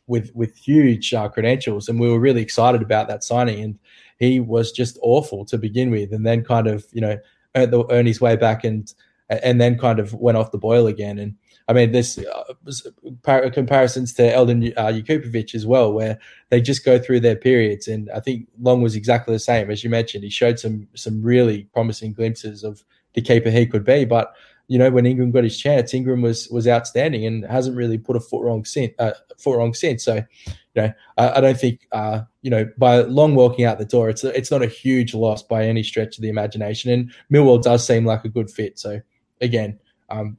with 0.06 0.30
with 0.32 0.56
huge 0.56 1.12
uh, 1.12 1.28
credentials, 1.28 1.88
and 1.88 1.98
we 1.98 2.08
were 2.08 2.20
really 2.20 2.40
excited 2.40 2.80
about 2.80 3.08
that 3.08 3.24
signing. 3.24 3.60
And 3.60 3.78
he 4.20 4.38
was 4.38 4.70
just 4.70 4.98
awful 5.02 5.44
to 5.46 5.58
begin 5.58 5.90
with, 5.90 6.12
and 6.12 6.24
then 6.24 6.44
kind 6.44 6.68
of 6.68 6.86
you 6.92 7.00
know 7.00 7.18
earned, 7.56 7.72
the, 7.72 7.84
earned 7.90 8.06
his 8.06 8.20
way 8.20 8.36
back 8.36 8.62
and 8.62 8.92
and 9.28 9.60
then 9.60 9.78
kind 9.78 9.98
of 9.98 10.14
went 10.14 10.38
off 10.38 10.52
the 10.52 10.58
boil 10.58 10.86
again. 10.86 11.18
And 11.18 11.36
I 11.68 11.72
mean, 11.72 11.92
there's 11.92 12.18
uh, 12.18 13.50
comparisons 13.52 14.14
to 14.14 14.22
Eldin 14.22 14.72
uh, 14.76 15.54
as 15.54 15.66
well, 15.66 15.92
where 15.92 16.18
they 16.50 16.60
just 16.60 16.84
go 16.84 16.98
through 16.98 17.20
their 17.20 17.36
periods. 17.36 17.88
And 17.88 18.10
I 18.10 18.20
think 18.20 18.48
Long 18.60 18.80
was 18.80 18.96
exactly 18.96 19.34
the 19.34 19.40
same 19.40 19.70
as 19.70 19.84
you 19.84 19.90
mentioned. 19.90 20.24
He 20.24 20.30
showed 20.30 20.58
some 20.58 20.88
some 20.94 21.22
really 21.22 21.64
promising 21.74 22.14
glimpses 22.14 22.64
of 22.64 22.84
the 23.14 23.22
keeper 23.22 23.50
he 23.50 23.66
could 23.66 23.84
be, 23.84 24.04
but 24.04 24.34
you 24.68 24.78
know, 24.78 24.90
when 24.90 25.06
Ingram 25.06 25.30
got 25.30 25.44
his 25.44 25.58
chance, 25.58 25.94
Ingram 25.94 26.20
was 26.20 26.48
was 26.50 26.68
outstanding 26.68 27.24
and 27.24 27.44
hasn't 27.46 27.76
really 27.76 27.96
put 27.96 28.16
a 28.16 28.20
foot 28.20 28.44
wrong 28.44 28.64
since. 28.66 28.92
Uh, 28.98 29.12
foot 29.38 29.56
wrong 29.56 29.72
since. 29.72 30.04
So, 30.04 30.16
you 30.46 30.52
know, 30.74 30.92
I, 31.16 31.30
I 31.30 31.40
don't 31.40 31.58
think 31.58 31.88
uh, 31.92 32.20
you 32.42 32.50
know 32.50 32.68
by 32.76 33.00
Long 33.00 33.34
walking 33.34 33.64
out 33.64 33.78
the 33.78 33.86
door, 33.86 34.10
it's 34.10 34.24
a, 34.24 34.36
it's 34.36 34.50
not 34.50 34.62
a 34.62 34.66
huge 34.66 35.14
loss 35.14 35.42
by 35.42 35.64
any 35.64 35.82
stretch 35.82 36.18
of 36.18 36.22
the 36.22 36.28
imagination. 36.28 36.92
And 36.92 37.10
Millwall 37.32 37.62
does 37.62 37.86
seem 37.86 38.04
like 38.04 38.24
a 38.26 38.28
good 38.28 38.50
fit. 38.50 38.78
So, 38.78 39.00
again, 39.40 39.78
um, 40.10 40.36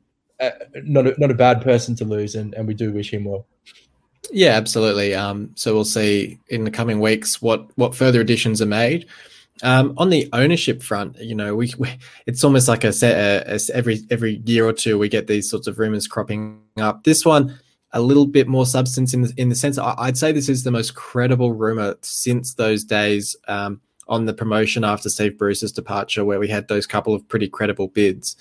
not 0.84 1.08
a, 1.08 1.16
not 1.20 1.32
a 1.32 1.36
bad 1.36 1.62
person 1.62 1.96
to 1.98 2.06
lose, 2.06 2.36
and, 2.36 2.54
and 2.54 2.68
we 2.68 2.74
do 2.74 2.92
wish 2.92 3.14
him 3.14 3.26
well. 3.26 3.46
Yeah, 4.32 4.52
absolutely. 4.52 5.16
Um, 5.16 5.52
so 5.56 5.74
we'll 5.74 5.86
see 5.86 6.40
in 6.50 6.64
the 6.64 6.72
coming 6.72 7.00
weeks 7.00 7.42
what 7.42 7.70
what 7.78 7.96
further 7.96 8.22
additions 8.22 8.62
are 8.62 8.68
made. 8.68 9.08
Um, 9.62 9.94
on 9.98 10.10
the 10.10 10.30
ownership 10.32 10.82
front, 10.82 11.18
you 11.20 11.36
know, 11.36 11.56
we, 11.56 11.74
we 11.78 11.90
it's 12.26 12.44
almost 12.44 12.68
like 12.68 12.84
a 12.84 12.94
set 12.94 13.48
a, 13.48 13.56
a, 13.56 13.60
every 13.76 14.00
every 14.10 14.42
year 14.46 14.66
or 14.66 14.74
two 14.74 14.98
we 14.98 15.10
get 15.10 15.28
these 15.28 15.50
sorts 15.50 15.68
of 15.68 15.80
rumors 15.80 16.08
cropping 16.08 16.62
up. 16.78 17.04
This 17.04 17.26
one, 17.26 17.60
a 17.92 18.02
little 18.02 18.28
bit 18.28 18.48
more 18.48 18.66
substance 18.66 19.14
in 19.14 19.24
the 19.24 19.34
in 19.38 19.50
the 19.50 19.56
sense 19.56 19.78
I, 19.78 20.06
would 20.06 20.18
say 20.18 20.32
this 20.32 20.50
is 20.50 20.64
the 20.64 20.72
most 20.72 20.96
credible 20.96 21.54
rumor 21.54 21.96
since 22.02 22.54
those 22.54 22.84
days 22.84 23.36
um, 23.48 23.82
on 24.08 24.26
the 24.26 24.34
promotion 24.34 24.84
after 24.84 25.10
Steve 25.10 25.38
Bruce's 25.38 25.72
departure, 25.72 26.24
where 26.24 26.40
we 26.40 26.48
had 26.48 26.68
those 26.68 26.88
couple 26.88 27.14
of 27.14 27.28
pretty 27.28 27.50
credible 27.50 27.88
bids. 27.88 28.38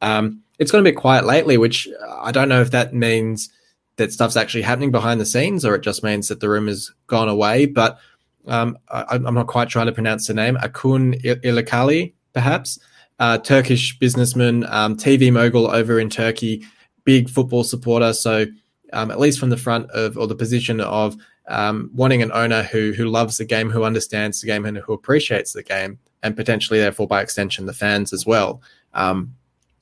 Um, 0.00 0.42
it's 0.58 0.70
gone 0.70 0.80
a 0.80 0.84
bit 0.84 0.96
quiet 0.96 1.24
lately, 1.24 1.56
which 1.56 1.88
I 2.20 2.32
don't 2.32 2.48
know 2.48 2.60
if 2.60 2.70
that 2.72 2.94
means 2.94 3.50
that 3.96 4.12
stuff's 4.12 4.36
actually 4.36 4.62
happening 4.62 4.90
behind 4.90 5.20
the 5.20 5.26
scenes 5.26 5.64
or 5.64 5.74
it 5.74 5.82
just 5.82 6.02
means 6.02 6.28
that 6.28 6.40
the 6.40 6.48
rumor's 6.48 6.92
gone 7.06 7.28
away. 7.28 7.66
But 7.66 7.98
um, 8.46 8.78
I, 8.88 9.16
am 9.16 9.34
not 9.34 9.46
quite 9.46 9.68
trying 9.68 9.86
to 9.86 9.92
pronounce 9.92 10.26
the 10.26 10.34
name. 10.34 10.56
Acun 10.56 11.20
Ilıcalı, 11.22 12.12
perhaps, 12.32 12.78
uh, 13.18 13.38
Turkish 13.38 13.98
businessman, 13.98 14.64
um, 14.68 14.96
TV 14.96 15.32
mogul 15.32 15.68
over 15.68 16.00
in 16.00 16.08
Turkey, 16.08 16.64
big 17.04 17.28
football 17.28 17.64
supporter. 17.64 18.12
So 18.12 18.46
um, 18.92 19.10
at 19.10 19.18
least 19.20 19.38
from 19.38 19.50
the 19.50 19.56
front 19.56 19.90
of 19.90 20.16
or 20.16 20.26
the 20.26 20.34
position 20.34 20.80
of 20.80 21.16
um, 21.48 21.90
wanting 21.94 22.22
an 22.22 22.32
owner 22.32 22.62
who 22.62 22.92
who 22.92 23.06
loves 23.06 23.38
the 23.38 23.44
game, 23.44 23.70
who 23.70 23.84
understands 23.84 24.40
the 24.40 24.46
game, 24.46 24.64
and 24.64 24.78
who 24.78 24.92
appreciates 24.92 25.52
the 25.52 25.62
game, 25.62 25.98
and 26.22 26.36
potentially 26.36 26.78
therefore 26.78 27.06
by 27.06 27.22
extension 27.22 27.66
the 27.66 27.72
fans 27.72 28.12
as 28.12 28.26
well. 28.26 28.62
Um, 28.94 29.34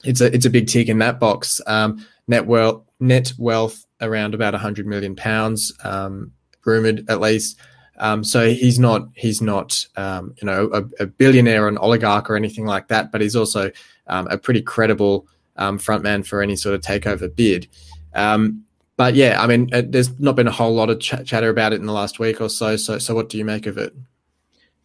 it's 0.07 0.21
a 0.21 0.35
it's 0.35 0.47
a 0.47 0.51
big 0.51 0.69
tick 0.69 0.89
in 0.89 0.99
that 0.99 1.21
box. 1.21 1.61
Um, 1.67 2.05
net 2.29 2.47
wealth 2.47 2.83
net 3.01 3.33
wealth 3.39 3.87
around 4.01 4.35
about 4.35 4.55
hundred 4.55 4.87
million 4.87 5.17
pounds, 5.17 5.73
um, 5.85 6.33
rumored 6.65 7.09
at 7.09 7.21
least. 7.21 7.59
Um, 7.99 8.23
so 8.23 8.51
he's 8.51 8.79
not 8.79 9.09
he's 9.15 9.41
not 9.41 9.87
um, 9.97 10.35
you 10.41 10.47
know 10.47 10.71
a, 10.73 11.03
a, 11.03 11.07
billionaire 11.07 11.65
or 11.65 11.69
an 11.69 11.79
oligarch 11.79 12.29
or 12.29 12.37
anything 12.37 12.67
like 12.67 12.89
that, 12.89 13.11
but 13.11 13.23
he's 13.23 13.35
also 13.35 13.71
um, 14.07 14.29
a 14.29 14.37
pretty 14.37 14.61
credible 14.61 15.27
um, 15.57 15.79
frontman 15.79 16.27
for 16.27 16.43
any 16.43 16.57
sort 16.57 16.75
of 16.75 16.83
takeover 16.83 17.35
bid. 17.35 17.69
But 18.97 19.15
yeah, 19.15 19.41
I 19.41 19.47
mean, 19.47 19.69
uh, 19.75 19.83
there's 19.87 20.19
not 20.19 20.37
been 20.37 20.49
a 20.49 20.53
whole 20.53 20.75
lot 20.75 20.89
of 20.89 21.01
ch- 21.01 21.25
chatter 21.25 21.51
about 21.51 21.73
it 21.73 21.81
in 21.81 21.87
the 21.87 21.93
last 21.93 22.19
week 22.19 22.41
or 22.41 22.49
so. 22.49 22.77
So, 22.77 22.99
so 22.99 23.15
what 23.15 23.29
do 23.29 23.37
you 23.37 23.45
make 23.45 23.67
of 23.67 23.77
it? 23.77 23.95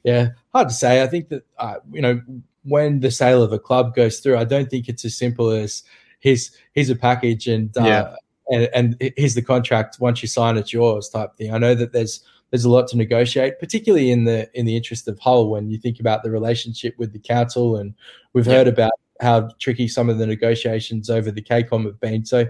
Yeah, 0.04 0.30
hard 0.54 0.70
to 0.70 0.76
say. 0.76 1.02
I 1.02 1.08
think 1.08 1.30
that 1.30 1.46
uh, 1.58 1.76
you 1.92 2.02
know 2.02 2.22
when 2.64 3.00
the 3.00 3.12
sale 3.12 3.44
of 3.44 3.52
a 3.54 3.60
club 3.60 3.96
goes 3.96 4.20
through, 4.20 4.38
I 4.38 4.44
don't 4.44 4.70
think 4.70 4.88
it's 4.88 5.06
as 5.06 5.18
simple 5.18 5.50
as 5.50 5.84
here's 6.20 6.52
here's 6.74 6.90
a 6.90 6.96
package 6.96 7.48
and 7.48 7.76
uh, 7.78 7.84
yeah. 7.84 8.16
and, 8.50 8.70
and 8.74 9.14
here's 9.18 9.36
the 9.36 9.42
contract. 9.42 9.98
Once 10.00 10.22
you 10.22 10.28
sign, 10.28 10.58
it's 10.58 10.74
yours 10.74 11.10
type 11.10 11.36
thing. 11.36 11.54
I 11.54 11.58
know 11.58 11.76
that 11.76 11.92
there's 11.92 12.24
there's 12.52 12.66
a 12.66 12.70
lot 12.70 12.88
to 12.90 12.98
negotiate, 12.98 13.60
particularly 13.60 14.12
in 14.12 14.26
the 14.26 14.50
in 14.58 14.66
the 14.66 14.76
interest 14.76 15.08
of 15.08 15.20
Hull. 15.20 15.50
When 15.50 15.70
you 15.70 15.78
think 15.78 16.00
about 16.00 16.24
the 16.24 16.32
relationship 16.32 16.96
with 16.98 17.14
the 17.14 17.20
council, 17.20 17.78
and 17.78 17.94
we've 18.34 18.46
heard 18.46 18.68
about 18.68 18.92
how 19.20 19.50
tricky 19.60 19.88
some 19.88 20.10
of 20.10 20.18
the 20.18 20.28
negotiations 20.28 21.10
over 21.10 21.32
the 21.32 21.42
KCOM 21.42 21.86
have 21.86 22.00
been. 22.00 22.26
So, 22.26 22.46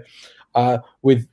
uh, 0.54 0.78
with 1.02 1.28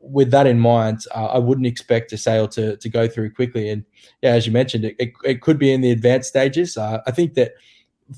with 0.00 0.30
that 0.30 0.46
in 0.46 0.60
mind, 0.60 1.00
uh, 1.14 1.26
I 1.26 1.38
wouldn't 1.38 1.66
expect 1.66 2.12
a 2.12 2.18
sale 2.18 2.48
to 2.48 2.76
to 2.76 2.88
go 2.88 3.08
through 3.08 3.32
quickly. 3.32 3.68
And 3.68 3.84
yeah, 4.22 4.32
as 4.32 4.46
you 4.46 4.52
mentioned, 4.52 4.84
it, 4.84 4.96
it, 4.98 5.12
it 5.24 5.42
could 5.42 5.58
be 5.58 5.72
in 5.72 5.80
the 5.80 5.90
advanced 5.90 6.28
stages. 6.28 6.76
Uh, 6.76 7.00
I 7.06 7.10
think 7.10 7.34
that 7.34 7.54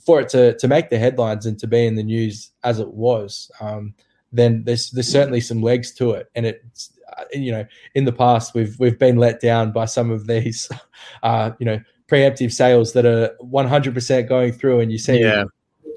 for 0.05 0.21
it 0.21 0.29
to 0.31 0.57
to 0.59 0.69
make 0.69 0.91
the 0.91 0.99
headlines 0.99 1.47
and 1.47 1.59
to 1.59 1.67
be 1.67 1.87
in 1.87 1.95
the 1.95 2.03
news 2.03 2.51
as 2.65 2.79
it 2.79 2.93
was, 2.93 3.51
um, 3.61 3.95
then 4.33 4.65
there's 4.65 4.91
there's 4.91 5.11
certainly 5.11 5.41
some 5.41 5.63
legs 5.63 5.93
to 5.95 6.13
it. 6.13 6.31
And 6.35 6.47
it's 6.47 6.93
uh, 7.17 7.25
you 7.33 7.53
know 7.53 7.65
in 7.95 8.05
the 8.05 8.13
past 8.13 8.55
we've 8.55 8.79
we've 8.79 8.99
been 8.99 9.17
let 9.17 9.41
down 9.41 9.73
by 9.73 9.87
some 9.87 10.11
of 10.11 10.27
these 10.27 10.69
uh, 11.23 11.53
you 11.59 11.67
know 11.67 11.81
preemptive 12.09 12.53
sales 12.53 12.95
that 12.95 13.05
are 13.05 13.37
100% 13.43 14.29
going 14.29 14.53
through, 14.53 14.81
and 14.81 14.91
you 14.91 14.99
see 14.99 15.21
yeah. 15.21 15.45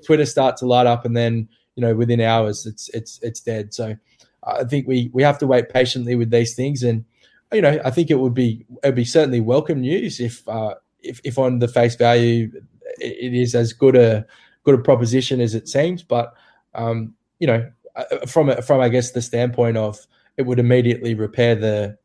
Twitter 0.05 0.25
start 0.25 0.57
to 0.57 0.65
light 0.65 0.87
up, 0.87 1.05
and 1.05 1.15
then 1.15 1.47
you 1.75 1.81
know 1.81 1.95
within 1.95 2.21
hours 2.21 2.65
it's 2.65 2.89
it's 2.89 3.19
it's 3.21 3.41
dead. 3.41 3.73
So 3.73 3.95
I 4.43 4.63
think 4.63 4.87
we 4.87 5.09
we 5.13 5.23
have 5.23 5.37
to 5.39 5.47
wait 5.47 5.69
patiently 5.69 6.15
with 6.15 6.31
these 6.31 6.55
things, 6.55 6.83
and 6.83 7.05
you 7.51 7.61
know 7.61 7.79
I 7.83 7.91
think 7.91 8.09
it 8.09 8.19
would 8.19 8.33
be 8.33 8.65
it 8.83 8.87
would 8.87 8.95
be 8.95 9.05
certainly 9.05 9.41
welcome 9.41 9.81
news 9.81 10.19
if 10.19 10.47
uh, 10.47 10.75
if 11.01 11.19
if 11.23 11.37
on 11.37 11.59
the 11.59 11.67
face 11.67 11.95
value 11.95 12.51
it 12.99 13.33
is 13.33 13.55
as 13.55 13.73
good 13.73 13.95
a 13.95 14.25
good 14.63 14.75
a 14.75 14.81
proposition 14.81 15.41
as 15.41 15.55
it 15.55 15.67
seems, 15.67 16.03
but 16.03 16.33
um, 16.75 17.13
you 17.39 17.47
know 17.47 17.69
uh, 17.95 18.25
from 18.25 18.61
from 18.61 18.81
I 18.81 18.89
guess 18.89 19.11
the 19.11 19.21
standpoint 19.21 19.77
of 19.77 19.99
it 20.37 20.43
would 20.43 20.59
immediately 20.59 21.13
repair 21.13 21.55
the 21.55 21.97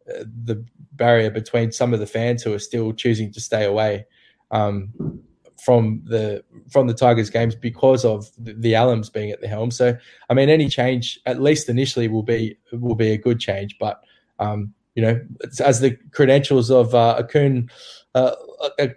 the 0.45 0.65
barrier 0.93 1.31
between 1.31 1.73
some 1.73 1.93
of 1.93 2.01
the 2.01 2.07
fans 2.07 2.43
who 2.43 2.53
are 2.55 2.59
still 2.59 2.93
choosing 2.93 3.33
to 3.33 3.41
stay 3.41 3.65
away. 3.65 4.07
Um, 4.51 5.23
from 5.65 6.03
the 6.05 6.45
from 6.71 6.87
the 6.87 6.95
Tigers 6.95 7.31
games 7.31 7.55
because 7.55 8.05
of 8.05 8.31
the, 8.39 8.53
the 8.53 8.73
Allams 8.75 9.13
being 9.13 9.31
at 9.31 9.41
the 9.41 9.49
helm. 9.49 9.71
So 9.71 9.97
I 10.29 10.35
mean, 10.35 10.49
any 10.49 10.69
change, 10.69 11.19
at 11.27 11.41
least 11.41 11.69
initially, 11.69 12.09
will 12.09 12.23
be 12.23 12.59
will 12.73 12.95
be 12.95 13.13
a 13.13 13.19
good 13.19 13.41
change. 13.41 13.77
But 13.79 14.01
um, 14.39 14.75
you 14.95 15.03
know, 15.03 15.21
as 15.65 15.81
the 15.81 15.97
credentials 16.13 16.71
of 16.71 16.95
uh, 16.95 17.23
Acun 17.23 17.71
uh, 18.17 18.35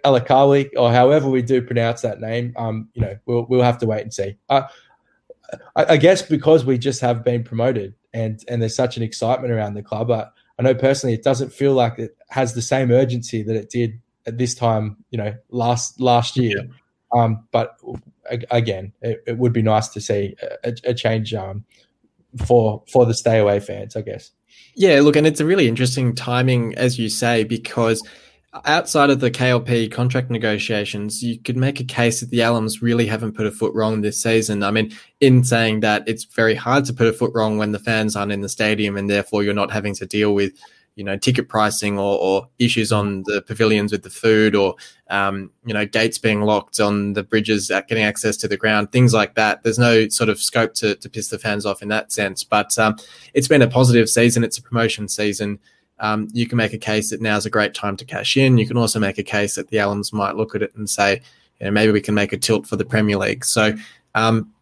Alakawi, 0.04 0.70
or 0.76 0.90
however 0.90 1.28
we 1.28 1.42
do 1.42 1.60
pronounce 1.60 2.00
that 2.00 2.20
name, 2.20 2.54
um, 2.56 2.88
you 2.94 3.02
know, 3.02 3.18
we'll 3.26 3.46
we'll 3.48 3.62
have 3.62 3.78
to 3.78 3.86
wait 3.86 4.02
and 4.02 4.14
see. 4.14 4.36
Uh, 4.48 4.62
I, 5.76 5.84
I, 5.84 5.96
guess 5.98 6.22
because 6.22 6.64
we 6.64 6.78
just 6.78 7.00
have 7.02 7.22
been 7.22 7.44
promoted 7.44 7.94
and 8.14 8.42
and 8.48 8.62
there's 8.62 8.74
such 8.74 8.96
an 8.96 9.02
excitement 9.02 9.52
around 9.52 9.74
the 9.74 9.82
club. 9.82 10.10
I, 10.10 10.26
I 10.58 10.62
know 10.62 10.74
personally, 10.74 11.14
it 11.14 11.22
doesn't 11.22 11.52
feel 11.52 11.74
like 11.74 11.98
it 11.98 12.16
has 12.30 12.54
the 12.54 12.62
same 12.62 12.90
urgency 12.90 13.42
that 13.42 13.56
it 13.56 13.68
did 13.68 14.00
at 14.26 14.38
this 14.38 14.54
time, 14.54 14.96
you 15.10 15.18
know, 15.18 15.34
last 15.50 16.00
last 16.00 16.36
year. 16.36 16.56
Yeah. 16.56 17.22
Um, 17.22 17.44
but 17.50 17.76
again, 18.50 18.92
it, 19.02 19.22
it, 19.26 19.38
would 19.38 19.52
be 19.52 19.62
nice 19.62 19.88
to 19.88 20.00
see 20.00 20.36
a, 20.62 20.74
a 20.84 20.94
change 20.94 21.34
um, 21.34 21.64
for 22.46 22.84
for 22.90 23.04
the 23.04 23.14
stay 23.14 23.38
away 23.38 23.60
fans, 23.60 23.96
I 23.96 24.02
guess. 24.02 24.30
Yeah, 24.76 25.00
look, 25.00 25.16
and 25.16 25.26
it's 25.26 25.40
a 25.40 25.44
really 25.44 25.68
interesting 25.68 26.14
timing, 26.14 26.74
as 26.76 26.98
you 26.98 27.08
say, 27.08 27.44
because 27.44 28.06
outside 28.64 29.10
of 29.10 29.20
the 29.20 29.30
KLP 29.30 29.92
contract 29.92 30.30
negotiations, 30.30 31.22
you 31.22 31.38
could 31.38 31.56
make 31.56 31.78
a 31.78 31.84
case 31.84 32.20
that 32.20 32.30
the 32.30 32.40
Allams 32.40 32.82
really 32.82 33.06
haven't 33.06 33.32
put 33.32 33.46
a 33.46 33.50
foot 33.50 33.72
wrong 33.74 34.00
this 34.00 34.20
season. 34.20 34.62
I 34.62 34.70
mean, 34.70 34.92
in 35.20 35.44
saying 35.44 35.80
that 35.80 36.02
it's 36.08 36.24
very 36.24 36.54
hard 36.54 36.84
to 36.86 36.92
put 36.92 37.06
a 37.06 37.12
foot 37.12 37.32
wrong 37.34 37.58
when 37.58 37.72
the 37.72 37.78
fans 37.78 38.16
aren't 38.16 38.32
in 38.32 38.40
the 38.40 38.48
stadium 38.48 38.96
and 38.96 39.08
therefore 39.08 39.44
you're 39.44 39.54
not 39.54 39.70
having 39.70 39.94
to 39.96 40.06
deal 40.06 40.34
with 40.34 40.52
you 40.96 41.04
know 41.04 41.16
ticket 41.16 41.48
pricing 41.48 41.98
or, 41.98 42.18
or 42.18 42.48
issues 42.58 42.90
on 42.90 43.22
the 43.22 43.40
pavilions 43.42 43.92
with 43.92 44.02
the 44.02 44.10
food 44.10 44.56
or 44.56 44.74
um, 45.08 45.50
you 45.64 45.72
know 45.72 45.86
gates 45.86 46.18
being 46.18 46.42
locked 46.42 46.80
on 46.80 47.12
the 47.12 47.22
bridges 47.22 47.68
getting 47.88 48.02
access 48.02 48.36
to 48.36 48.48
the 48.48 48.56
ground 48.56 48.90
things 48.90 49.14
like 49.14 49.36
that. 49.36 49.62
There's 49.62 49.78
no 49.78 50.08
sort 50.08 50.28
of 50.28 50.40
scope 50.40 50.74
to, 50.74 50.96
to 50.96 51.08
piss 51.08 51.28
the 51.28 51.38
fans 51.38 51.64
off 51.64 51.82
in 51.82 51.88
that 51.88 52.10
sense. 52.10 52.42
But 52.42 52.76
um, 52.78 52.96
it's 53.32 53.48
been 53.48 53.62
a 53.62 53.68
positive 53.68 54.10
season. 54.10 54.42
It's 54.42 54.58
a 54.58 54.62
promotion 54.62 55.06
season 55.08 55.60
um, 56.00 56.28
you 56.32 56.46
can 56.46 56.56
make 56.56 56.72
a 56.72 56.78
case 56.78 57.10
that 57.10 57.20
now's 57.20 57.46
a 57.46 57.50
great 57.50 57.74
time 57.74 57.96
to 57.96 58.04
cash 58.04 58.36
in. 58.36 58.58
You 58.58 58.66
can 58.66 58.76
also 58.76 58.98
make 58.98 59.18
a 59.18 59.22
case 59.22 59.54
that 59.54 59.68
the 59.68 59.76
allams 59.76 60.12
might 60.12 60.36
look 60.36 60.54
at 60.54 60.62
it 60.62 60.74
and 60.74 60.88
say 60.88 61.20
you 61.60 61.66
know 61.66 61.70
maybe 61.70 61.92
we 61.92 62.00
can 62.00 62.14
make 62.14 62.32
a 62.32 62.38
tilt 62.38 62.66
for 62.66 62.76
the 62.76 62.84
premier 62.84 63.16
league. 63.16 63.44
So 63.44 63.74
um, 64.14 64.52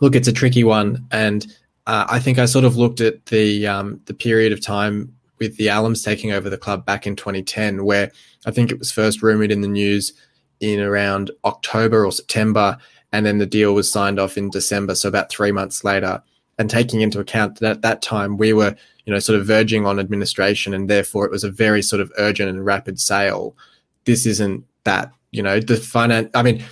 look 0.00 0.14
it's 0.14 0.28
a 0.28 0.32
tricky 0.32 0.64
one. 0.64 1.04
And 1.10 1.46
uh, 1.86 2.06
I 2.08 2.18
think 2.20 2.38
I 2.38 2.44
sort 2.44 2.64
of 2.64 2.76
looked 2.76 3.00
at 3.00 3.26
the 3.26 3.66
um, 3.66 4.00
the 4.06 4.14
period 4.14 4.52
of 4.52 4.60
time 4.60 5.14
with 5.38 5.56
the 5.56 5.66
Allams 5.66 6.04
taking 6.04 6.30
over 6.30 6.48
the 6.48 6.58
club 6.58 6.86
back 6.86 7.06
in 7.06 7.16
2010, 7.16 7.84
where 7.84 8.12
I 8.46 8.50
think 8.50 8.70
it 8.70 8.78
was 8.78 8.92
first 8.92 9.22
rumored 9.22 9.50
in 9.50 9.60
the 9.60 9.68
news 9.68 10.12
in 10.60 10.78
around 10.80 11.32
October 11.44 12.06
or 12.06 12.12
September, 12.12 12.78
and 13.10 13.26
then 13.26 13.38
the 13.38 13.46
deal 13.46 13.74
was 13.74 13.90
signed 13.90 14.20
off 14.20 14.38
in 14.38 14.50
December, 14.50 14.94
so 14.94 15.08
about 15.08 15.30
three 15.30 15.50
months 15.50 15.82
later. 15.82 16.22
And 16.58 16.70
taking 16.70 17.00
into 17.00 17.18
account 17.18 17.58
that 17.58 17.70
at 17.72 17.82
that 17.82 18.02
time 18.02 18.36
we 18.36 18.52
were, 18.52 18.76
you 19.06 19.12
know, 19.12 19.18
sort 19.18 19.38
of 19.38 19.46
verging 19.46 19.86
on 19.86 19.98
administration, 19.98 20.74
and 20.74 20.88
therefore 20.88 21.24
it 21.24 21.30
was 21.30 21.44
a 21.44 21.50
very 21.50 21.82
sort 21.82 22.00
of 22.00 22.12
urgent 22.18 22.48
and 22.48 22.64
rapid 22.64 23.00
sale. 23.00 23.56
This 24.04 24.26
isn't 24.26 24.64
that, 24.84 25.12
you 25.30 25.42
know, 25.42 25.60
the 25.60 25.76
finance. 25.76 26.30
I 26.34 26.42
mean, 26.42 26.64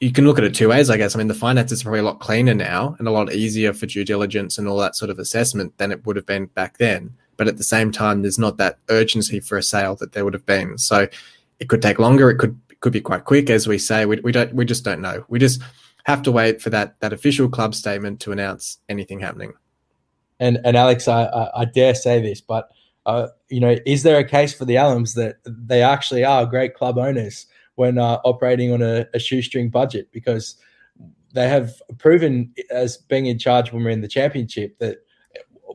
you 0.00 0.12
can 0.12 0.24
look 0.24 0.38
at 0.38 0.44
it 0.44 0.54
two 0.54 0.68
ways, 0.68 0.88
I 0.88 0.96
guess. 0.96 1.14
I 1.14 1.18
mean, 1.18 1.28
the 1.28 1.34
finances 1.34 1.82
are 1.82 1.84
probably 1.84 2.00
a 2.00 2.04
lot 2.04 2.20
cleaner 2.20 2.54
now 2.54 2.96
and 2.98 3.06
a 3.06 3.10
lot 3.10 3.32
easier 3.32 3.72
for 3.72 3.86
due 3.86 4.04
diligence 4.04 4.56
and 4.56 4.66
all 4.66 4.78
that 4.78 4.96
sort 4.96 5.10
of 5.10 5.18
assessment 5.18 5.76
than 5.78 5.92
it 5.92 6.06
would 6.06 6.16
have 6.16 6.26
been 6.26 6.46
back 6.46 6.78
then 6.78 7.14
but 7.40 7.48
at 7.48 7.56
the 7.56 7.64
same 7.64 7.90
time, 7.90 8.20
there's 8.20 8.38
not 8.38 8.58
that 8.58 8.80
urgency 8.90 9.40
for 9.40 9.56
a 9.56 9.62
sale 9.62 9.96
that 9.96 10.12
there 10.12 10.26
would 10.26 10.34
have 10.34 10.44
been. 10.44 10.76
So 10.76 11.08
it 11.58 11.70
could 11.70 11.80
take 11.80 11.98
longer. 11.98 12.28
It 12.28 12.36
could 12.36 12.60
could 12.80 12.92
be 12.92 13.00
quite 13.00 13.24
quick, 13.24 13.48
as 13.48 13.66
we 13.66 13.78
say. 13.78 14.04
We, 14.04 14.20
we 14.20 14.30
don't 14.30 14.54
we 14.54 14.66
just 14.66 14.84
don't 14.84 15.00
know. 15.00 15.24
We 15.30 15.38
just 15.38 15.62
have 16.04 16.20
to 16.24 16.32
wait 16.32 16.60
for 16.60 16.68
that 16.68 17.00
that 17.00 17.14
official 17.14 17.48
club 17.48 17.74
statement 17.74 18.20
to 18.20 18.32
announce 18.32 18.76
anything 18.90 19.20
happening. 19.20 19.54
And 20.40 20.58
and 20.64 20.76
Alex, 20.76 21.06
I 21.06 21.24
I, 21.24 21.60
I 21.60 21.64
dare 21.66 21.94
say 21.94 22.20
this, 22.20 22.40
but 22.40 22.70
uh, 23.06 23.28
you 23.48 23.60
know, 23.60 23.76
is 23.86 24.02
there 24.02 24.18
a 24.18 24.24
case 24.24 24.52
for 24.52 24.64
the 24.64 24.74
Allams 24.74 25.14
that 25.14 25.36
they 25.46 25.82
actually 25.82 26.24
are 26.24 26.44
great 26.44 26.74
club 26.74 26.98
owners 26.98 27.46
when 27.76 27.98
uh, 27.98 28.18
operating 28.24 28.72
on 28.72 28.82
a, 28.82 29.06
a 29.14 29.18
shoestring 29.18 29.70
budget 29.70 30.08
because 30.12 30.56
they 31.32 31.48
have 31.48 31.80
proven 31.98 32.52
as 32.70 32.96
being 32.96 33.26
in 33.26 33.38
charge 33.38 33.72
when 33.72 33.84
we're 33.84 33.90
in 33.90 34.00
the 34.00 34.08
championship 34.08 34.78
that 34.78 34.98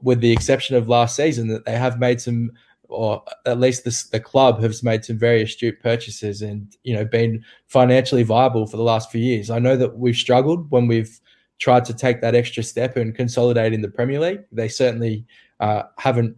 with 0.01 0.19
the 0.19 0.31
exception 0.31 0.75
of 0.75 0.89
last 0.89 1.15
season, 1.15 1.47
that 1.47 1.65
they 1.65 1.77
have 1.77 1.99
made 1.99 2.21
some, 2.21 2.51
or 2.89 3.23
at 3.45 3.59
least 3.59 3.83
the, 3.83 4.03
the 4.11 4.19
club 4.19 4.61
has 4.61 4.83
made 4.83 5.05
some 5.05 5.17
very 5.17 5.41
astute 5.41 5.79
purchases 5.81 6.41
and 6.41 6.75
you 6.83 6.93
know 6.93 7.05
been 7.05 7.43
financially 7.67 8.23
viable 8.23 8.67
for 8.67 8.77
the 8.77 8.83
last 8.83 9.11
few 9.11 9.21
years. 9.21 9.49
I 9.49 9.59
know 9.59 9.75
that 9.77 9.97
we've 9.97 10.15
struggled 10.15 10.69
when 10.69 10.87
we've 10.87 11.19
tried 11.59 11.85
to 11.85 11.93
take 11.93 12.21
that 12.21 12.35
extra 12.35 12.63
step 12.63 12.97
and 12.97 13.15
consolidate 13.15 13.73
in 13.73 13.81
the 13.81 13.89
Premier 13.89 14.19
League. 14.19 14.43
They 14.51 14.67
certainly 14.67 15.25
uh, 15.59 15.83
haven't. 15.97 16.35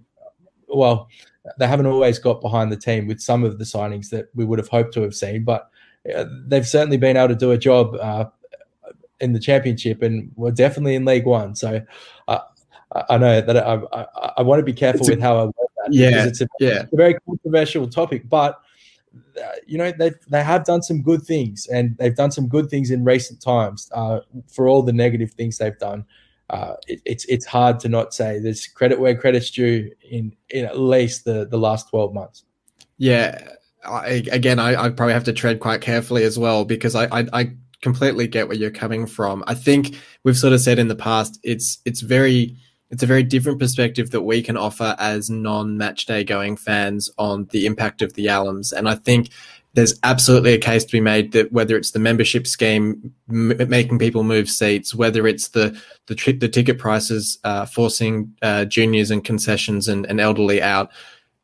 Well, 0.68 1.08
they 1.58 1.68
haven't 1.68 1.86
always 1.86 2.20
got 2.20 2.42
behind 2.42 2.72
the 2.72 2.78
team 2.78 3.08
with 3.08 3.22
some 3.22 3.44
of 3.44 3.58
the 3.58 3.64
signings 3.64 4.10
that 4.10 4.30
we 4.36 4.46
would 4.46 4.60
have 4.60 4.68
hoped 4.68 4.94
to 4.96 5.02
have 5.02 5.16
seen, 5.16 5.44
but 5.44 5.70
uh, 6.14 6.26
they've 6.46 6.68
certainly 6.68 6.98
been 6.98 7.18
able 7.18 7.30
to 7.30 7.36
do 7.36 7.52
a 7.52 7.58
job 7.58 7.96
uh, 7.96 8.26
in 9.20 9.34
the 9.34 9.40
championship 9.40 10.02
and 10.02 10.32
we're 10.36 10.52
definitely 10.52 10.96
in 10.96 11.06
League 11.06 11.26
One. 11.26 11.56
So 11.56 11.82
uh, 12.28 12.40
I 13.10 13.18
know 13.18 13.42
that 13.42 13.58
I, 13.58 13.82
I, 13.94 14.32
I 14.38 14.42
want 14.42 14.60
to 14.60 14.64
be 14.64 14.74
careful 14.74 15.08
with 15.08 15.22
how 15.22 15.38
I 15.38 15.44
word 15.46 15.54
that. 15.84 15.94
Yeah, 15.94 16.26
it's 16.26 16.42
a, 16.42 16.48
yeah. 16.60 16.82
It's 16.84 16.94
a 16.94 16.96
very 16.96 17.18
controversial 17.26 17.88
topic, 17.88 18.28
but 18.30 18.60
you 19.66 19.78
know 19.78 19.92
they 19.98 20.12
they 20.30 20.44
have 20.44 20.66
done 20.66 20.82
some 20.82 21.02
good 21.02 21.24
things, 21.24 21.68
and 21.68 21.98
they've 21.98 22.16
done 22.16 22.32
some 22.32 22.48
good 22.48 22.70
things 22.70 22.92
in 22.92 23.04
recent 23.04 23.42
times. 23.42 23.90
Uh, 23.94 24.20
for 24.48 24.68
all 24.68 24.82
the 24.82 24.94
negative 24.94 25.32
things 25.32 25.58
they've 25.58 25.78
done, 25.80 26.06
uh, 26.50 26.74
it, 26.88 27.02
it's 27.06 27.26
it's 27.26 27.46
hard 27.46 27.80
to 27.82 27.90
not 27.90 28.14
say 28.14 28.40
there's 28.40 28.68
credit 28.68 29.00
where 29.00 29.18
credit's 29.18 29.52
due 29.52 29.92
in 30.10 30.36
in 30.50 30.66
at 30.66 30.80
least 30.80 31.26
the 31.26 31.48
the 31.48 31.58
last 31.58 31.90
twelve 31.90 32.14
months. 32.14 32.44
Yeah, 32.98 33.50
I, 33.86 34.24
again, 34.32 34.60
I, 34.60 34.86
I 34.86 34.90
probably 34.90 35.14
have 35.14 35.24
to 35.26 35.34
tread 35.34 35.60
quite 35.60 35.82
carefully 35.82 36.24
as 36.24 36.40
well 36.40 36.66
because 36.66 36.96
I, 36.96 37.06
I, 37.06 37.28
I 37.34 37.52
completely 37.82 38.28
get 38.28 38.48
where 38.48 38.58
you're 38.58 38.72
coming 38.72 39.06
from. 39.06 39.44
I 39.48 39.54
think 39.54 39.96
we've 40.24 40.38
sort 40.38 40.54
of 40.54 40.62
said 40.62 40.80
in 40.80 40.88
the 40.88 40.96
past 40.96 41.40
it's 41.44 41.80
it's 41.86 42.02
very 42.02 42.58
it's 42.90 43.04
a 43.04 43.08
very 43.08 43.24
different 43.24 43.60
perspective 43.60 44.12
that 44.12 44.22
we 44.22 44.42
can 44.42 44.56
offer 44.56 44.96
as 44.98 45.30
non-match 45.30 46.06
day 46.06 46.24
going 46.24 46.56
fans 46.56 47.10
on 47.18 47.46
the 47.52 47.66
impact 47.66 48.02
of 48.02 48.14
the 48.14 48.28
Allams. 48.28 48.72
And 48.72 48.88
I 48.88 48.96
think 48.96 49.30
there's 49.74 50.00
absolutely 50.04 50.54
a 50.54 50.58
case 50.58 50.86
to 50.86 50.92
be 50.92 51.02
made 51.02 51.34
that 51.34 51.52
whether 51.52 51.76
it's 51.78 51.92
the 51.92 52.00
membership 52.00 52.48
scheme 52.48 53.14
m- 53.30 53.70
making 53.70 54.00
people 54.00 54.24
move 54.24 54.50
seats, 54.50 54.96
whether 54.96 55.28
it's 55.28 55.50
the 55.50 55.80
the, 56.08 56.16
tri- 56.16 56.34
the 56.34 56.48
ticket 56.48 56.80
prices 56.80 57.38
uh, 57.44 57.66
forcing 57.66 58.34
uh, 58.42 58.66
juniors 58.66 59.12
and 59.12 59.24
concessions 59.24 59.88
and, 59.88 60.06
and 60.06 60.20
elderly 60.20 60.62
out, 60.62 60.90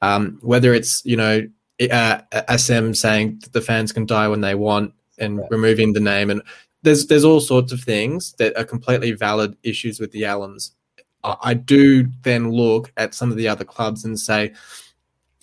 um, 0.02 0.40
whether 0.42 0.74
it's 0.74 1.02
you 1.06 1.18
know 1.18 1.48
uh, 1.92 2.22
Assem 2.32 2.96
saying 2.96 3.40
that 3.44 3.54
the 3.54 3.62
fans 3.62 3.92
can 3.92 4.06
die 4.06 4.28
when 4.28 4.42
they 4.42 4.56
want 4.56 4.94
and 5.20 5.40
right. 5.40 5.52
removing 5.52 5.94
the 5.94 6.00
name 6.00 6.30
and 6.32 6.42
there's 6.82 7.08
there's 7.08 7.24
all 7.24 7.40
sorts 7.40 7.72
of 7.72 7.82
things 7.82 8.34
that 8.34 8.58
are 8.58 8.64
completely 8.64 9.12
valid 9.12 9.56
issues 9.64 10.00
with 10.00 10.12
the 10.12 10.24
Allams 10.24 10.72
I, 11.24 11.54
do 11.54 12.08
then 12.24 12.52
look 12.52 12.92
at 12.98 13.14
some 13.14 13.32
of 13.32 13.38
the 13.38 13.48
other 13.48 13.64
clubs 13.64 14.04
and 14.04 14.20
say, 14.20 14.54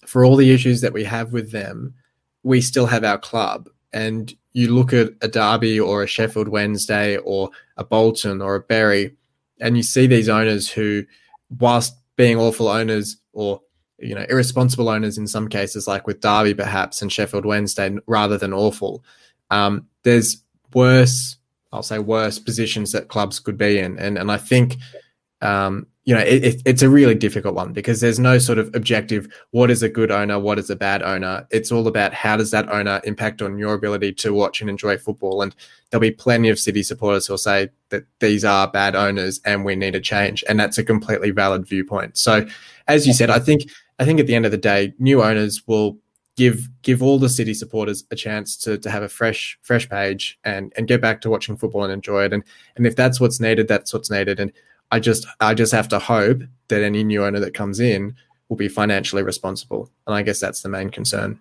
for 0.06 0.24
all 0.24 0.36
the 0.36 0.52
issues 0.52 0.80
that 0.82 0.92
we 0.92 1.04
have 1.04 1.32
with 1.32 1.52
them, 1.52 1.94
we 2.42 2.60
still 2.60 2.86
have 2.86 3.04
our 3.04 3.18
club. 3.18 3.68
And 3.92 4.34
you 4.52 4.74
look 4.74 4.92
at 4.92 5.12
a 5.22 5.28
Derby 5.28 5.78
or 5.78 6.02
a 6.02 6.06
Sheffield 6.06 6.48
Wednesday 6.48 7.16
or 7.18 7.50
a 7.76 7.84
Bolton 7.84 8.42
or 8.42 8.56
a 8.56 8.60
Bury, 8.60 9.16
and 9.60 9.76
you 9.76 9.82
see 9.82 10.06
these 10.06 10.28
owners 10.28 10.68
who, 10.68 11.04
whilst 11.58 11.94
being 12.16 12.38
awful 12.38 12.68
owners 12.68 13.16
or 13.32 13.60
you 13.98 14.14
know 14.14 14.24
irresponsible 14.28 14.88
owners 14.88 15.18
in 15.18 15.26
some 15.26 15.48
cases, 15.48 15.86
like 15.86 16.06
with 16.06 16.20
Derby 16.20 16.54
perhaps 16.54 17.02
and 17.02 17.12
Sheffield 17.12 17.44
Wednesday, 17.44 17.96
rather 18.06 18.38
than 18.38 18.52
awful, 18.52 19.04
um, 19.50 19.86
there's 20.02 20.42
worse. 20.74 21.36
I'll 21.72 21.84
say 21.84 22.00
worse 22.00 22.40
positions 22.40 22.90
that 22.92 23.08
clubs 23.08 23.38
could 23.38 23.56
be 23.56 23.78
in, 23.78 23.98
and 23.98 24.18
and 24.18 24.32
I 24.32 24.36
think 24.36 24.76
um, 25.42 25.86
you 26.04 26.14
know, 26.14 26.22
it, 26.22 26.44
it, 26.44 26.62
it's 26.64 26.82
a 26.82 26.88
really 26.88 27.14
difficult 27.14 27.54
one 27.54 27.72
because 27.72 28.00
there's 28.00 28.18
no 28.18 28.38
sort 28.38 28.58
of 28.58 28.74
objective. 28.74 29.28
What 29.50 29.70
is 29.70 29.82
a 29.82 29.88
good 29.88 30.10
owner? 30.10 30.38
What 30.38 30.58
is 30.58 30.70
a 30.70 30.76
bad 30.76 31.02
owner? 31.02 31.46
It's 31.50 31.70
all 31.70 31.86
about 31.86 32.14
how 32.14 32.36
does 32.36 32.50
that 32.50 32.68
owner 32.70 33.00
impact 33.04 33.42
on 33.42 33.58
your 33.58 33.74
ability 33.74 34.14
to 34.14 34.32
watch 34.32 34.60
and 34.60 34.70
enjoy 34.70 34.96
football. 34.96 35.42
And 35.42 35.54
there'll 35.90 36.00
be 36.00 36.10
plenty 36.10 36.48
of 36.48 36.58
City 36.58 36.82
supporters 36.82 37.26
who'll 37.26 37.38
say 37.38 37.68
that 37.90 38.06
these 38.18 38.44
are 38.44 38.66
bad 38.70 38.96
owners 38.96 39.40
and 39.44 39.64
we 39.64 39.76
need 39.76 39.94
a 39.94 40.00
change, 40.00 40.42
and 40.48 40.58
that's 40.58 40.78
a 40.78 40.84
completely 40.84 41.30
valid 41.30 41.66
viewpoint. 41.66 42.16
So, 42.16 42.46
as 42.88 43.06
you 43.06 43.12
said, 43.12 43.30
I 43.30 43.38
think 43.38 43.70
I 43.98 44.04
think 44.04 44.18
at 44.20 44.26
the 44.26 44.34
end 44.34 44.46
of 44.46 44.52
the 44.52 44.58
day, 44.58 44.94
new 44.98 45.22
owners 45.22 45.62
will 45.66 45.98
give 46.36 46.68
give 46.80 47.02
all 47.02 47.18
the 47.18 47.28
City 47.28 47.52
supporters 47.52 48.04
a 48.10 48.16
chance 48.16 48.56
to 48.56 48.78
to 48.78 48.90
have 48.90 49.02
a 49.02 49.08
fresh 49.08 49.58
fresh 49.60 49.86
page 49.88 50.38
and 50.44 50.72
and 50.76 50.88
get 50.88 51.02
back 51.02 51.20
to 51.20 51.30
watching 51.30 51.56
football 51.56 51.84
and 51.84 51.92
enjoy 51.92 52.24
it. 52.24 52.32
And 52.32 52.42
and 52.76 52.86
if 52.86 52.96
that's 52.96 53.20
what's 53.20 53.38
needed, 53.38 53.68
that's 53.68 53.92
what's 53.92 54.10
needed. 54.10 54.40
And 54.40 54.50
I 54.90 55.00
just 55.00 55.26
I 55.40 55.54
just 55.54 55.72
have 55.72 55.88
to 55.88 55.98
hope 55.98 56.42
that 56.68 56.82
any 56.82 57.04
new 57.04 57.24
owner 57.24 57.40
that 57.40 57.54
comes 57.54 57.80
in 57.80 58.14
will 58.48 58.56
be 58.56 58.68
financially 58.68 59.22
responsible, 59.22 59.90
and 60.06 60.14
I 60.14 60.22
guess 60.22 60.40
that's 60.40 60.62
the 60.62 60.68
main 60.68 60.90
concern. 60.90 61.38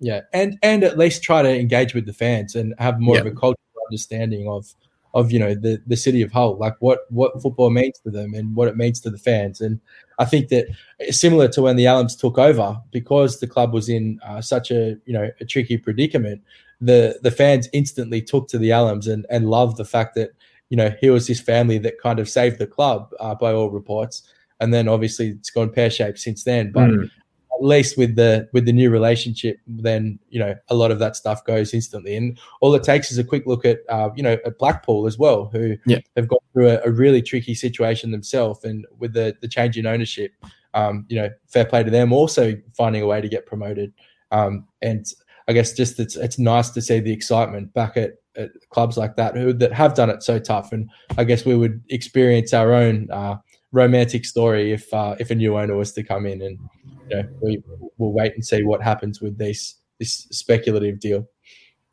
Yeah, 0.00 0.20
and 0.32 0.58
and 0.62 0.84
at 0.84 0.98
least 0.98 1.22
try 1.22 1.42
to 1.42 1.48
engage 1.48 1.94
with 1.94 2.06
the 2.06 2.12
fans 2.12 2.54
and 2.54 2.74
have 2.78 3.00
more 3.00 3.18
of 3.18 3.26
a 3.26 3.30
cultural 3.30 3.56
understanding 3.88 4.48
of 4.48 4.74
of 5.14 5.32
you 5.32 5.38
know 5.38 5.54
the 5.54 5.80
the 5.86 5.96
city 5.96 6.20
of 6.20 6.30
Hull, 6.30 6.56
like 6.58 6.74
what 6.80 7.10
what 7.10 7.40
football 7.40 7.70
means 7.70 7.98
to 8.00 8.10
them 8.10 8.34
and 8.34 8.54
what 8.54 8.68
it 8.68 8.76
means 8.76 9.00
to 9.00 9.10
the 9.10 9.18
fans. 9.18 9.60
And 9.60 9.80
I 10.18 10.26
think 10.26 10.48
that 10.48 10.66
similar 11.10 11.48
to 11.48 11.62
when 11.62 11.76
the 11.76 11.86
Allams 11.86 12.18
took 12.18 12.38
over, 12.38 12.78
because 12.92 13.40
the 13.40 13.46
club 13.46 13.72
was 13.72 13.88
in 13.88 14.20
uh, 14.22 14.42
such 14.42 14.70
a 14.70 14.96
you 15.06 15.14
know 15.14 15.30
a 15.40 15.44
tricky 15.46 15.78
predicament, 15.78 16.42
the 16.80 17.18
the 17.22 17.30
fans 17.30 17.68
instantly 17.72 18.20
took 18.20 18.48
to 18.48 18.58
the 18.58 18.70
Allams 18.70 19.10
and 19.10 19.24
and 19.30 19.48
loved 19.48 19.78
the 19.78 19.86
fact 19.86 20.14
that 20.16 20.30
you 20.68 20.76
know, 20.76 20.92
he 21.00 21.10
was 21.10 21.26
this 21.26 21.40
family 21.40 21.78
that 21.78 22.00
kind 22.00 22.18
of 22.18 22.28
saved 22.28 22.58
the 22.58 22.66
club 22.66 23.12
uh, 23.20 23.34
by 23.34 23.52
all 23.52 23.70
reports. 23.70 24.22
And 24.60 24.72
then 24.72 24.88
obviously 24.88 25.28
it's 25.28 25.50
gone 25.50 25.70
pear 25.70 25.90
shaped 25.90 26.18
since 26.18 26.44
then. 26.44 26.72
But 26.72 26.90
mm. 26.90 27.04
at 27.04 27.64
least 27.64 27.98
with 27.98 28.16
the 28.16 28.48
with 28.52 28.64
the 28.64 28.72
new 28.72 28.90
relationship, 28.90 29.58
then 29.66 30.18
you 30.30 30.40
know 30.40 30.54
a 30.68 30.74
lot 30.74 30.90
of 30.90 30.98
that 30.98 31.14
stuff 31.14 31.44
goes 31.44 31.74
instantly. 31.74 32.16
And 32.16 32.38
all 32.60 32.74
it 32.74 32.82
takes 32.82 33.12
is 33.12 33.18
a 33.18 33.24
quick 33.24 33.46
look 33.46 33.64
at 33.64 33.80
uh, 33.88 34.10
you 34.16 34.22
know 34.22 34.38
at 34.44 34.58
Blackpool 34.58 35.06
as 35.06 35.18
well, 35.18 35.50
who 35.52 35.76
yeah. 35.86 35.98
have 36.16 36.28
gone 36.28 36.38
through 36.52 36.70
a, 36.70 36.80
a, 36.84 36.90
really 36.90 37.20
tricky 37.20 37.54
situation 37.54 38.10
themselves. 38.10 38.64
And 38.64 38.86
with 38.98 39.12
the 39.12 39.36
the 39.40 39.48
change 39.48 39.76
in 39.76 39.86
ownership, 39.86 40.32
um, 40.74 41.04
you 41.08 41.16
know, 41.16 41.28
fair 41.46 41.66
play 41.66 41.82
to 41.82 41.90
them 41.90 42.12
also 42.12 42.54
finding 42.74 43.02
a 43.02 43.06
way 43.06 43.20
to 43.20 43.28
get 43.28 43.46
promoted. 43.46 43.92
Um, 44.30 44.66
and 44.82 45.06
I 45.48 45.52
guess 45.52 45.72
just 45.72 46.00
it's 46.00 46.16
it's 46.16 46.38
nice 46.38 46.70
to 46.70 46.82
see 46.82 47.00
the 47.00 47.12
excitement 47.12 47.72
back 47.74 47.96
at 47.96 48.14
at 48.36 48.50
clubs 48.70 48.96
like 48.96 49.16
that 49.16 49.36
who 49.36 49.52
that 49.54 49.72
have 49.72 49.94
done 49.94 50.10
it 50.10 50.22
so 50.22 50.38
tough. 50.38 50.72
And 50.72 50.90
I 51.16 51.24
guess 51.24 51.44
we 51.44 51.56
would 51.56 51.82
experience 51.90 52.52
our 52.52 52.72
own 52.72 53.10
uh, 53.10 53.36
romantic 53.72 54.24
story 54.24 54.72
if 54.72 54.92
uh, 54.92 55.16
if 55.18 55.30
a 55.30 55.34
new 55.34 55.56
owner 55.58 55.76
was 55.76 55.92
to 55.92 56.02
come 56.02 56.26
in, 56.26 56.42
and 56.42 56.58
you 57.08 57.16
know 57.16 57.28
we 57.40 57.62
will 57.98 58.12
wait 58.12 58.34
and 58.34 58.44
see 58.44 58.62
what 58.62 58.82
happens 58.82 59.20
with 59.20 59.38
this 59.38 59.76
this 59.98 60.26
speculative 60.30 61.00
deal. 61.00 61.26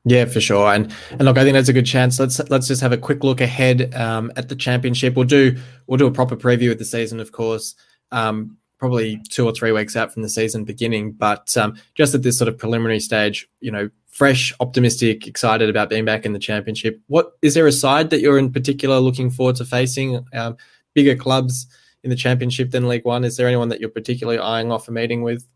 Yeah, 0.05 0.25
for 0.25 0.41
sure. 0.41 0.73
And 0.73 0.93
and 1.11 1.23
look, 1.23 1.37
I 1.37 1.43
think 1.43 1.53
that's 1.53 1.69
a 1.69 1.73
good 1.73 1.85
chance. 1.85 2.19
Let's 2.19 2.39
let's 2.49 2.67
just 2.67 2.81
have 2.81 2.91
a 2.91 2.97
quick 2.97 3.23
look 3.23 3.41
ahead 3.41 3.93
um, 3.95 4.31
at 4.35 4.49
the 4.49 4.55
championship. 4.55 5.15
We'll 5.15 5.25
do 5.25 5.57
we'll 5.87 5.97
do 5.97 6.07
a 6.07 6.11
proper 6.11 6.35
preview 6.35 6.71
of 6.71 6.79
the 6.79 6.85
season, 6.85 7.19
of 7.19 7.31
course. 7.31 7.75
Um, 8.11 8.57
probably 8.83 9.15
two 9.29 9.45
or 9.45 9.53
three 9.53 9.71
weeks 9.71 9.95
out 9.95 10.11
from 10.11 10.23
the 10.23 10.27
season 10.27 10.65
beginning, 10.65 11.13
but 11.13 11.55
um, 11.55 11.73
just 11.95 12.13
at 12.13 12.21
this 12.21 12.37
sort 12.37 12.49
of 12.49 12.57
preliminary 12.57 12.99
stage, 12.99 13.47
you 13.61 13.71
know, 13.71 13.89
fresh, 14.07 14.53
optimistic, 14.59 15.25
excited 15.25 15.69
about 15.69 15.89
being 15.89 16.03
back 16.03 16.25
in 16.25 16.33
the 16.33 16.39
championship. 16.39 16.99
What 17.07 17.31
is 17.41 17.53
there 17.53 17.65
a 17.65 17.71
side 17.71 18.09
that 18.09 18.19
you're 18.19 18.37
in 18.37 18.51
particular 18.51 18.99
looking 18.99 19.29
forward 19.29 19.55
to 19.55 19.63
facing? 19.63 20.25
Um, 20.33 20.57
bigger 20.93 21.15
clubs 21.15 21.65
in 22.03 22.09
the 22.09 22.15
championship 22.17 22.71
than 22.71 22.89
League 22.89 23.05
One. 23.05 23.23
Is 23.23 23.37
there 23.37 23.47
anyone 23.47 23.69
that 23.69 23.79
you're 23.79 23.89
particularly 23.89 24.37
eyeing 24.37 24.69
off 24.69 24.89
a 24.89 24.91
meeting 24.91 25.21
with? 25.21 25.47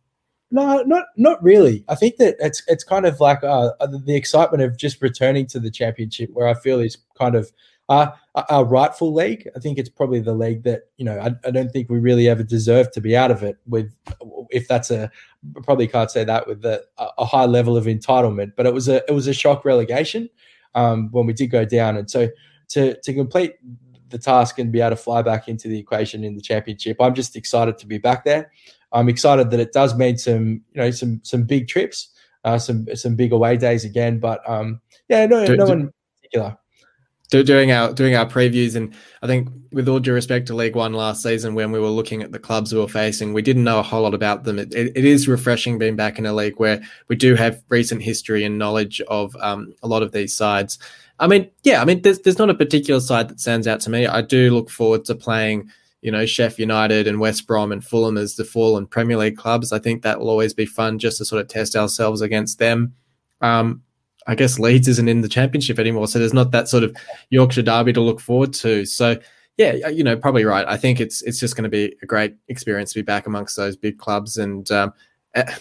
No, 0.50 0.82
not 0.84 1.08
not 1.18 1.44
really. 1.44 1.84
I 1.90 1.96
think 1.96 2.16
that 2.20 2.38
it's 2.40 2.64
it's 2.68 2.86
kind 2.86 3.06
of 3.06 3.20
like 3.20 3.44
uh, 3.44 3.72
the 4.06 4.16
excitement 4.16 4.64
of 4.64 4.78
just 4.78 5.02
returning 5.02 5.48
to 5.48 5.60
the 5.60 5.70
championship, 5.70 6.30
where 6.32 6.48
I 6.48 6.54
feel 6.54 6.80
is 6.80 6.96
kind 7.18 7.36
of 7.36 7.52
uh, 7.90 8.12
our 8.50 8.66
rightful 8.66 9.14
league. 9.14 9.48
I 9.56 9.60
think 9.60 9.78
it's 9.78 9.90
probably 9.90 10.20
the 10.20 10.34
league 10.34 10.64
that 10.64 10.84
you 10.98 11.06
know. 11.06 11.20
I, 11.20 11.32
I, 11.48 11.52
don't 11.52 11.72
think 11.72 11.90
we 11.90 12.00
really 12.00 12.28
ever 12.28 12.44
deserve 12.44 12.92
to 12.92 13.02
be 13.02 13.16
out 13.16 13.32
of 13.32 13.44
it. 13.44 13.58
With 13.66 13.92
if 14.50 14.68
that's 14.68 14.92
a 14.92 15.10
probably 15.64 15.88
can't 15.88 16.12
say 16.12 16.26
that 16.26 16.48
with 16.48 16.62
the, 16.62 16.84
a 16.98 17.26
high 17.26 17.46
level 17.46 17.78
of 17.78 17.86
entitlement, 17.86 18.54
but 18.58 18.66
it 18.66 18.74
was 18.74 18.90
a 18.90 18.98
it 19.08 19.14
was 19.14 19.28
a 19.28 19.34
shock 19.34 19.64
relegation 19.64 20.30
um, 20.76 21.10
when 21.12 21.26
we 21.26 21.34
did 21.34 21.48
go 21.48 21.64
down, 21.64 21.96
and 21.96 22.12
so 22.12 22.28
to 22.70 23.00
to 23.00 23.14
complete 23.14 23.56
the 24.10 24.18
task 24.18 24.60
and 24.60 24.72
be 24.72 24.82
able 24.82 24.92
to 24.92 24.96
fly 24.96 25.22
back 25.22 25.48
into 25.48 25.68
the 25.70 25.80
equation 25.80 26.24
in 26.24 26.36
the 26.36 26.42
championship, 26.42 26.98
I'm 27.00 27.16
just 27.16 27.36
excited 27.36 27.78
to 27.78 27.88
be 27.88 27.98
back 27.98 28.26
there. 28.26 28.52
I'm 28.92 29.10
excited 29.10 29.50
that 29.52 29.60
it 29.62 29.72
does 29.72 29.96
mean 29.96 30.18
some 30.18 30.62
you 30.74 30.82
know 30.82 30.92
some 30.92 31.22
some 31.24 31.44
big 31.44 31.70
trips, 31.70 32.10
uh, 32.44 32.58
some 32.58 32.86
some 32.96 33.16
big 33.16 33.32
away 33.32 33.56
days 33.56 33.86
again. 33.86 34.20
But 34.20 34.42
um, 34.50 34.82
yeah, 35.08 35.26
no, 35.26 35.46
do, 35.46 35.56
no 35.56 35.66
do, 35.66 35.70
one 35.70 35.80
in 35.80 35.94
particular 36.18 36.58
doing 37.30 37.72
our 37.72 37.94
doing 37.94 38.16
our 38.16 38.26
previews. 38.26 38.76
And 38.76 38.94
I 39.22 39.28
think 39.28 39.50
with 39.72 39.88
all 39.88 40.00
due 40.00 40.14
respect 40.14 40.48
to 40.48 40.56
League 40.56 40.76
One 40.76 40.94
last 40.94 41.22
season 41.22 41.56
when 41.56 41.72
we 41.72 41.80
were 41.80 41.90
looking 41.90 42.22
at 42.22 42.32
the 42.32 42.40
clubs 42.40 42.74
we 42.74 42.80
were 42.80 42.88
facing 42.88 43.34
we 43.34 43.42
didn't 43.42 43.64
know 43.64 43.80
a 43.80 43.84
whole 43.84 44.04
lot 44.04 44.14
about 44.14 44.44
them. 44.44 44.60
It, 44.60 44.74
it, 44.74 44.94
it 44.96 45.06
is 45.06 45.28
refreshing 45.28 45.78
being 45.78 45.96
back 45.96 46.18
in 46.18 46.26
a 46.26 46.34
league 46.34 46.58
where 46.58 46.82
we 47.08 47.16
do 47.16 47.36
have 47.36 47.62
recent 47.70 48.02
history 48.02 48.44
and 48.44 48.58
knowledge 48.58 49.02
of 49.02 49.36
um, 49.38 49.74
a 49.84 49.88
lot 49.88 50.04
of 50.04 50.12
these 50.12 50.36
sides. 50.36 50.80
I 51.20 51.28
mean 51.28 51.50
yeah 51.64 51.82
I 51.82 51.86
mean 51.86 52.02
there's, 52.02 52.20
there's 52.20 52.40
not 52.40 52.50
a 52.50 52.56
particular 52.56 53.02
side 53.02 53.28
that 53.30 53.40
stands 53.40 53.68
out 53.68 53.82
to 53.82 53.90
me. 53.90 54.08
I 54.08 54.22
do 54.22 54.52
look 54.52 54.70
forward 54.70 55.04
to 55.06 55.16
playing 55.16 55.70
you 56.02 56.12
know 56.12 56.24
Sheff 56.24 56.58
United 56.60 57.08
and 57.08 57.20
West 57.20 57.46
Brom 57.46 57.74
and 57.74 57.84
Fulham 57.84 58.18
as 58.18 58.36
the 58.36 58.46
fallen 58.46 58.88
Premier 58.88 59.18
League 59.18 59.38
clubs. 59.38 59.74
I 59.74 59.80
think 59.80 60.04
that 60.04 60.20
will 60.20 60.30
always 60.30 60.54
be 60.54 60.66
fun 60.66 61.00
just 61.00 61.18
to 61.18 61.26
sort 61.26 61.42
of 61.42 61.50
test 61.50 61.76
ourselves 61.76 62.22
against 62.22 62.60
them. 62.60 62.94
Um, 63.42 63.84
I 64.28 64.36
guess 64.36 64.60
Leeds 64.60 64.88
isn't 64.88 65.08
in 65.08 65.22
the 65.22 65.30
championship 65.30 65.80
anymore, 65.80 66.08
so 66.08 66.20
there's 66.20 66.34
not 66.34 66.52
that 66.52 66.68
sort 66.68 66.84
of 66.84 66.96
Yorkshire 67.30 67.64
derby 67.64 67.94
to 67.94 68.02
look 68.02 68.20
forward 68.20 68.54
to. 68.56 68.86
So 68.86 69.18
yeah, 69.58 69.88
you 69.88 70.04
know, 70.04 70.16
probably 70.16 70.46
right. 70.46 70.66
I 70.68 70.78
think 70.78 71.00
it's 71.00 71.24
it's 71.24 71.40
just 71.40 71.56
going 71.56 71.64
to 71.64 71.70
be 71.70 71.96
a 72.04 72.06
great 72.06 72.36
experience 72.48 72.94
to 72.94 73.00
be 73.00 73.04
back 73.04 73.26
amongst 73.26 73.58
those 73.58 73.76
big 73.76 73.98
clubs, 73.98 74.38
and 74.38 74.70
um, 74.70 74.94
eh, 75.34 75.56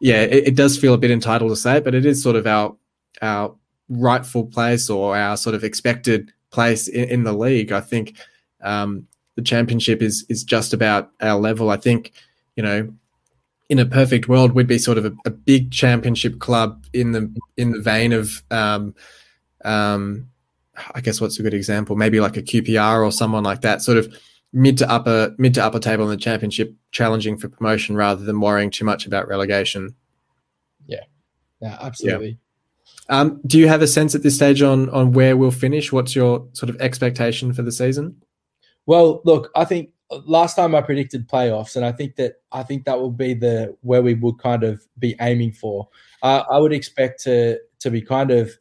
yeah, 0.00 0.22
it, 0.22 0.48
it, 0.48 0.56
does 0.56 0.78
feel 0.78 0.94
a 0.94 0.98
bit 0.98 1.10
entitled 1.10 1.50
to 1.50 1.56
say 1.56 1.78
it, 1.78 1.84
but 1.84 1.94
it 1.94 2.06
is 2.06 2.22
sort 2.22 2.36
of 2.36 2.46
our 2.46 2.76
our 3.22 3.54
rightful 3.88 4.46
place 4.46 4.88
or 4.88 5.16
our 5.16 5.36
sort 5.36 5.56
of 5.56 5.64
expected 5.64 6.32
place 6.50 6.86
in, 6.86 7.08
in 7.08 7.24
the 7.24 7.32
league. 7.32 7.72
I 7.72 7.80
think 7.80 8.16
um, 8.62 9.08
the 9.34 9.42
championship 9.42 10.00
is 10.00 10.24
is 10.28 10.44
just 10.44 10.72
about 10.72 11.10
our 11.20 11.38
level. 11.38 11.70
I 11.70 11.76
think 11.76 12.12
you 12.54 12.62
know 12.62 12.92
in 13.70 13.78
a 13.78 13.86
perfect 13.86 14.28
world, 14.28 14.52
we'd 14.52 14.66
be 14.66 14.78
sort 14.78 14.98
of 14.98 15.06
a, 15.06 15.12
a 15.24 15.30
big 15.30 15.70
championship 15.70 16.40
club 16.40 16.84
in 16.92 17.12
the 17.12 17.32
in 17.56 17.70
the 17.70 17.80
vein 17.80 18.12
of, 18.12 18.42
um, 18.50 18.96
um, 19.64 20.28
I 20.92 21.00
guess 21.00 21.20
what's 21.20 21.38
a 21.38 21.42
good 21.42 21.54
example? 21.54 21.94
Maybe 21.94 22.18
like 22.18 22.36
a 22.36 22.42
QPR 22.42 23.06
or 23.06 23.12
someone 23.12 23.44
like 23.44 23.60
that, 23.60 23.80
sort 23.80 23.96
of 23.96 24.12
mid 24.52 24.76
to 24.78 24.90
upper 24.90 25.36
mid 25.38 25.54
to 25.54 25.64
upper 25.64 25.78
table 25.78 26.04
in 26.04 26.10
the 26.10 26.16
championship, 26.16 26.74
challenging 26.90 27.38
for 27.38 27.48
promotion 27.48 27.94
rather 27.94 28.24
than 28.24 28.40
worrying 28.40 28.70
too 28.70 28.84
much 28.84 29.06
about 29.06 29.28
relegation. 29.28 29.94
Yeah, 30.86 31.04
yeah, 31.62 31.78
absolutely. 31.80 32.38
Yeah. 33.08 33.20
Um, 33.20 33.40
do 33.46 33.56
you 33.56 33.68
have 33.68 33.82
a 33.82 33.86
sense 33.86 34.16
at 34.16 34.24
this 34.24 34.34
stage 34.34 34.62
on 34.62 34.90
on 34.90 35.12
where 35.12 35.36
we'll 35.36 35.52
finish? 35.52 35.92
What's 35.92 36.16
your 36.16 36.48
sort 36.54 36.70
of 36.70 36.80
expectation 36.80 37.52
for 37.52 37.62
the 37.62 37.72
season? 37.72 38.20
Well, 38.86 39.22
look, 39.24 39.52
I 39.54 39.64
think 39.64 39.90
last 40.26 40.56
time 40.56 40.74
I 40.74 40.80
predicted 40.80 41.28
playoffs, 41.28 41.76
and 41.76 41.84
I 41.84 41.92
think 41.92 42.16
that 42.16 42.34
I 42.52 42.62
think 42.62 42.84
that 42.84 42.98
will 42.98 43.10
be 43.12 43.34
the 43.34 43.76
where 43.82 44.02
we 44.02 44.14
would 44.14 44.38
kind 44.38 44.64
of 44.64 44.86
be 44.98 45.16
aiming 45.20 45.52
for. 45.52 45.88
I 46.22 46.58
would 46.58 46.72
expect 46.72 47.22
to 47.24 47.58
to 47.80 47.90
be 47.90 48.02
kind 48.02 48.30
of 48.30 48.52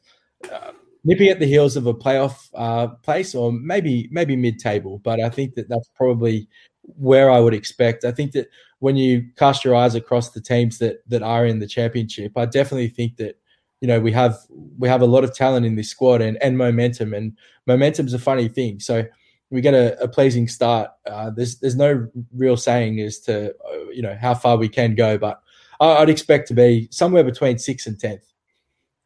uh, 0.52 0.72
nipping 1.04 1.30
at 1.30 1.40
the 1.40 1.46
heels 1.46 1.76
of 1.76 1.88
a 1.88 1.94
playoff 1.94 2.50
uh, 2.56 2.88
place, 2.88 3.36
or 3.36 3.52
maybe 3.52 4.08
maybe 4.12 4.36
mid 4.36 4.60
table. 4.60 5.00
But 5.00 5.20
I 5.20 5.30
think 5.30 5.56
that 5.56 5.70
that's 5.70 5.90
probably 5.96 6.48
where 6.84 7.30
I 7.30 7.40
would 7.40 7.54
expect. 7.54 8.06
I 8.06 8.12
think 8.12 8.32
that 8.34 8.48
when 8.80 8.96
you 8.96 9.28
cast 9.36 9.64
your 9.66 9.76
eyes 9.76 9.96
across 9.96 10.32
the 10.32 10.42
teams 10.42 10.78
that 10.80 11.04
that 11.08 11.24
are 11.24 11.46
in 11.46 11.60
the 11.60 11.68
championship, 11.68 12.38
I 12.38 12.46
definitely 12.46 12.90
think 12.90 13.18
that 13.18 13.38
you 13.82 13.88
know 13.88 14.00
we 14.00 14.12
have 14.12 14.38
we 14.78 14.88
have 14.88 15.02
a 15.02 15.08
lot 15.08 15.24
of 15.24 15.34
talent 15.34 15.66
in 15.66 15.76
this 15.76 15.90
squad 15.90 16.22
and 16.22 16.42
and 16.42 16.58
momentum, 16.58 17.14
and 17.14 17.36
momentum's 17.68 18.14
a 18.14 18.20
funny 18.20 18.48
thing. 18.48 18.80
So 18.80 19.06
we 19.52 19.62
get 19.62 19.74
a, 19.74 20.00
a 20.02 20.08
pleasing 20.08 20.48
start, 20.48 20.92
uh, 21.06 21.30
there's 21.32 21.60
there's 21.60 21.76
no 21.76 22.08
real 22.36 22.58
saying 22.58 23.00
as 23.00 23.20
to 23.22 23.50
uh, 23.50 23.90
you 23.92 24.02
know 24.02 24.18
how 24.20 24.34
far 24.34 24.58
we 24.58 24.70
can 24.70 24.96
go, 24.96 25.18
but 25.18 25.42
I'd 25.80 26.10
expect 26.10 26.48
to 26.50 26.54
be 26.54 26.88
somewhere 26.92 27.24
between 27.24 27.58
sixth 27.58 27.88
and 27.88 28.00
tenth. 28.00 28.26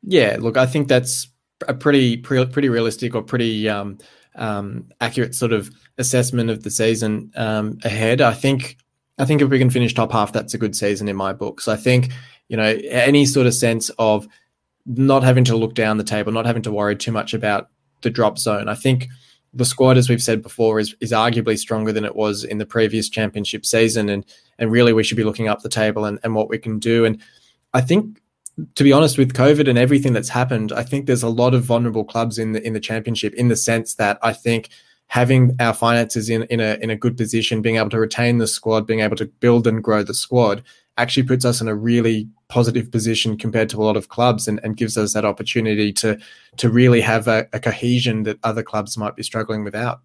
Yeah, 0.02 0.38
look, 0.40 0.58
I 0.58 0.66
think 0.66 0.88
that's 0.88 1.28
a 1.68 1.74
pretty 1.74 2.18
pretty 2.18 2.70
realistic 2.70 3.16
or 3.16 3.22
pretty 3.22 3.70
um, 3.70 3.98
um, 4.36 4.90
accurate 5.00 5.36
sort 5.36 5.54
of 5.54 5.72
assessment 5.98 6.50
of 6.50 6.64
the 6.64 6.72
season 6.72 7.32
um, 7.36 7.78
ahead. 7.84 8.22
I 8.22 8.34
think 8.34 8.78
I 9.18 9.26
think 9.26 9.42
if 9.42 9.50
we 9.50 9.60
can 9.60 9.70
finish 9.70 9.94
top 9.94 10.12
half, 10.12 10.34
that's 10.34 10.54
a 10.54 10.58
good 10.58 10.76
season 10.76 11.08
in 11.08 11.16
my 11.16 11.34
books. 11.34 11.68
I 11.68 11.76
think 11.76 12.12
you 12.50 12.58
know 12.58 12.80
any 12.90 13.26
sort 13.26 13.48
of 13.48 13.54
sense 13.54 13.90
of 14.00 14.28
not 14.86 15.24
having 15.24 15.46
to 15.46 15.56
look 15.56 15.76
down 15.76 15.98
the 15.98 16.04
table, 16.04 16.32
not 16.32 16.46
having 16.46 16.64
to 16.64 16.72
worry 16.72 16.96
too 16.96 17.12
much 17.12 17.34
about 17.34 17.70
the 18.02 18.10
drop 18.10 18.38
zone. 18.38 18.68
I 18.68 18.76
think 18.76 19.08
the 19.54 19.66
squad, 19.66 19.98
as 19.98 20.10
we've 20.10 20.24
said 20.24 20.42
before, 20.42 20.80
is 20.80 20.96
is 21.00 21.12
arguably 21.12 21.58
stronger 21.58 21.92
than 21.92 22.06
it 22.06 22.16
was 22.16 22.44
in 22.44 22.58
the 22.58 22.66
previous 22.66 23.10
championship 23.10 23.66
season, 23.66 24.10
and 24.10 24.26
and 24.60 24.72
really 24.72 24.94
we 24.94 25.04
should 25.04 25.18
be 25.18 25.24
looking 25.24 25.48
up 25.48 25.62
the 25.62 25.70
table 25.70 26.06
and, 26.06 26.20
and 26.24 26.36
what 26.36 26.50
we 26.50 26.58
can 26.58 26.80
do. 26.80 27.06
And 27.06 27.22
I 27.74 27.82
think, 27.82 28.20
to 28.76 28.84
be 28.84 28.92
honest, 28.92 29.18
with 29.18 29.34
COVID 29.34 29.70
and 29.70 29.78
everything 29.78 30.14
that's 30.14 30.30
happened, 30.30 30.72
I 30.72 30.84
think 30.84 31.06
there's 31.06 31.24
a 31.24 31.30
lot 31.30 31.54
of 31.54 31.64
vulnerable 31.64 32.04
clubs 32.04 32.38
in 32.40 32.54
the 32.54 32.66
in 32.66 32.74
the 32.74 32.80
championship 32.80 33.34
in 33.36 33.48
the 33.48 33.56
sense 33.56 33.96
that 33.96 34.18
I 34.22 34.34
think 34.34 34.70
having 35.08 35.56
our 35.60 35.74
finances 35.74 36.30
in 36.30 36.44
in 36.44 36.60
a 36.60 36.78
in 36.82 36.90
a 36.90 36.96
good 36.96 37.18
position, 37.18 37.62
being 37.62 37.78
able 37.78 37.92
to 37.92 38.00
retain 38.00 38.40
the 38.40 38.48
squad, 38.48 38.88
being 38.88 39.02
able 39.02 39.18
to 39.18 39.26
build 39.26 39.68
and 39.68 39.84
grow 39.84 40.04
the 40.04 40.14
squad, 40.14 40.64
actually 40.98 41.24
puts 41.24 41.44
us 41.46 41.60
in 41.60 41.68
a 41.68 41.76
really 41.76 42.30
positive 42.50 42.92
position 42.92 43.38
compared 43.38 43.70
to 43.70 43.78
a 43.78 43.84
lot 43.84 43.98
of 43.98 44.10
clubs 44.10 44.48
and, 44.48 44.60
and 44.64 44.78
gives 44.78 44.98
us 44.98 45.14
that 45.14 45.26
opportunity 45.26 45.92
to 45.92 46.18
to 46.58 46.70
really 46.70 47.02
have 47.02 47.28
a, 47.28 47.48
a 47.54 47.60
cohesion 47.60 48.24
that 48.24 48.38
other 48.44 48.64
clubs 48.64 48.98
might 48.98 49.16
be 49.16 49.24
struggling 49.24 49.64
without. 49.64 50.02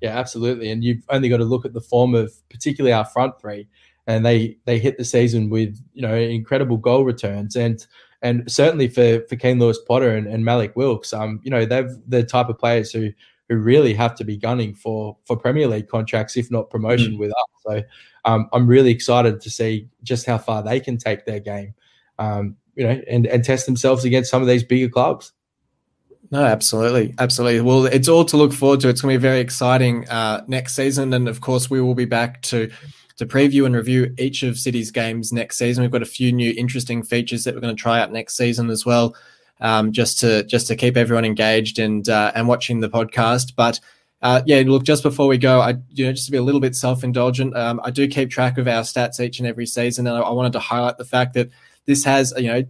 Yeah, 0.00 0.16
absolutely. 0.16 0.70
And 0.70 0.84
you've 0.84 1.04
only 1.08 1.28
got 1.28 1.38
to 1.38 1.44
look 1.44 1.64
at 1.64 1.72
the 1.72 1.80
form 1.80 2.14
of 2.14 2.32
particularly 2.50 2.92
our 2.92 3.04
front 3.04 3.40
three, 3.40 3.66
and 4.06 4.24
they 4.24 4.58
they 4.64 4.78
hit 4.78 4.98
the 4.98 5.04
season 5.04 5.50
with 5.50 5.80
you 5.94 6.02
know 6.02 6.14
incredible 6.14 6.76
goal 6.76 7.04
returns 7.04 7.56
and 7.56 7.86
and 8.22 8.50
certainly 8.50 8.88
for 8.88 9.20
for 9.28 9.36
Keane 9.36 9.58
Lewis 9.58 9.78
Potter 9.86 10.14
and, 10.14 10.26
and 10.26 10.44
Mallik 10.44 10.74
Wilks, 10.76 11.12
um, 11.12 11.40
you 11.42 11.50
know 11.50 11.64
they've 11.64 11.90
the 12.06 12.24
type 12.24 12.48
of 12.48 12.58
players 12.58 12.92
who 12.92 13.10
who 13.48 13.56
really 13.56 13.94
have 13.94 14.14
to 14.16 14.24
be 14.24 14.36
gunning 14.36 14.74
for 14.74 15.16
for 15.24 15.36
Premier 15.36 15.66
League 15.66 15.88
contracts, 15.88 16.36
if 16.36 16.50
not 16.50 16.70
promotion, 16.70 17.14
mm. 17.14 17.18
with 17.18 17.30
us. 17.30 17.62
So 17.66 17.82
um, 18.24 18.48
I'm 18.52 18.66
really 18.66 18.90
excited 18.90 19.40
to 19.40 19.50
see 19.50 19.88
just 20.02 20.26
how 20.26 20.38
far 20.38 20.62
they 20.62 20.80
can 20.80 20.98
take 20.98 21.24
their 21.24 21.40
game, 21.40 21.74
um, 22.18 22.56
you 22.74 22.84
know, 22.84 23.00
and 23.08 23.26
and 23.26 23.44
test 23.44 23.66
themselves 23.66 24.04
against 24.04 24.30
some 24.30 24.42
of 24.42 24.48
these 24.48 24.64
bigger 24.64 24.88
clubs. 24.88 25.32
No, 26.30 26.44
absolutely, 26.44 27.14
absolutely. 27.18 27.62
Well, 27.62 27.86
it's 27.86 28.08
all 28.08 28.24
to 28.26 28.36
look 28.36 28.52
forward 28.52 28.80
to. 28.80 28.88
It's 28.90 29.00
going 29.00 29.14
to 29.14 29.18
be 29.18 29.22
very 29.22 29.40
exciting 29.40 30.06
uh, 30.10 30.44
next 30.46 30.74
season, 30.74 31.14
and 31.14 31.26
of 31.26 31.40
course, 31.40 31.70
we 31.70 31.80
will 31.80 31.94
be 31.94 32.04
back 32.04 32.42
to 32.42 32.70
to 33.16 33.26
preview 33.26 33.66
and 33.66 33.74
review 33.74 34.14
each 34.18 34.42
of 34.42 34.58
City's 34.58 34.90
games 34.90 35.32
next 35.32 35.58
season. 35.58 35.82
We've 35.82 35.90
got 35.90 36.02
a 36.02 36.06
few 36.06 36.30
new 36.30 36.54
interesting 36.56 37.02
features 37.02 37.44
that 37.44 37.54
we're 37.54 37.60
going 37.60 37.74
to 37.74 37.82
try 37.82 38.00
out 38.00 38.12
next 38.12 38.36
season 38.36 38.70
as 38.70 38.86
well 38.86 39.16
um, 39.60 39.92
just 39.92 40.18
to 40.20 40.44
just 40.44 40.66
to 40.68 40.76
keep 40.76 40.96
everyone 40.96 41.24
engaged 41.24 41.78
and 41.78 42.08
uh, 42.08 42.32
and 42.34 42.48
watching 42.48 42.80
the 42.80 42.88
podcast. 42.88 43.54
But 43.56 43.80
uh, 44.22 44.42
yeah, 44.46 44.62
look, 44.66 44.84
just 44.84 45.02
before 45.02 45.28
we 45.28 45.38
go, 45.38 45.60
I 45.60 45.76
you 45.90 46.06
know 46.06 46.12
just 46.12 46.26
to 46.26 46.32
be 46.32 46.38
a 46.38 46.42
little 46.42 46.60
bit 46.60 46.74
self 46.74 47.04
indulgent, 47.04 47.56
um, 47.56 47.80
I 47.84 47.90
do 47.90 48.08
keep 48.08 48.30
track 48.30 48.58
of 48.58 48.68
our 48.68 48.82
stats 48.82 49.20
each 49.20 49.38
and 49.38 49.48
every 49.48 49.66
season, 49.66 50.06
and 50.06 50.16
I, 50.16 50.20
I, 50.20 50.30
wanted 50.32 50.52
to 50.52 50.60
highlight 50.60 50.98
the 50.98 51.04
fact 51.04 51.34
that 51.34 51.50
this 51.86 52.04
has 52.04 52.32
you 52.36 52.48
know. 52.48 52.64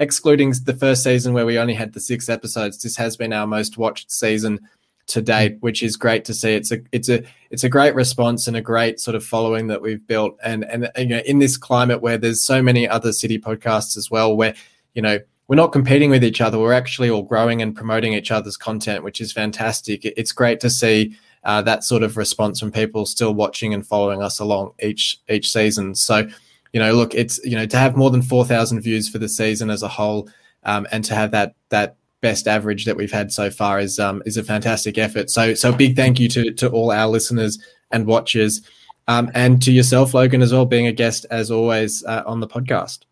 Excluding 0.00 0.54
the 0.64 0.76
first 0.76 1.02
season 1.02 1.34
where 1.34 1.44
we 1.44 1.58
only 1.58 1.74
had 1.74 1.92
the 1.92 1.98
six 1.98 2.28
episodes, 2.28 2.80
this 2.80 2.94
has 2.94 3.16
been 3.16 3.32
our 3.32 3.48
most 3.48 3.76
watched 3.76 4.12
season 4.12 4.60
to 5.08 5.22
date, 5.22 5.56
which 5.60 5.82
is 5.82 5.96
great 5.96 6.24
to 6.26 6.34
see. 6.34 6.52
It's 6.52 6.70
a 6.70 6.78
it's 6.92 7.08
a 7.08 7.24
it's 7.50 7.64
a 7.64 7.68
great 7.68 7.94
response 7.94 8.46
and 8.46 8.56
a 8.56 8.60
great 8.60 9.00
sort 9.00 9.14
of 9.14 9.24
following 9.24 9.66
that 9.66 9.82
we've 9.82 10.06
built. 10.06 10.36
And 10.42 10.64
and 10.64 10.88
you 10.96 11.06
know, 11.06 11.22
in 11.26 11.40
this 11.40 11.56
climate 11.56 12.00
where 12.00 12.16
there's 12.16 12.44
so 12.44 12.62
many 12.62 12.88
other 12.88 13.12
city 13.12 13.38
podcasts 13.38 13.96
as 13.96 14.10
well, 14.10 14.36
where 14.36 14.54
you 14.94 15.02
know 15.02 15.18
we're 15.48 15.56
not 15.56 15.72
competing 15.72 16.10
with 16.10 16.22
each 16.22 16.42
other. 16.42 16.58
We're 16.58 16.74
actually 16.74 17.08
all 17.08 17.22
growing 17.22 17.62
and 17.62 17.74
promoting 17.74 18.12
each 18.12 18.30
other's 18.30 18.56
content, 18.56 19.02
which 19.02 19.20
is 19.20 19.32
fantastic. 19.32 20.04
It's 20.04 20.30
great 20.30 20.60
to 20.60 20.70
see 20.70 21.16
uh, 21.44 21.62
that 21.62 21.84
sort 21.84 22.02
of 22.02 22.18
response 22.18 22.60
from 22.60 22.70
people 22.70 23.06
still 23.06 23.34
watching 23.34 23.72
and 23.72 23.86
following 23.86 24.22
us 24.22 24.38
along 24.38 24.72
each 24.80 25.18
each 25.30 25.50
season. 25.50 25.94
So, 25.94 26.28
you 26.72 26.80
know, 26.80 26.92
look, 26.92 27.14
it's 27.14 27.42
you 27.44 27.56
know 27.56 27.66
to 27.66 27.78
have 27.78 27.96
more 27.96 28.10
than 28.10 28.20
four 28.20 28.44
thousand 28.44 28.82
views 28.82 29.08
for 29.08 29.18
the 29.18 29.28
season 29.28 29.70
as 29.70 29.82
a 29.82 29.88
whole, 29.88 30.28
um, 30.64 30.86
and 30.92 31.02
to 31.06 31.14
have 31.14 31.30
that 31.30 31.54
that 31.70 31.96
best 32.20 32.46
average 32.46 32.84
that 32.84 32.96
we've 32.96 33.12
had 33.12 33.32
so 33.32 33.50
far 33.50 33.80
is 33.80 33.98
um, 33.98 34.22
is 34.26 34.36
a 34.36 34.44
fantastic 34.44 34.98
effort. 34.98 35.30
So, 35.30 35.54
so 35.54 35.72
big 35.72 35.96
thank 35.96 36.20
you 36.20 36.28
to 36.28 36.52
to 36.52 36.68
all 36.68 36.92
our 36.92 37.08
listeners 37.08 37.58
and 37.90 38.06
watchers, 38.06 38.60
um, 39.06 39.30
and 39.32 39.62
to 39.62 39.72
yourself, 39.72 40.12
Logan, 40.12 40.42
as 40.42 40.52
well, 40.52 40.66
being 40.66 40.88
a 40.88 40.92
guest 40.92 41.24
as 41.30 41.50
always 41.50 42.04
uh, 42.04 42.22
on 42.26 42.40
the 42.40 42.48
podcast 42.48 43.06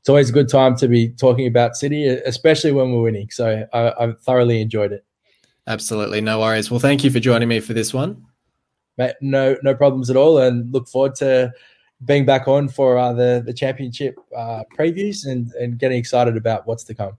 it's 0.00 0.08
always 0.08 0.30
a 0.30 0.32
good 0.32 0.48
time 0.48 0.76
to 0.76 0.88
be 0.88 1.10
talking 1.10 1.46
about 1.46 1.76
City, 1.76 2.08
especially 2.08 2.72
when 2.72 2.90
we're 2.92 3.02
winning. 3.02 3.28
So 3.30 3.66
I, 3.72 3.92
I've 4.02 4.18
thoroughly 4.20 4.62
enjoyed 4.62 4.92
it. 4.92 5.04
Absolutely, 5.66 6.22
no 6.22 6.40
worries. 6.40 6.70
Well, 6.70 6.80
thank 6.80 7.04
you 7.04 7.10
for 7.10 7.20
joining 7.20 7.48
me 7.48 7.60
for 7.60 7.74
this 7.74 7.92
one. 7.92 8.24
Mate, 8.96 9.14
no, 9.20 9.56
no 9.62 9.74
problems 9.74 10.08
at 10.08 10.16
all, 10.16 10.38
and 10.38 10.72
look 10.72 10.88
forward 10.88 11.14
to 11.16 11.52
being 12.06 12.24
back 12.24 12.48
on 12.48 12.68
for 12.68 12.96
uh, 12.96 13.12
the 13.12 13.42
the 13.44 13.52
championship 13.52 14.16
uh, 14.34 14.62
previews 14.76 15.26
and 15.26 15.52
and 15.52 15.78
getting 15.78 15.98
excited 15.98 16.36
about 16.36 16.66
what's 16.66 16.84
to 16.84 16.94
come. 16.94 17.18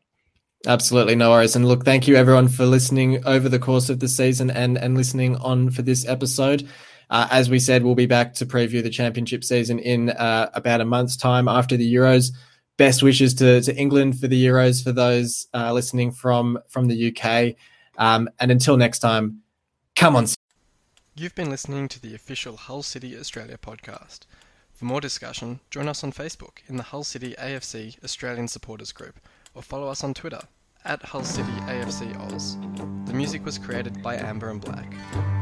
Absolutely, 0.66 1.16
no 1.16 1.30
worries. 1.30 1.56
And 1.56 1.68
look, 1.68 1.86
thank 1.86 2.08
you 2.08 2.16
everyone 2.16 2.48
for 2.48 2.66
listening 2.66 3.26
over 3.26 3.48
the 3.48 3.60
course 3.60 3.90
of 3.90 4.00
the 4.00 4.08
season 4.08 4.50
and 4.50 4.78
and 4.78 4.98
listening 4.98 5.36
on 5.38 5.70
for 5.70 5.84
this 5.84 6.08
episode. 6.08 6.68
Uh, 7.12 7.28
as 7.30 7.50
we 7.50 7.60
said, 7.60 7.84
we'll 7.84 7.94
be 7.94 8.06
back 8.06 8.34
to 8.34 8.46
preview 8.46 8.82
the 8.82 8.90
championship 8.90 9.44
season 9.44 9.80
in 9.80 10.10
uh, 10.12 10.50
about 10.54 10.82
a 10.82 10.86
month's 10.86 11.18
time 11.18 11.48
after 11.48 11.78
the 11.78 11.94
Euros 11.94 12.32
best 12.78 13.04
wishes 13.04 13.34
to, 13.36 13.62
to 13.62 13.76
England 13.76 14.20
for 14.20 14.28
the 14.28 14.46
Euros 14.46 14.84
for 14.84 14.92
those 14.92 15.48
uh, 15.54 15.72
listening 15.74 16.12
from 16.12 16.60
from 16.68 16.88
the 16.88 17.16
UK. 17.16 17.56
Um, 17.98 18.30
and 18.40 18.52
until 18.52 18.78
next 18.78 19.00
time, 19.00 19.42
come 19.96 20.16
on. 20.16 20.28
You've 21.16 21.36
been 21.36 21.50
listening 21.50 21.88
to 21.90 22.02
the 22.02 22.16
official 22.16 22.58
Hull 22.58 22.84
City 22.84 23.18
Australia 23.18 23.58
podcast. 23.58 24.22
For 24.74 24.86
more 24.86 25.02
discussion, 25.02 25.60
join 25.70 25.88
us 25.88 26.04
on 26.04 26.12
Facebook 26.12 26.60
in 26.68 26.78
the 26.78 26.84
Hull 26.84 27.04
City 27.04 27.36
AFC 27.38 28.04
Australian 28.04 28.48
Supporters 28.48 28.92
Group 28.92 29.20
or 29.54 29.62
follow 29.62 29.88
us 29.88 30.04
on 30.04 30.14
Twitter 30.14 30.42
at 30.86 31.04
Hull 31.04 31.24
City 31.24 31.52
AFC 31.68 32.18
Oz. 32.20 32.58
The 33.06 33.14
music 33.14 33.46
was 33.46 33.60
created 33.60 34.02
by 34.02 34.16
Amber 34.16 34.50
and 34.50 34.62
Black. 34.62 35.41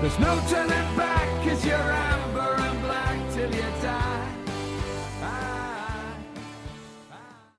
There's 0.00 0.18
no 0.18 0.40
turning 0.48 0.96
back, 0.96 1.28
cause 1.44 1.62
you're 1.62 1.76
out. 1.76 2.09